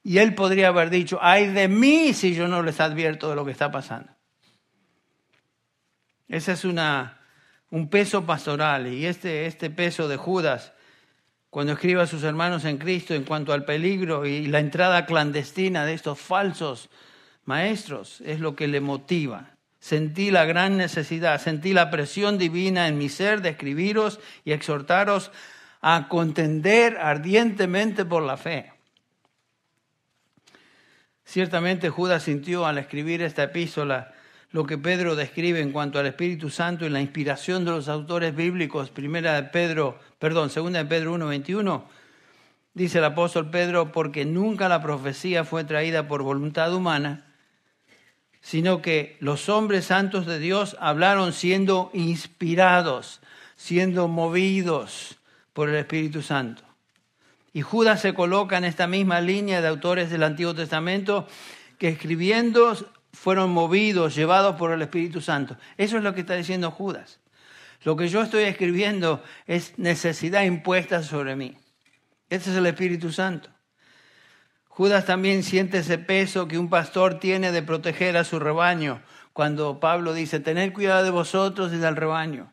y 0.03 0.19
él 0.19 0.35
podría 0.35 0.69
haber 0.69 0.89
dicho, 0.89 1.19
ay 1.21 1.49
de 1.49 1.69
mí 1.69 2.15
si 2.15 2.35
yo 2.35 2.49
no 2.49 2.63
les 2.63 2.81
advierto 2.81 3.29
de 3.29 3.37
lo 3.37 3.45
que 3.45 3.51
está 3.51 3.71
pasando. 3.71 4.11
Ese 6.29 6.53
es 6.53 6.65
una, 6.65 7.21
un 7.71 7.89
peso 7.89 8.25
pastoral 8.25 8.87
y 8.87 9.05
este, 9.05 9.47
este 9.47 9.69
peso 9.69 10.09
de 10.09 10.17
Judas 10.17 10.73
cuando 11.51 11.73
escribe 11.73 12.03
a 12.03 12.07
sus 12.07 12.23
hermanos 12.23 12.65
en 12.65 12.79
Cristo 12.79 13.15
en 13.15 13.25
cuanto 13.25 13.53
al 13.53 13.65
peligro 13.65 14.27
y 14.27 14.47
la 14.47 14.61
entrada 14.61 15.07
clandestina 15.07 15.87
de 15.87 15.95
estos 15.95 16.19
falsos 16.19 16.91
maestros, 17.45 18.21
es 18.23 18.41
lo 18.41 18.55
que 18.57 18.67
le 18.67 18.81
motiva. 18.81 19.56
Sentí 19.79 20.31
la 20.31 20.45
gran 20.45 20.77
necesidad, 20.77 21.41
sentí 21.41 21.73
la 21.73 21.91
presión 21.91 22.39
divina 22.39 22.89
en 22.89 22.99
mi 22.99 23.09
ser 23.09 23.43
de 23.43 23.51
escribiros 23.51 24.21
y 24.45 24.53
exhortaros 24.53 25.31
a 25.81 26.09
contender 26.09 26.97
ardientemente 26.99 28.05
por 28.05 28.23
la 28.23 28.37
fe. 28.37 28.73
Ciertamente 31.25 31.91
Judas 31.91 32.23
sintió 32.23 32.67
al 32.67 32.79
escribir 32.79 33.21
esta 33.21 33.45
epístola 33.45 34.13
lo 34.53 34.65
que 34.65 34.79
Pedro 34.79 35.17
describe 35.17 35.61
en 35.61 35.73
cuanto 35.73 35.99
al 35.99 36.07
Espíritu 36.07 36.51
Santo 36.51 36.87
y 36.87 36.89
la 36.89 37.01
inspiración 37.01 37.65
de 37.65 37.73
los 37.73 37.89
autores 37.89 38.35
bíblicos, 38.35 38.91
primera 38.91 39.35
de 39.35 39.43
Pedro, 39.43 39.99
perdón, 40.19 40.51
segunda 40.51 40.79
de 40.79 40.89
Pedro 40.89 41.13
1:21, 41.15 41.85
dice 42.73 42.99
el 42.99 43.05
apóstol 43.05 43.51
Pedro, 43.51 43.93
porque 43.93 44.25
nunca 44.25 44.69
la 44.69 44.81
profecía 44.81 45.45
fue 45.45 45.65
traída 45.65 46.09
por 46.09 46.23
voluntad 46.23 46.73
humana, 46.73 47.26
sino 48.47 48.81
que 48.81 49.17
los 49.19 49.49
hombres 49.49 49.87
santos 49.87 50.25
de 50.25 50.39
Dios 50.39 50.77
hablaron 50.79 51.33
siendo 51.33 51.91
inspirados, 51.93 53.21
siendo 53.57 54.07
movidos 54.07 55.17
por 55.53 55.69
el 55.69 55.75
Espíritu 55.75 56.23
Santo. 56.23 56.63
Y 57.53 57.63
Judas 57.63 58.01
se 58.03 58.15
coloca 58.15 58.57
en 58.57 58.63
esta 58.65 58.87
misma 58.87 59.21
línea 59.21 59.61
de 59.61 59.67
autores 59.67 60.11
del 60.11 60.23
Antiguo 60.23 60.55
Testamento 60.55 61.27
que 61.77 61.89
escribiendo 61.89 62.77
fueron 63.13 63.51
movidos, 63.51 64.15
llevados 64.15 64.55
por 64.55 64.71
el 64.71 64.81
Espíritu 64.81 65.21
Santo. 65.21 65.57
Eso 65.77 65.97
es 65.97 66.05
lo 66.05 66.15
que 66.15 66.21
está 66.21 66.35
diciendo 66.35 66.71
Judas. 66.71 67.19
Lo 67.83 67.97
que 67.97 68.07
yo 68.07 68.23
estoy 68.23 68.45
escribiendo 68.45 69.25
es 69.49 69.77
necesidad 69.77 70.45
impuesta 70.45 71.03
sobre 71.03 71.35
mí. 71.35 71.57
Ese 72.31 72.53
es 72.53 72.57
el 72.57 72.67
Espíritu 72.67 73.11
Santo. 73.11 73.51
Judas 74.77 75.07
también 75.07 75.43
siente 75.43 75.79
ese 75.79 75.97
peso 75.97 76.49
que 76.49 76.59
un 76.59 76.69
pastor 76.69 77.19
tiene 77.19 77.51
de 77.51 77.63
proteger 77.63 78.19
a 78.19 78.25
su 78.25 78.39
rebaño. 78.39 79.01
Cuando 79.33 79.81
Pablo 79.81 80.13
dice, 80.13 80.39
tened 80.39 80.75
cuidado 80.75 81.03
de 81.03 81.09
vosotros 81.09 81.73
y 81.73 81.79
del 81.79 81.97
rebaño. 81.97 82.53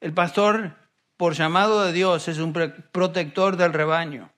El 0.00 0.12
pastor, 0.12 0.72
por 1.16 1.34
llamado 1.34 1.84
de 1.84 1.92
Dios, 1.92 2.26
es 2.26 2.38
un 2.38 2.52
protector 2.52 3.56
del 3.56 3.72
rebaño. 3.72 4.30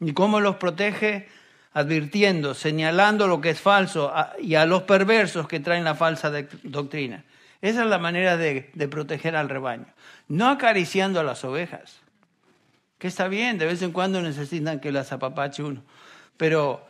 ¿Y 0.00 0.14
cómo 0.14 0.40
los 0.40 0.56
protege? 0.56 1.28
advirtiendo, 1.74 2.54
señalando 2.54 3.28
lo 3.28 3.40
que 3.40 3.50
es 3.50 3.60
falso 3.60 4.12
y 4.40 4.54
a 4.54 4.64
los 4.64 4.82
perversos 4.84 5.46
que 5.46 5.60
traen 5.60 5.84
la 5.84 5.94
falsa 5.94 6.32
doctrina. 6.62 7.24
Esa 7.60 7.82
es 7.82 7.88
la 7.88 7.98
manera 7.98 8.36
de, 8.36 8.70
de 8.72 8.88
proteger 8.88 9.36
al 9.36 9.48
rebaño. 9.48 9.86
No 10.26 10.48
acariciando 10.48 11.20
a 11.20 11.22
las 11.22 11.44
ovejas, 11.44 12.00
que 12.98 13.06
está 13.06 13.28
bien, 13.28 13.58
de 13.58 13.66
vez 13.66 13.82
en 13.82 13.92
cuando 13.92 14.20
necesitan 14.22 14.80
que 14.80 14.90
las 14.90 15.12
apapache 15.12 15.62
uno, 15.62 15.84
pero 16.38 16.88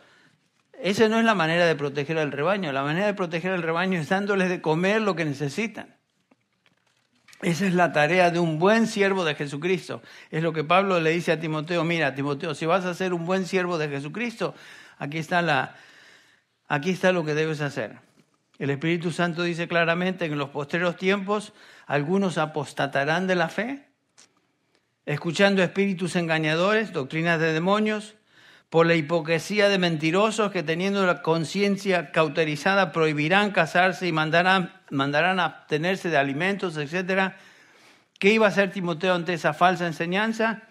esa 0.81 1.09
no 1.09 1.19
es 1.19 1.25
la 1.25 1.35
manera 1.35 1.65
de 1.65 1.75
proteger 1.75 2.17
al 2.17 2.31
rebaño. 2.31 2.71
La 2.71 2.83
manera 2.83 3.07
de 3.07 3.13
proteger 3.13 3.51
al 3.51 3.61
rebaño 3.61 3.99
es 3.99 4.07
dándoles 4.07 4.47
de 4.47 4.61
comer 4.61 5.01
lo 5.01 5.15
que 5.15 5.25
necesitan. 5.25 5.93
Esa 7.41 7.67
es 7.67 7.73
la 7.73 7.91
tarea 7.91 8.31
de 8.31 8.39
un 8.39 8.59
buen 8.59 8.87
siervo 8.87 9.25
de 9.25 9.35
Jesucristo. 9.35 10.01
Es 10.29 10.43
lo 10.43 10.53
que 10.53 10.63
Pablo 10.63 10.99
le 10.99 11.11
dice 11.11 11.33
a 11.33 11.39
Timoteo, 11.39 11.83
mira, 11.83 12.15
Timoteo, 12.15 12.53
si 12.53 12.65
vas 12.65 12.85
a 12.85 12.93
ser 12.93 13.13
un 13.13 13.25
buen 13.25 13.45
siervo 13.45 13.77
de 13.77 13.89
Jesucristo, 13.89 14.55
aquí 14.97 15.17
está, 15.17 15.41
la, 15.41 15.75
aquí 16.67 16.91
está 16.91 17.11
lo 17.11 17.25
que 17.25 17.33
debes 17.33 17.61
hacer. 17.61 17.97
El 18.57 18.69
Espíritu 18.69 19.11
Santo 19.11 19.43
dice 19.43 19.69
claramente 19.69 20.27
que 20.27 20.33
en 20.33 20.39
los 20.39 20.49
postreros 20.49 20.97
tiempos 20.97 21.53
algunos 21.87 22.37
apostatarán 22.37 23.25
de 23.25 23.35
la 23.35 23.47
fe, 23.47 23.85
escuchando 25.05 25.63
espíritus 25.63 26.17
engañadores, 26.17 26.91
doctrinas 26.91 27.39
de 27.39 27.53
demonios, 27.53 28.15
por 28.69 28.85
la 28.85 28.95
hipocresía 28.95 29.67
de 29.67 29.79
mentirosos 29.79 30.51
que 30.51 30.61
teniendo 30.61 31.05
la 31.05 31.21
conciencia 31.21 32.11
cauterizada 32.11 32.91
prohibirán 32.91 33.51
casarse 33.51 34.07
y 34.07 34.11
mandarán, 34.11 34.73
mandarán 34.91 35.39
abstenerse 35.39 36.09
de 36.09 36.17
alimentos, 36.17 36.77
etc. 36.77 37.33
¿Qué 38.19 38.31
iba 38.31 38.45
a 38.45 38.49
hacer 38.49 38.71
Timoteo 38.71 39.15
ante 39.15 39.33
esa 39.33 39.53
falsa 39.53 39.87
enseñanza? 39.87 40.63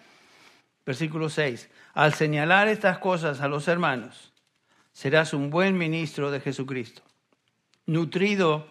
Versículo 0.85 1.29
6. 1.29 1.69
Al 1.93 2.13
señalar 2.13 2.69
estas 2.69 2.99
cosas 2.99 3.41
a 3.41 3.49
los 3.49 3.67
hermanos, 3.67 4.31
serás 4.93 5.33
un 5.33 5.49
buen 5.49 5.77
ministro 5.77 6.31
de 6.31 6.39
Jesucristo, 6.39 7.01
nutrido 7.85 8.67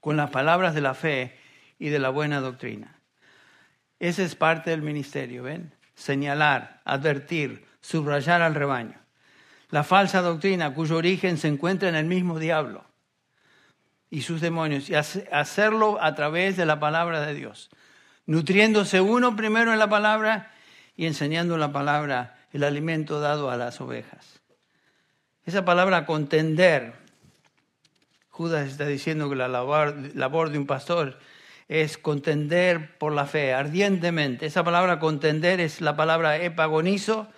con 0.00 0.16
las 0.16 0.30
palabras 0.30 0.74
de 0.74 0.80
la 0.80 0.94
fe 0.94 1.36
y 1.78 1.88
de 1.88 1.98
la 1.98 2.10
buena 2.10 2.40
doctrina. 2.40 3.00
Ese 3.98 4.24
es 4.24 4.36
parte 4.36 4.70
del 4.70 4.82
ministerio, 4.82 5.42
¿ven? 5.42 5.74
Señalar, 5.94 6.80
advertir, 6.84 7.67
subrayar 7.88 8.42
al 8.42 8.54
rebaño. 8.54 9.00
La 9.70 9.82
falsa 9.82 10.20
doctrina 10.20 10.74
cuyo 10.74 10.96
origen 10.96 11.38
se 11.38 11.48
encuentra 11.48 11.88
en 11.88 11.94
el 11.94 12.04
mismo 12.04 12.38
diablo 12.38 12.84
y 14.10 14.22
sus 14.22 14.42
demonios, 14.42 14.90
y 14.90 14.94
hacerlo 14.94 15.98
a 16.02 16.14
través 16.14 16.56
de 16.56 16.66
la 16.66 16.80
palabra 16.80 17.20
de 17.22 17.34
Dios, 17.34 17.70
nutriéndose 18.26 19.00
uno 19.00 19.36
primero 19.36 19.72
en 19.72 19.78
la 19.78 19.88
palabra 19.88 20.50
y 20.96 21.06
enseñando 21.06 21.56
la 21.56 21.72
palabra, 21.72 22.38
el 22.52 22.64
alimento 22.64 23.20
dado 23.20 23.50
a 23.50 23.56
las 23.56 23.80
ovejas. 23.80 24.40
Esa 25.44 25.64
palabra 25.64 26.04
contender, 26.04 26.92
Judas 28.28 28.68
está 28.68 28.86
diciendo 28.86 29.30
que 29.30 29.36
la 29.36 29.48
labor, 29.48 29.94
labor 30.14 30.50
de 30.50 30.58
un 30.58 30.66
pastor 30.66 31.18
es 31.68 31.96
contender 31.96 32.98
por 32.98 33.12
la 33.12 33.26
fe 33.26 33.52
ardientemente. 33.54 34.46
Esa 34.46 34.64
palabra 34.64 34.98
contender 34.98 35.60
es 35.60 35.80
la 35.82 35.96
palabra 35.96 36.36
epagonizo, 36.36 37.28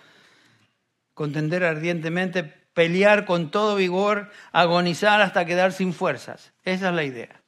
contender 1.13 1.63
ardientemente, 1.63 2.43
pelear 2.43 3.25
con 3.25 3.51
todo 3.51 3.75
vigor, 3.75 4.31
agonizar 4.51 5.21
hasta 5.21 5.45
quedar 5.45 5.73
sin 5.73 5.93
fuerzas. 5.93 6.53
Esa 6.63 6.89
es 6.89 6.95
la 6.95 7.03
idea. 7.03 7.41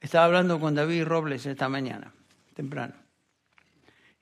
Estaba 0.00 0.24
hablando 0.24 0.58
con 0.58 0.74
David 0.74 1.04
Robles 1.04 1.46
esta 1.46 1.68
mañana, 1.68 2.12
temprano, 2.54 2.94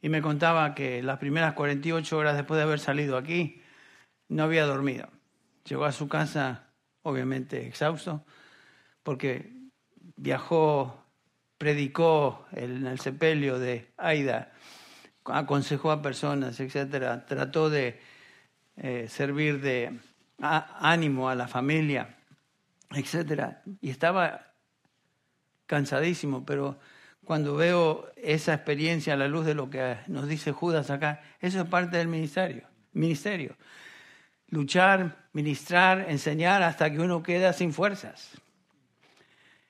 y 0.03 0.09
me 0.09 0.21
contaba 0.21 0.75
que 0.75 1.03
las 1.03 1.19
primeras 1.19 1.55
48 1.55 2.19
horas 2.19 2.37
después 2.37 2.59
de 2.59 2.65
haber 2.65 2.81
salido 2.81 3.17
aquí, 3.17 3.63
no 4.29 4.45
había 4.45 4.67
dormido. 4.67 5.09
Llegó 5.65 5.85
a 5.85 5.93
su 5.93 6.09
casa, 6.09 6.69
obviamente 7.03 7.67
exhausto, 7.67 8.25
porque 9.03 9.53
viajó, 10.17 11.05
predicó 11.59 12.47
en 12.53 12.87
el 12.87 13.01
sepelio 13.01 13.59
de 13.59 13.93
Aida 13.97 14.53
aconsejó 15.25 15.91
a 15.91 16.03
personas, 16.03 16.61
etcétera, 16.61 17.27
trató 17.27 17.71
de 17.71 18.01
eh, 18.77 19.07
servir 19.09 19.61
de 19.61 19.99
ánimo 20.39 21.29
a 21.29 21.35
la 21.35 21.49
familia, 21.49 22.17
etcétera, 22.91 23.63
y 23.81 23.91
estaba 23.91 24.55
cansadísimo, 25.67 26.45
pero 26.45 26.79
cuando 27.25 27.55
veo 27.55 28.11
esa 28.17 28.55
experiencia 28.55 29.15
a 29.15 29.17
la 29.17 29.29
luz 29.29 29.47
de 29.47 29.55
lo 29.55 29.71
que 29.71 29.99
nos 30.09 30.27
dice 30.27 30.53
Judas 30.53 30.91
acá, 30.91 31.23
eso 31.41 31.61
es 31.61 31.69
parte 31.69 31.97
del 31.99 32.09
ministerio, 32.09 32.67
ministerio. 32.93 33.57
Luchar, 34.49 35.29
ministrar, 35.33 36.07
enseñar 36.09 36.63
hasta 36.63 36.91
que 36.91 36.99
uno 36.99 37.23
queda 37.23 37.53
sin 37.53 37.73
fuerzas. 37.73 38.33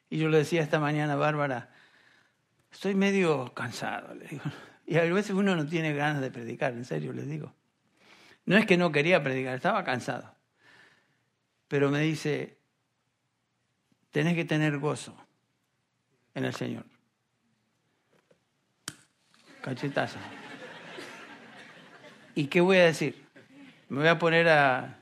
Y 0.09 0.18
yo 0.18 0.28
le 0.28 0.38
decía 0.38 0.62
esta 0.62 0.80
mañana 0.80 1.12
a 1.12 1.16
Bárbara, 1.16 1.68
estoy 2.72 2.94
medio 2.94 3.53
cansado, 3.53 4.14
le 4.14 4.26
digo, 4.26 4.44
y 4.87 4.97
a 4.97 5.03
veces 5.05 5.33
uno 5.33 5.55
no 5.57 5.66
tiene 5.66 5.95
ganas 5.95 6.20
de 6.20 6.31
predicar, 6.31 6.72
en 6.72 6.85
serio 6.85 7.12
les 7.12 7.28
digo. 7.28 7.55
No 8.45 8.57
es 8.57 8.66
que 8.66 8.76
no 8.76 8.91
quería 8.91 9.22
predicar, 9.22 9.55
estaba 9.55 9.85
cansado. 9.85 10.35
Pero 11.68 11.91
me 11.91 12.01
dice, 12.01 12.59
tenés 14.11 14.35
que 14.35 14.45
tener 14.45 14.78
gozo 14.78 15.16
en 16.35 16.45
el 16.45 16.55
Señor. 16.55 16.85
Cachetazo. 19.61 20.18
¿Y 22.35 22.47
qué 22.47 22.61
voy 22.61 22.78
a 22.78 22.87
decir? 22.87 23.24
Me 23.89 23.99
voy 23.99 24.09
a 24.09 24.18
poner 24.18 24.49
a... 24.49 24.99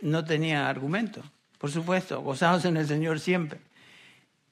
No 0.00 0.24
tenía 0.24 0.68
argumento. 0.68 1.22
Por 1.58 1.70
supuesto, 1.70 2.22
gozados 2.22 2.64
en 2.64 2.76
el 2.76 2.86
Señor 2.86 3.20
siempre. 3.20 3.60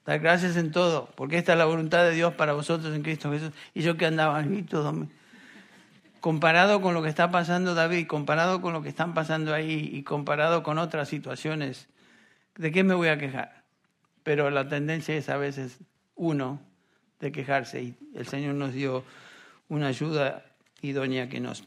Dar 0.09 0.21
gracias 0.21 0.57
en 0.57 0.71
todo, 0.71 1.07
porque 1.13 1.37
esta 1.37 1.51
es 1.51 1.59
la 1.59 1.65
voluntad 1.65 2.03
de 2.03 2.15
Dios 2.15 2.33
para 2.33 2.53
vosotros 2.53 2.95
en 2.95 3.03
Cristo 3.03 3.31
Jesús. 3.31 3.51
Y 3.75 3.83
yo 3.83 3.95
que 3.95 4.07
andaba. 4.07 4.43
Comparado 6.19 6.81
con 6.81 6.95
lo 6.95 7.03
que 7.03 7.09
está 7.09 7.29
pasando 7.29 7.75
David, 7.75 8.07
comparado 8.07 8.59
con 8.59 8.73
lo 8.73 8.81
que 8.81 8.89
están 8.89 9.13
pasando 9.13 9.53
ahí 9.53 9.87
y 9.93 10.01
comparado 10.01 10.63
con 10.63 10.79
otras 10.79 11.09
situaciones, 11.09 11.89
¿de 12.55 12.71
qué 12.71 12.83
me 12.83 12.95
voy 12.95 13.09
a 13.09 13.19
quejar? 13.19 13.61
Pero 14.23 14.49
la 14.49 14.67
tendencia 14.67 15.15
es 15.15 15.29
a 15.29 15.37
veces 15.37 15.77
uno 16.15 16.59
de 17.19 17.31
quejarse 17.31 17.83
y 17.83 17.95
el 18.15 18.25
Señor 18.25 18.55
nos 18.55 18.73
dio 18.73 19.03
una 19.67 19.89
ayuda 19.89 20.43
idónea 20.81 21.29
que 21.29 21.39
nos, 21.39 21.65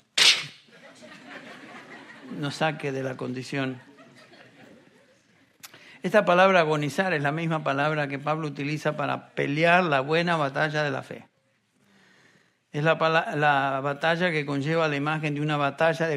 nos 2.40 2.57
saque 2.57 2.90
de 2.90 3.05
la 3.05 3.16
condición 3.16 3.80
esta 6.03 6.24
palabra 6.24 6.61
agonizar 6.61 7.12
es 7.12 7.22
la 7.22 7.30
misma 7.30 7.62
palabra 7.62 8.09
que 8.09 8.18
Pablo 8.18 8.48
utiliza 8.48 8.96
para 8.96 9.30
pelear 9.30 9.84
la 9.84 10.00
buena 10.00 10.36
batalla 10.36 10.82
de 10.82 10.90
la 10.90 11.03
fe. 11.03 11.28
Es 12.72 12.82
la, 12.82 12.94
la 13.36 13.80
batalla 13.80 14.32
que 14.32 14.44
conlleva 14.44 14.88
la 14.88 14.96
imagen 14.96 15.34
de 15.34 15.40
una 15.40 15.57
batalla 15.57 16.09
de 16.09 16.16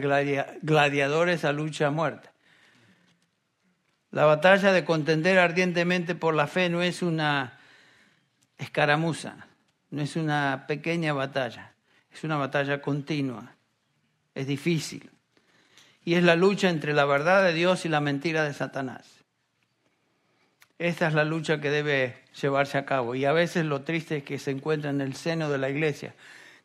gladiadores 0.61 1.45
a 1.45 1.51
lucha 1.51 1.87
a 1.87 1.91
muerte. 1.91 2.29
La 4.09 4.25
batalla 4.25 4.71
de 4.71 4.85
contender 4.85 5.37
ardientemente 5.37 6.15
por 6.15 6.33
la 6.33 6.47
fe 6.47 6.69
no 6.69 6.81
es 6.81 7.03
una 7.03 7.59
escaramuza, 8.57 9.47
no 9.91 10.01
es 10.01 10.15
una 10.15 10.65
pequeña 10.67 11.13
batalla, 11.13 11.73
es 12.11 12.23
una 12.23 12.37
batalla 12.37 12.81
continua, 12.81 13.55
es 14.33 14.47
difícil. 14.47 15.11
Y 16.03 16.15
es 16.15 16.23
la 16.23 16.35
lucha 16.35 16.69
entre 16.69 16.93
la 16.93 17.05
verdad 17.05 17.43
de 17.43 17.53
Dios 17.53 17.85
y 17.85 17.89
la 17.89 17.99
mentira 17.99 18.43
de 18.43 18.53
Satanás. 18.53 19.24
Esta 20.77 21.07
es 21.07 21.13
la 21.13 21.23
lucha 21.23 21.61
que 21.61 21.69
debe 21.69 22.17
llevarse 22.41 22.77
a 22.77 22.85
cabo. 22.85 23.15
Y 23.15 23.25
a 23.25 23.31
veces 23.31 23.65
lo 23.65 23.83
triste 23.83 24.17
es 24.17 24.23
que 24.23 24.39
se 24.39 24.51
encuentra 24.51 24.89
en 24.89 25.01
el 25.01 25.15
seno 25.15 25.49
de 25.49 25.57
la 25.57 25.69
iglesia, 25.69 26.15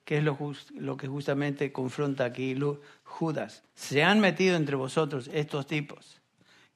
que 0.04 0.18
es 0.18 0.24
lo, 0.24 0.36
lo 0.74 0.96
que 0.96 1.06
justamente 1.06 1.70
confronta 1.72 2.24
aquí 2.24 2.58
Judas. 3.04 3.62
Se 3.74 4.02
han 4.02 4.20
metido 4.20 4.56
entre 4.56 4.76
vosotros 4.76 5.30
estos 5.32 5.66
tipos. 5.66 6.20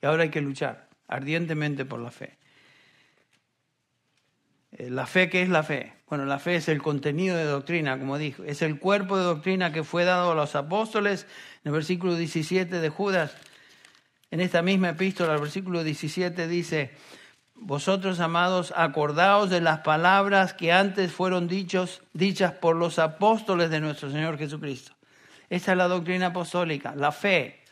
Y 0.01 0.07
ahora 0.07 0.25
hay 0.25 0.31
que 0.31 0.41
luchar 0.41 0.89
ardientemente 1.09 1.85
por 1.85 2.01
la 2.01 2.11
fe. 2.11 2.39
Eh, 4.73 4.91
¿La 4.91 5.07
fe 5.07 5.29
qué 5.29 5.43
es 5.43 5.49
la 5.49 5.63
fe? 5.63 5.93
Bueno, 6.09 6.27
la 6.27 6.39
fe 6.39 6.57
es 6.57 6.69
el 6.69 6.83
contenido 6.83 7.37
de 7.37 7.45
doctrina, 7.45 7.99
como 7.99 8.19
dijo. 8.19 8.45
Es 8.45 8.63
el 8.63 8.79
cuerpo 8.79 9.17
de 9.17 9.25
doctrina 9.25 9.73
que 9.73 9.83
fue 9.85 10.05
dado 10.05 10.33
a 10.33 10.35
los 10.35 10.55
apóstoles. 10.55 11.27
En 11.65 11.71
el 11.71 11.73
versículo 11.73 12.17
17 12.17 12.81
de 12.81 12.89
Judas, 12.89 13.37
en 14.31 14.41
esta 14.41 14.63
misma 14.63 14.91
epístola, 14.91 15.35
el 15.35 15.41
versículo 15.41 15.83
17 15.85 16.49
dice, 16.49 16.91
vosotros, 17.55 18.21
amados, 18.21 18.73
acordaos 18.77 19.51
de 19.51 19.61
las 19.61 19.81
palabras 19.81 20.55
que 20.55 20.73
antes 20.73 21.13
fueron 21.13 21.49
dichos, 21.49 22.03
dichas 22.13 22.53
por 22.53 22.77
los 22.77 22.99
apóstoles 22.99 23.71
de 23.71 23.81
nuestro 23.81 24.11
Señor 24.11 24.39
Jesucristo. 24.39 24.95
Esa 25.49 25.73
es 25.73 25.79
la 25.79 25.89
doctrina 25.89 26.27
apostólica, 26.27 26.95
la 26.95 27.13
fe 27.13 27.63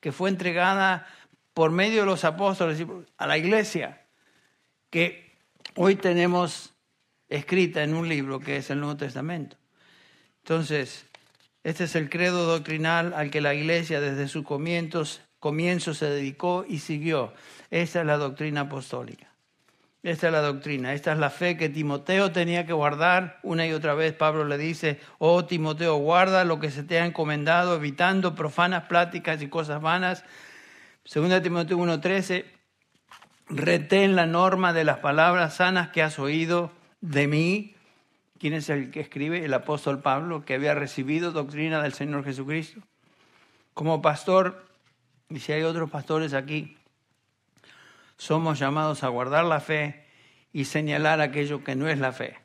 que 0.00 0.12
fue 0.12 0.30
entregada 0.30 1.06
por 1.54 1.70
medio 1.70 2.00
de 2.00 2.06
los 2.06 2.24
apóstoles 2.24 2.84
a 3.16 3.26
la 3.26 3.38
iglesia, 3.38 4.06
que 4.88 5.38
hoy 5.76 5.96
tenemos 5.96 6.74
escrita 7.28 7.82
en 7.82 7.94
un 7.94 8.08
libro 8.08 8.40
que 8.40 8.56
es 8.56 8.70
el 8.70 8.80
Nuevo 8.80 8.96
Testamento. 8.96 9.56
Entonces, 10.42 11.06
este 11.62 11.84
es 11.84 11.94
el 11.96 12.08
credo 12.08 12.46
doctrinal 12.46 13.12
al 13.14 13.30
que 13.30 13.40
la 13.40 13.54
iglesia 13.54 14.00
desde 14.00 14.28
sus 14.28 14.44
comienzos, 14.44 15.22
comienzo 15.38 15.94
se 15.94 16.06
dedicó 16.06 16.64
y 16.66 16.78
siguió. 16.78 17.34
Esa 17.70 18.00
es 18.00 18.06
la 18.06 18.16
doctrina 18.16 18.62
apostólica. 18.62 19.29
Esta 20.02 20.28
es 20.28 20.32
la 20.32 20.40
doctrina, 20.40 20.94
esta 20.94 21.12
es 21.12 21.18
la 21.18 21.28
fe 21.28 21.58
que 21.58 21.68
Timoteo 21.68 22.32
tenía 22.32 22.64
que 22.64 22.72
guardar. 22.72 23.38
Una 23.42 23.66
y 23.66 23.72
otra 23.72 23.92
vez 23.94 24.14
Pablo 24.14 24.44
le 24.44 24.56
dice, 24.56 24.98
oh 25.18 25.44
Timoteo, 25.44 25.96
guarda 25.96 26.44
lo 26.44 26.58
que 26.58 26.70
se 26.70 26.82
te 26.82 26.98
ha 26.98 27.04
encomendado, 27.04 27.76
evitando 27.76 28.34
profanas 28.34 28.84
pláticas 28.84 29.42
y 29.42 29.48
cosas 29.48 29.82
vanas. 29.82 30.24
Segunda 31.04 31.42
Timoteo 31.42 31.76
1.13, 31.76 32.46
retén 33.50 34.16
la 34.16 34.24
norma 34.24 34.72
de 34.72 34.84
las 34.84 35.00
palabras 35.00 35.56
sanas 35.56 35.90
que 35.90 36.02
has 36.02 36.18
oído 36.18 36.72
de 37.02 37.26
mí. 37.26 37.74
¿Quién 38.38 38.54
es 38.54 38.70
el 38.70 38.90
que 38.90 39.00
escribe? 39.00 39.44
El 39.44 39.52
apóstol 39.52 40.00
Pablo, 40.00 40.46
que 40.46 40.54
había 40.54 40.74
recibido 40.74 41.30
doctrina 41.30 41.82
del 41.82 41.92
Señor 41.92 42.24
Jesucristo. 42.24 42.80
Como 43.74 44.00
pastor, 44.00 44.64
y 45.28 45.40
si 45.40 45.52
hay 45.52 45.62
otros 45.62 45.90
pastores 45.90 46.32
aquí, 46.32 46.78
somos 48.20 48.58
llamados 48.58 49.02
a 49.02 49.08
guardar 49.08 49.46
la 49.46 49.60
fe 49.60 50.04
y 50.52 50.66
señalar 50.66 51.22
aquello 51.22 51.64
que 51.64 51.74
no 51.74 51.88
es 51.88 51.98
la 51.98 52.12
fe. 52.12 52.38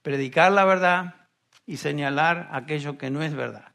Predicar 0.00 0.50
la 0.50 0.64
verdad 0.64 1.16
y 1.66 1.76
señalar 1.76 2.48
aquello 2.52 2.96
que 2.96 3.10
no 3.10 3.22
es 3.22 3.34
verdad. 3.34 3.72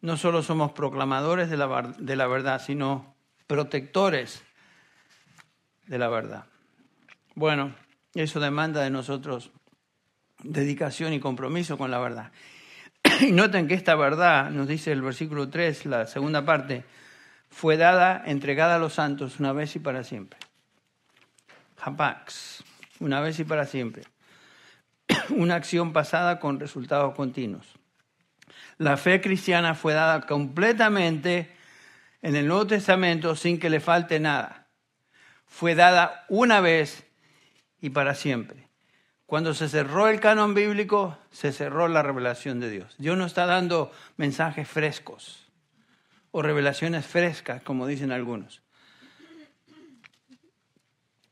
No 0.00 0.16
solo 0.16 0.42
somos 0.42 0.72
proclamadores 0.72 1.50
de 1.50 1.58
la, 1.58 1.94
de 1.98 2.16
la 2.16 2.26
verdad, 2.28 2.62
sino 2.64 3.14
protectores 3.46 4.42
de 5.86 5.98
la 5.98 6.08
verdad. 6.08 6.46
Bueno, 7.34 7.74
eso 8.14 8.40
demanda 8.40 8.80
de 8.80 8.88
nosotros 8.88 9.50
dedicación 10.42 11.12
y 11.12 11.20
compromiso 11.20 11.76
con 11.76 11.90
la 11.90 11.98
verdad. 11.98 12.32
Y 13.20 13.32
noten 13.32 13.68
que 13.68 13.74
esta 13.74 13.96
verdad, 13.96 14.48
nos 14.50 14.66
dice 14.66 14.92
el 14.92 15.02
versículo 15.02 15.50
3, 15.50 15.84
la 15.84 16.06
segunda 16.06 16.42
parte, 16.46 16.86
fue 17.50 17.76
dada, 17.76 18.22
entregada 18.26 18.76
a 18.76 18.78
los 18.78 18.94
santos 18.94 19.40
una 19.40 19.52
vez 19.52 19.74
y 19.76 19.78
para 19.78 20.04
siempre. 20.04 20.38
Hapax, 21.80 22.62
una 23.00 23.20
vez 23.20 23.38
y 23.40 23.44
para 23.44 23.64
siempre. 23.64 24.04
Una 25.30 25.54
acción 25.54 25.92
pasada 25.92 26.38
con 26.38 26.60
resultados 26.60 27.14
continuos. 27.14 27.66
La 28.76 28.96
fe 28.96 29.20
cristiana 29.20 29.74
fue 29.74 29.94
dada 29.94 30.26
completamente 30.26 31.50
en 32.22 32.36
el 32.36 32.46
Nuevo 32.46 32.66
Testamento 32.66 33.34
sin 33.34 33.58
que 33.58 33.70
le 33.70 33.80
falte 33.80 34.20
nada. 34.20 34.66
Fue 35.46 35.74
dada 35.74 36.24
una 36.28 36.60
vez 36.60 37.06
y 37.80 37.90
para 37.90 38.14
siempre. 38.14 38.68
Cuando 39.26 39.54
se 39.54 39.68
cerró 39.68 40.08
el 40.08 40.20
canon 40.20 40.54
bíblico, 40.54 41.18
se 41.30 41.52
cerró 41.52 41.88
la 41.88 42.02
revelación 42.02 42.60
de 42.60 42.70
Dios. 42.70 42.94
Dios 42.98 43.16
no 43.16 43.26
está 43.26 43.46
dando 43.46 43.92
mensajes 44.16 44.68
frescos 44.68 45.47
o 46.38 46.42
revelaciones 46.42 47.04
frescas, 47.04 47.64
como 47.64 47.88
dicen 47.88 48.12
algunos. 48.12 48.62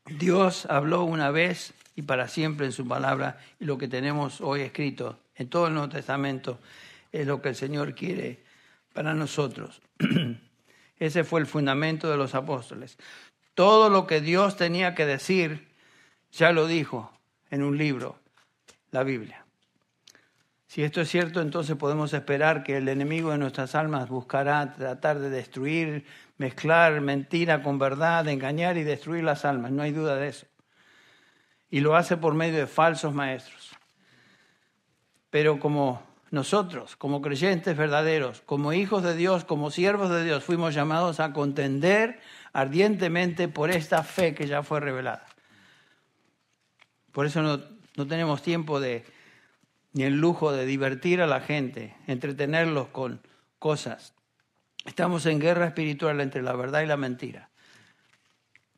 Dios 0.05 0.65
habló 0.65 1.03
una 1.03 1.31
vez 1.31 1.73
y 1.95 2.01
para 2.01 2.27
siempre 2.27 2.65
en 2.65 2.73
su 2.73 2.85
palabra 2.85 3.39
y 3.57 3.63
lo 3.63 3.77
que 3.77 3.87
tenemos 3.87 4.41
hoy 4.41 4.61
escrito 4.61 5.17
en 5.35 5.47
todo 5.47 5.67
el 5.67 5.75
Nuevo 5.75 5.87
Testamento 5.87 6.59
es 7.13 7.25
lo 7.25 7.41
que 7.41 7.47
el 7.47 7.55
Señor 7.55 7.95
quiere 7.95 8.43
para 8.93 9.13
nosotros. 9.13 9.81
Ese 10.99 11.23
fue 11.23 11.39
el 11.39 11.47
fundamento 11.47 12.11
de 12.11 12.17
los 12.17 12.35
apóstoles. 12.35 12.97
Todo 13.53 13.89
lo 13.89 14.07
que 14.07 14.19
Dios 14.19 14.57
tenía 14.57 14.93
que 14.93 15.05
decir 15.05 15.69
ya 16.33 16.51
lo 16.51 16.67
dijo 16.67 17.17
en 17.49 17.63
un 17.63 17.77
libro, 17.77 18.19
la 18.91 19.03
Biblia. 19.03 19.46
Si 20.67 20.83
esto 20.83 20.99
es 20.99 21.09
cierto, 21.09 21.39
entonces 21.39 21.77
podemos 21.77 22.13
esperar 22.13 22.63
que 22.63 22.75
el 22.75 22.89
enemigo 22.89 23.31
de 23.31 23.37
nuestras 23.37 23.73
almas 23.73 24.09
buscará 24.09 24.73
tratar 24.73 25.17
de 25.19 25.29
destruir, 25.29 26.05
mezclar 26.37 26.99
mentira 26.99 27.63
con 27.63 27.79
verdad, 27.79 28.27
engañar 28.27 28.77
y 28.77 28.83
destruir 28.83 29.23
las 29.23 29.45
almas. 29.45 29.71
No 29.71 29.81
hay 29.81 29.93
duda 29.93 30.17
de 30.17 30.27
eso. 30.27 30.45
Y 31.69 31.79
lo 31.79 31.95
hace 31.95 32.17
por 32.17 32.33
medio 32.33 32.59
de 32.59 32.67
falsos 32.67 33.13
maestros. 33.13 33.71
Pero 35.29 35.57
como 35.57 36.03
nosotros, 36.31 36.97
como 36.97 37.21
creyentes 37.21 37.77
verdaderos, 37.77 38.41
como 38.41 38.73
hijos 38.73 39.03
de 39.03 39.15
Dios, 39.15 39.45
como 39.45 39.71
siervos 39.71 40.09
de 40.09 40.25
Dios, 40.25 40.43
fuimos 40.43 40.73
llamados 40.73 41.21
a 41.21 41.31
contender 41.31 42.19
ardientemente 42.51 43.47
por 43.47 43.71
esta 43.71 44.03
fe 44.03 44.35
que 44.35 44.47
ya 44.47 44.63
fue 44.63 44.81
revelada. 44.81 45.25
Por 47.13 47.25
eso 47.25 47.41
no, 47.41 47.61
no 47.95 48.05
tenemos 48.05 48.41
tiempo 48.41 48.81
de 48.81 49.05
ni 49.97 50.03
el 50.03 50.19
lujo 50.19 50.51
de 50.51 50.67
divertir 50.67 51.21
a 51.21 51.27
la 51.27 51.41
gente, 51.41 51.95
entretenerlos 52.05 52.89
con 52.89 53.19
cosas. 53.57 54.13
Estamos 54.85 55.25
en 55.25 55.39
guerra 55.39 55.65
espiritual 55.65 56.21
entre 56.21 56.43
la 56.43 56.53
verdad 56.53 56.81
y 56.81 56.85
la 56.85 56.97
mentira. 56.97 57.49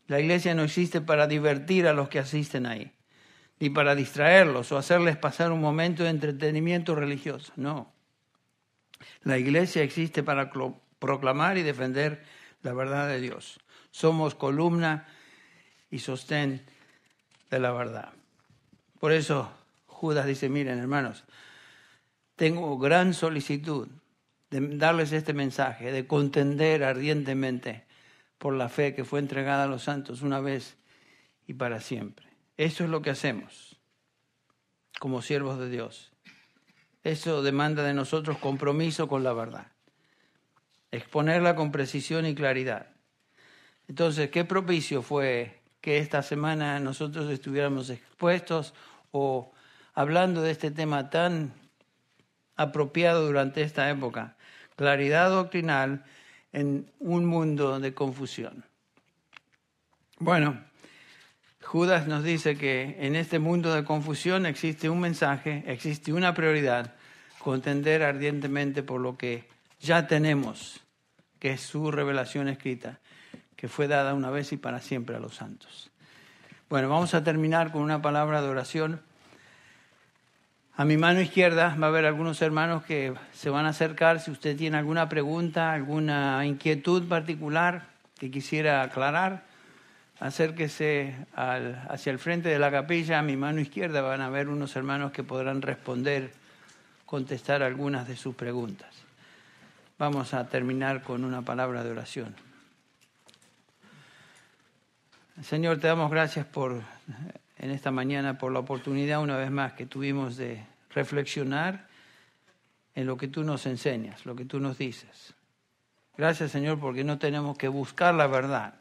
La 0.08 0.22
iglesia 0.22 0.56
no 0.56 0.64
existe 0.64 1.02
para 1.02 1.28
divertir 1.28 1.88
a 1.88 1.94
los 1.94 2.08
que 2.08 2.20
asisten 2.20 2.66
ahí, 2.66 2.94
ni 3.60 3.70
para 3.70 3.96
distraerlos 3.96 4.72
o 4.72 4.78
hacerles 4.78 5.18
pasar 5.18 5.52
un 5.52 5.60
momento 5.60 6.04
de 6.04 6.12
entretenimiento 6.12 6.96
religioso. 6.96 7.52
No. 7.58 7.92
La 9.24 9.38
iglesia 9.38 9.84
existe 9.84 10.24
para 10.24 10.50
proclamar 11.00 11.58
y 11.58 11.64
defender 11.64 12.24
la 12.62 12.72
verdad 12.72 13.10
de 13.10 13.20
Dios. 13.20 13.60
Somos 13.92 14.36
columna 14.36 15.06
y 15.92 16.00
sostén 16.00 16.66
de 17.52 17.60
la 17.60 17.74
verdad. 17.74 18.14
Por 19.02 19.12
eso 19.12 19.59
Judas 20.00 20.26
dice, 20.26 20.48
miren 20.48 20.80
hermanos, 20.80 21.26
tengo 22.38 22.80
gran 22.80 23.14
solicitud 23.14 23.90
de 24.50 24.78
darles 24.78 25.12
este 25.12 25.34
mensaje, 25.34 25.92
de 25.92 26.08
contender 26.08 26.86
ardientemente 26.86 27.84
por 28.38 28.54
la 28.54 28.70
fe 28.70 28.96
que 28.96 29.04
fue 29.04 29.20
entregada 29.20 29.66
a 29.66 29.68
los 29.68 29.84
santos 29.84 30.22
una 30.22 30.40
vez 30.40 30.78
y 31.48 31.56
para 31.56 31.82
siempre. 31.82 32.26
Eso 32.56 32.86
es 32.86 32.90
lo 32.90 33.02
que 33.02 33.10
hacemos 33.10 33.78
como 35.00 35.22
siervos 35.22 35.60
de 35.60 35.70
Dios. 35.70 36.14
Eso 37.04 37.44
demanda 37.44 37.84
de 37.84 37.94
nosotros 37.94 38.38
compromiso 38.38 39.10
con 39.10 39.26
la 39.26 39.34
verdad, 39.34 39.68
exponerla 40.92 41.58
con 41.58 41.74
precisión 41.74 42.26
y 42.26 42.36
claridad. 42.36 42.88
Entonces, 43.90 44.30
qué 44.30 44.46
propicio 44.46 45.02
fue 45.02 45.60
que 45.82 45.98
esta 45.98 46.24
semana 46.24 46.80
nosotros 46.80 47.30
estuviéramos 47.30 47.90
expuestos 47.90 48.74
o 49.12 49.52
hablando 49.94 50.42
de 50.42 50.52
este 50.52 50.72
tema 50.72 51.10
tan 51.10 51.54
apropiado 52.56 53.26
durante 53.26 53.62
esta 53.62 53.90
época, 53.90 54.36
claridad 54.76 55.30
doctrinal 55.30 56.04
en 56.52 56.92
un 57.00 57.26
mundo 57.26 57.80
de 57.80 57.94
confusión. 57.94 58.66
Bueno, 60.20 60.60
Judas 61.62 62.08
nos 62.08 62.24
dice 62.24 62.58
que 62.58 62.98
en 63.00 63.16
este 63.16 63.40
mundo 63.40 63.74
de 63.74 63.84
confusión 63.84 64.46
existe 64.46 64.90
un 64.90 65.00
mensaje, 65.00 65.64
existe 65.68 66.12
una 66.12 66.34
prioridad, 66.34 66.96
contender 67.40 68.04
ardientemente 68.04 68.84
por 68.84 69.00
lo 69.00 69.18
que 69.18 69.48
ya 69.80 70.08
tenemos, 70.08 70.82
que 71.40 71.52
es 71.52 71.62
su 71.62 71.92
revelación 71.92 72.50
escrita, 72.50 73.00
que 73.56 73.68
fue 73.68 73.88
dada 73.88 74.14
una 74.14 74.30
vez 74.30 74.52
y 74.52 74.58
para 74.58 74.82
siempre 74.82 75.16
a 75.16 75.20
los 75.20 75.36
santos. 75.36 75.92
Bueno, 76.70 76.90
vamos 76.90 77.14
a 77.14 77.24
terminar 77.24 77.72
con 77.72 77.82
una 77.82 78.02
palabra 78.02 78.42
de 78.42 78.48
oración. 78.48 79.02
A 80.80 80.86
mi 80.86 80.96
mano 80.96 81.20
izquierda 81.20 81.76
va 81.76 81.88
a 81.88 81.90
haber 81.90 82.06
algunos 82.06 82.42
hermanos 82.42 82.86
que 82.86 83.14
se 83.34 83.50
van 83.50 83.66
a 83.66 83.72
acercar. 83.72 84.22
Si 84.22 84.32
usted 84.32 84.56
tiene 84.56 84.78
alguna 84.78 85.10
pregunta, 85.10 85.74
alguna 85.74 86.46
inquietud 86.46 87.06
particular 87.06 87.88
que 88.18 88.32
quisiera 88.32 88.82
aclarar, 88.82 89.44
acérquese 90.22 91.18
hacia 91.36 92.14
el 92.14 92.18
frente 92.18 92.48
de 92.48 92.60
la 92.60 92.72
capilla. 92.72 93.20
A 93.20 93.22
mi 93.22 93.36
mano 93.36 93.60
izquierda 93.60 94.00
van 94.00 94.22
a 94.22 94.28
haber 94.28 94.48
unos 94.48 94.74
hermanos 94.78 95.12
que 95.12 95.22
podrán 95.22 95.62
responder, 95.62 96.32
contestar 97.06 97.62
algunas 97.62 98.08
de 98.08 98.16
sus 98.16 98.34
preguntas. 98.34 98.96
Vamos 99.98 100.34
a 100.34 100.48
terminar 100.48 101.04
con 101.04 101.26
una 101.26 101.42
palabra 101.42 101.84
de 101.84 101.92
oración. 101.92 102.34
Señor, 105.44 105.82
te 105.82 105.88
damos 105.88 106.10
gracias 106.10 106.46
por 106.46 106.82
en 107.60 107.72
esta 107.72 107.92
mañana 107.92 108.38
por 108.38 108.52
la 108.52 108.60
oportunidad 108.60 109.22
una 109.22 109.38
vez 109.38 109.52
más 109.52 109.74
que 109.74 109.86
tuvimos 109.86 110.38
de 110.38 110.64
reflexionar 110.90 111.88
en 112.96 113.06
lo 113.06 113.18
que 113.18 113.28
tú 113.28 113.44
nos 113.44 113.66
enseñas, 113.66 114.26
lo 114.26 114.36
que 114.36 114.46
tú 114.46 114.60
nos 114.60 114.78
dices. 114.78 115.34
Gracias 116.18 116.52
Señor 116.52 116.80
porque 116.80 117.04
no 117.04 117.18
tenemos 117.18 117.58
que 117.58 117.68
buscar 117.68 118.14
la 118.14 118.28
verdad. 118.28 118.76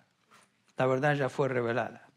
La 0.77 0.87
verdad 0.87 1.15
ya 1.15 1.29
fue 1.29 1.49
revelada. 1.49 2.09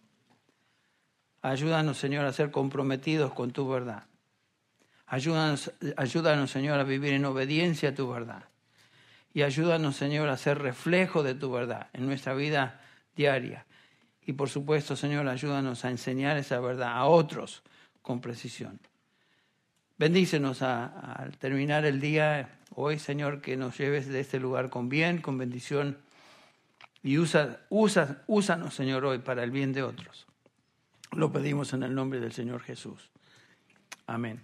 Ayúdanos 1.42 1.98
Señor 1.98 2.26
a 2.26 2.34
ser 2.34 2.52
comprometidos 2.52 3.34
con 3.34 3.52
tu 3.52 3.68
verdad. 3.68 4.06
Ayúdanos, 5.08 5.72
ayúdanos 5.98 6.52
Señor 6.52 6.80
a 6.80 6.84
vivir 6.84 7.14
en 7.14 7.26
obediencia 7.26 7.90
a 7.90 7.96
tu 7.96 8.10
verdad. 8.10 8.46
Y 9.34 9.44
ayúdanos 9.44 9.96
Señor 9.96 10.30
a 10.30 10.38
ser 10.38 10.60
reflejo 10.60 11.24
de 11.24 11.36
tu 11.36 11.52
verdad 11.52 11.90
en 11.94 12.06
nuestra 12.06 12.34
vida 12.34 12.82
diaria. 13.16 13.66
Y 14.26 14.34
por 14.34 14.50
supuesto, 14.50 14.96
Señor, 14.96 15.28
ayúdanos 15.28 15.84
a 15.84 15.90
enseñar 15.90 16.38
esa 16.38 16.60
verdad 16.60 16.94
a 16.94 17.06
otros 17.06 17.64
con 18.02 18.22
precisión. 18.22 18.80
Bendícenos 20.02 20.64
al 20.64 21.38
terminar 21.38 21.86
el 21.86 22.02
día 22.02 22.58
hoy, 22.74 22.98
Señor, 22.98 23.40
que 23.40 23.56
nos 23.56 23.78
lleves 23.78 24.08
de 24.08 24.20
este 24.20 24.40
lugar 24.40 24.72
con 24.72 24.90
bien, 24.90 25.22
con 25.22 25.38
bendición 25.38 26.00
Y 27.04 27.20
usa, 27.20 27.60
usa, 27.70 28.24
úsanos, 28.26 28.74
Señor, 28.74 29.06
hoy 29.06 29.20
para 29.20 29.44
el 29.44 29.52
bien 29.52 29.74
de 29.74 29.84
otros. 29.84 30.26
Lo 31.12 31.32
pedimos 31.32 31.74
en 31.74 31.84
el 31.84 31.94
nombre 31.94 32.20
del 32.20 32.32
Señor 32.32 32.64
Jesús. 32.64 33.12
Amén. 34.08 34.42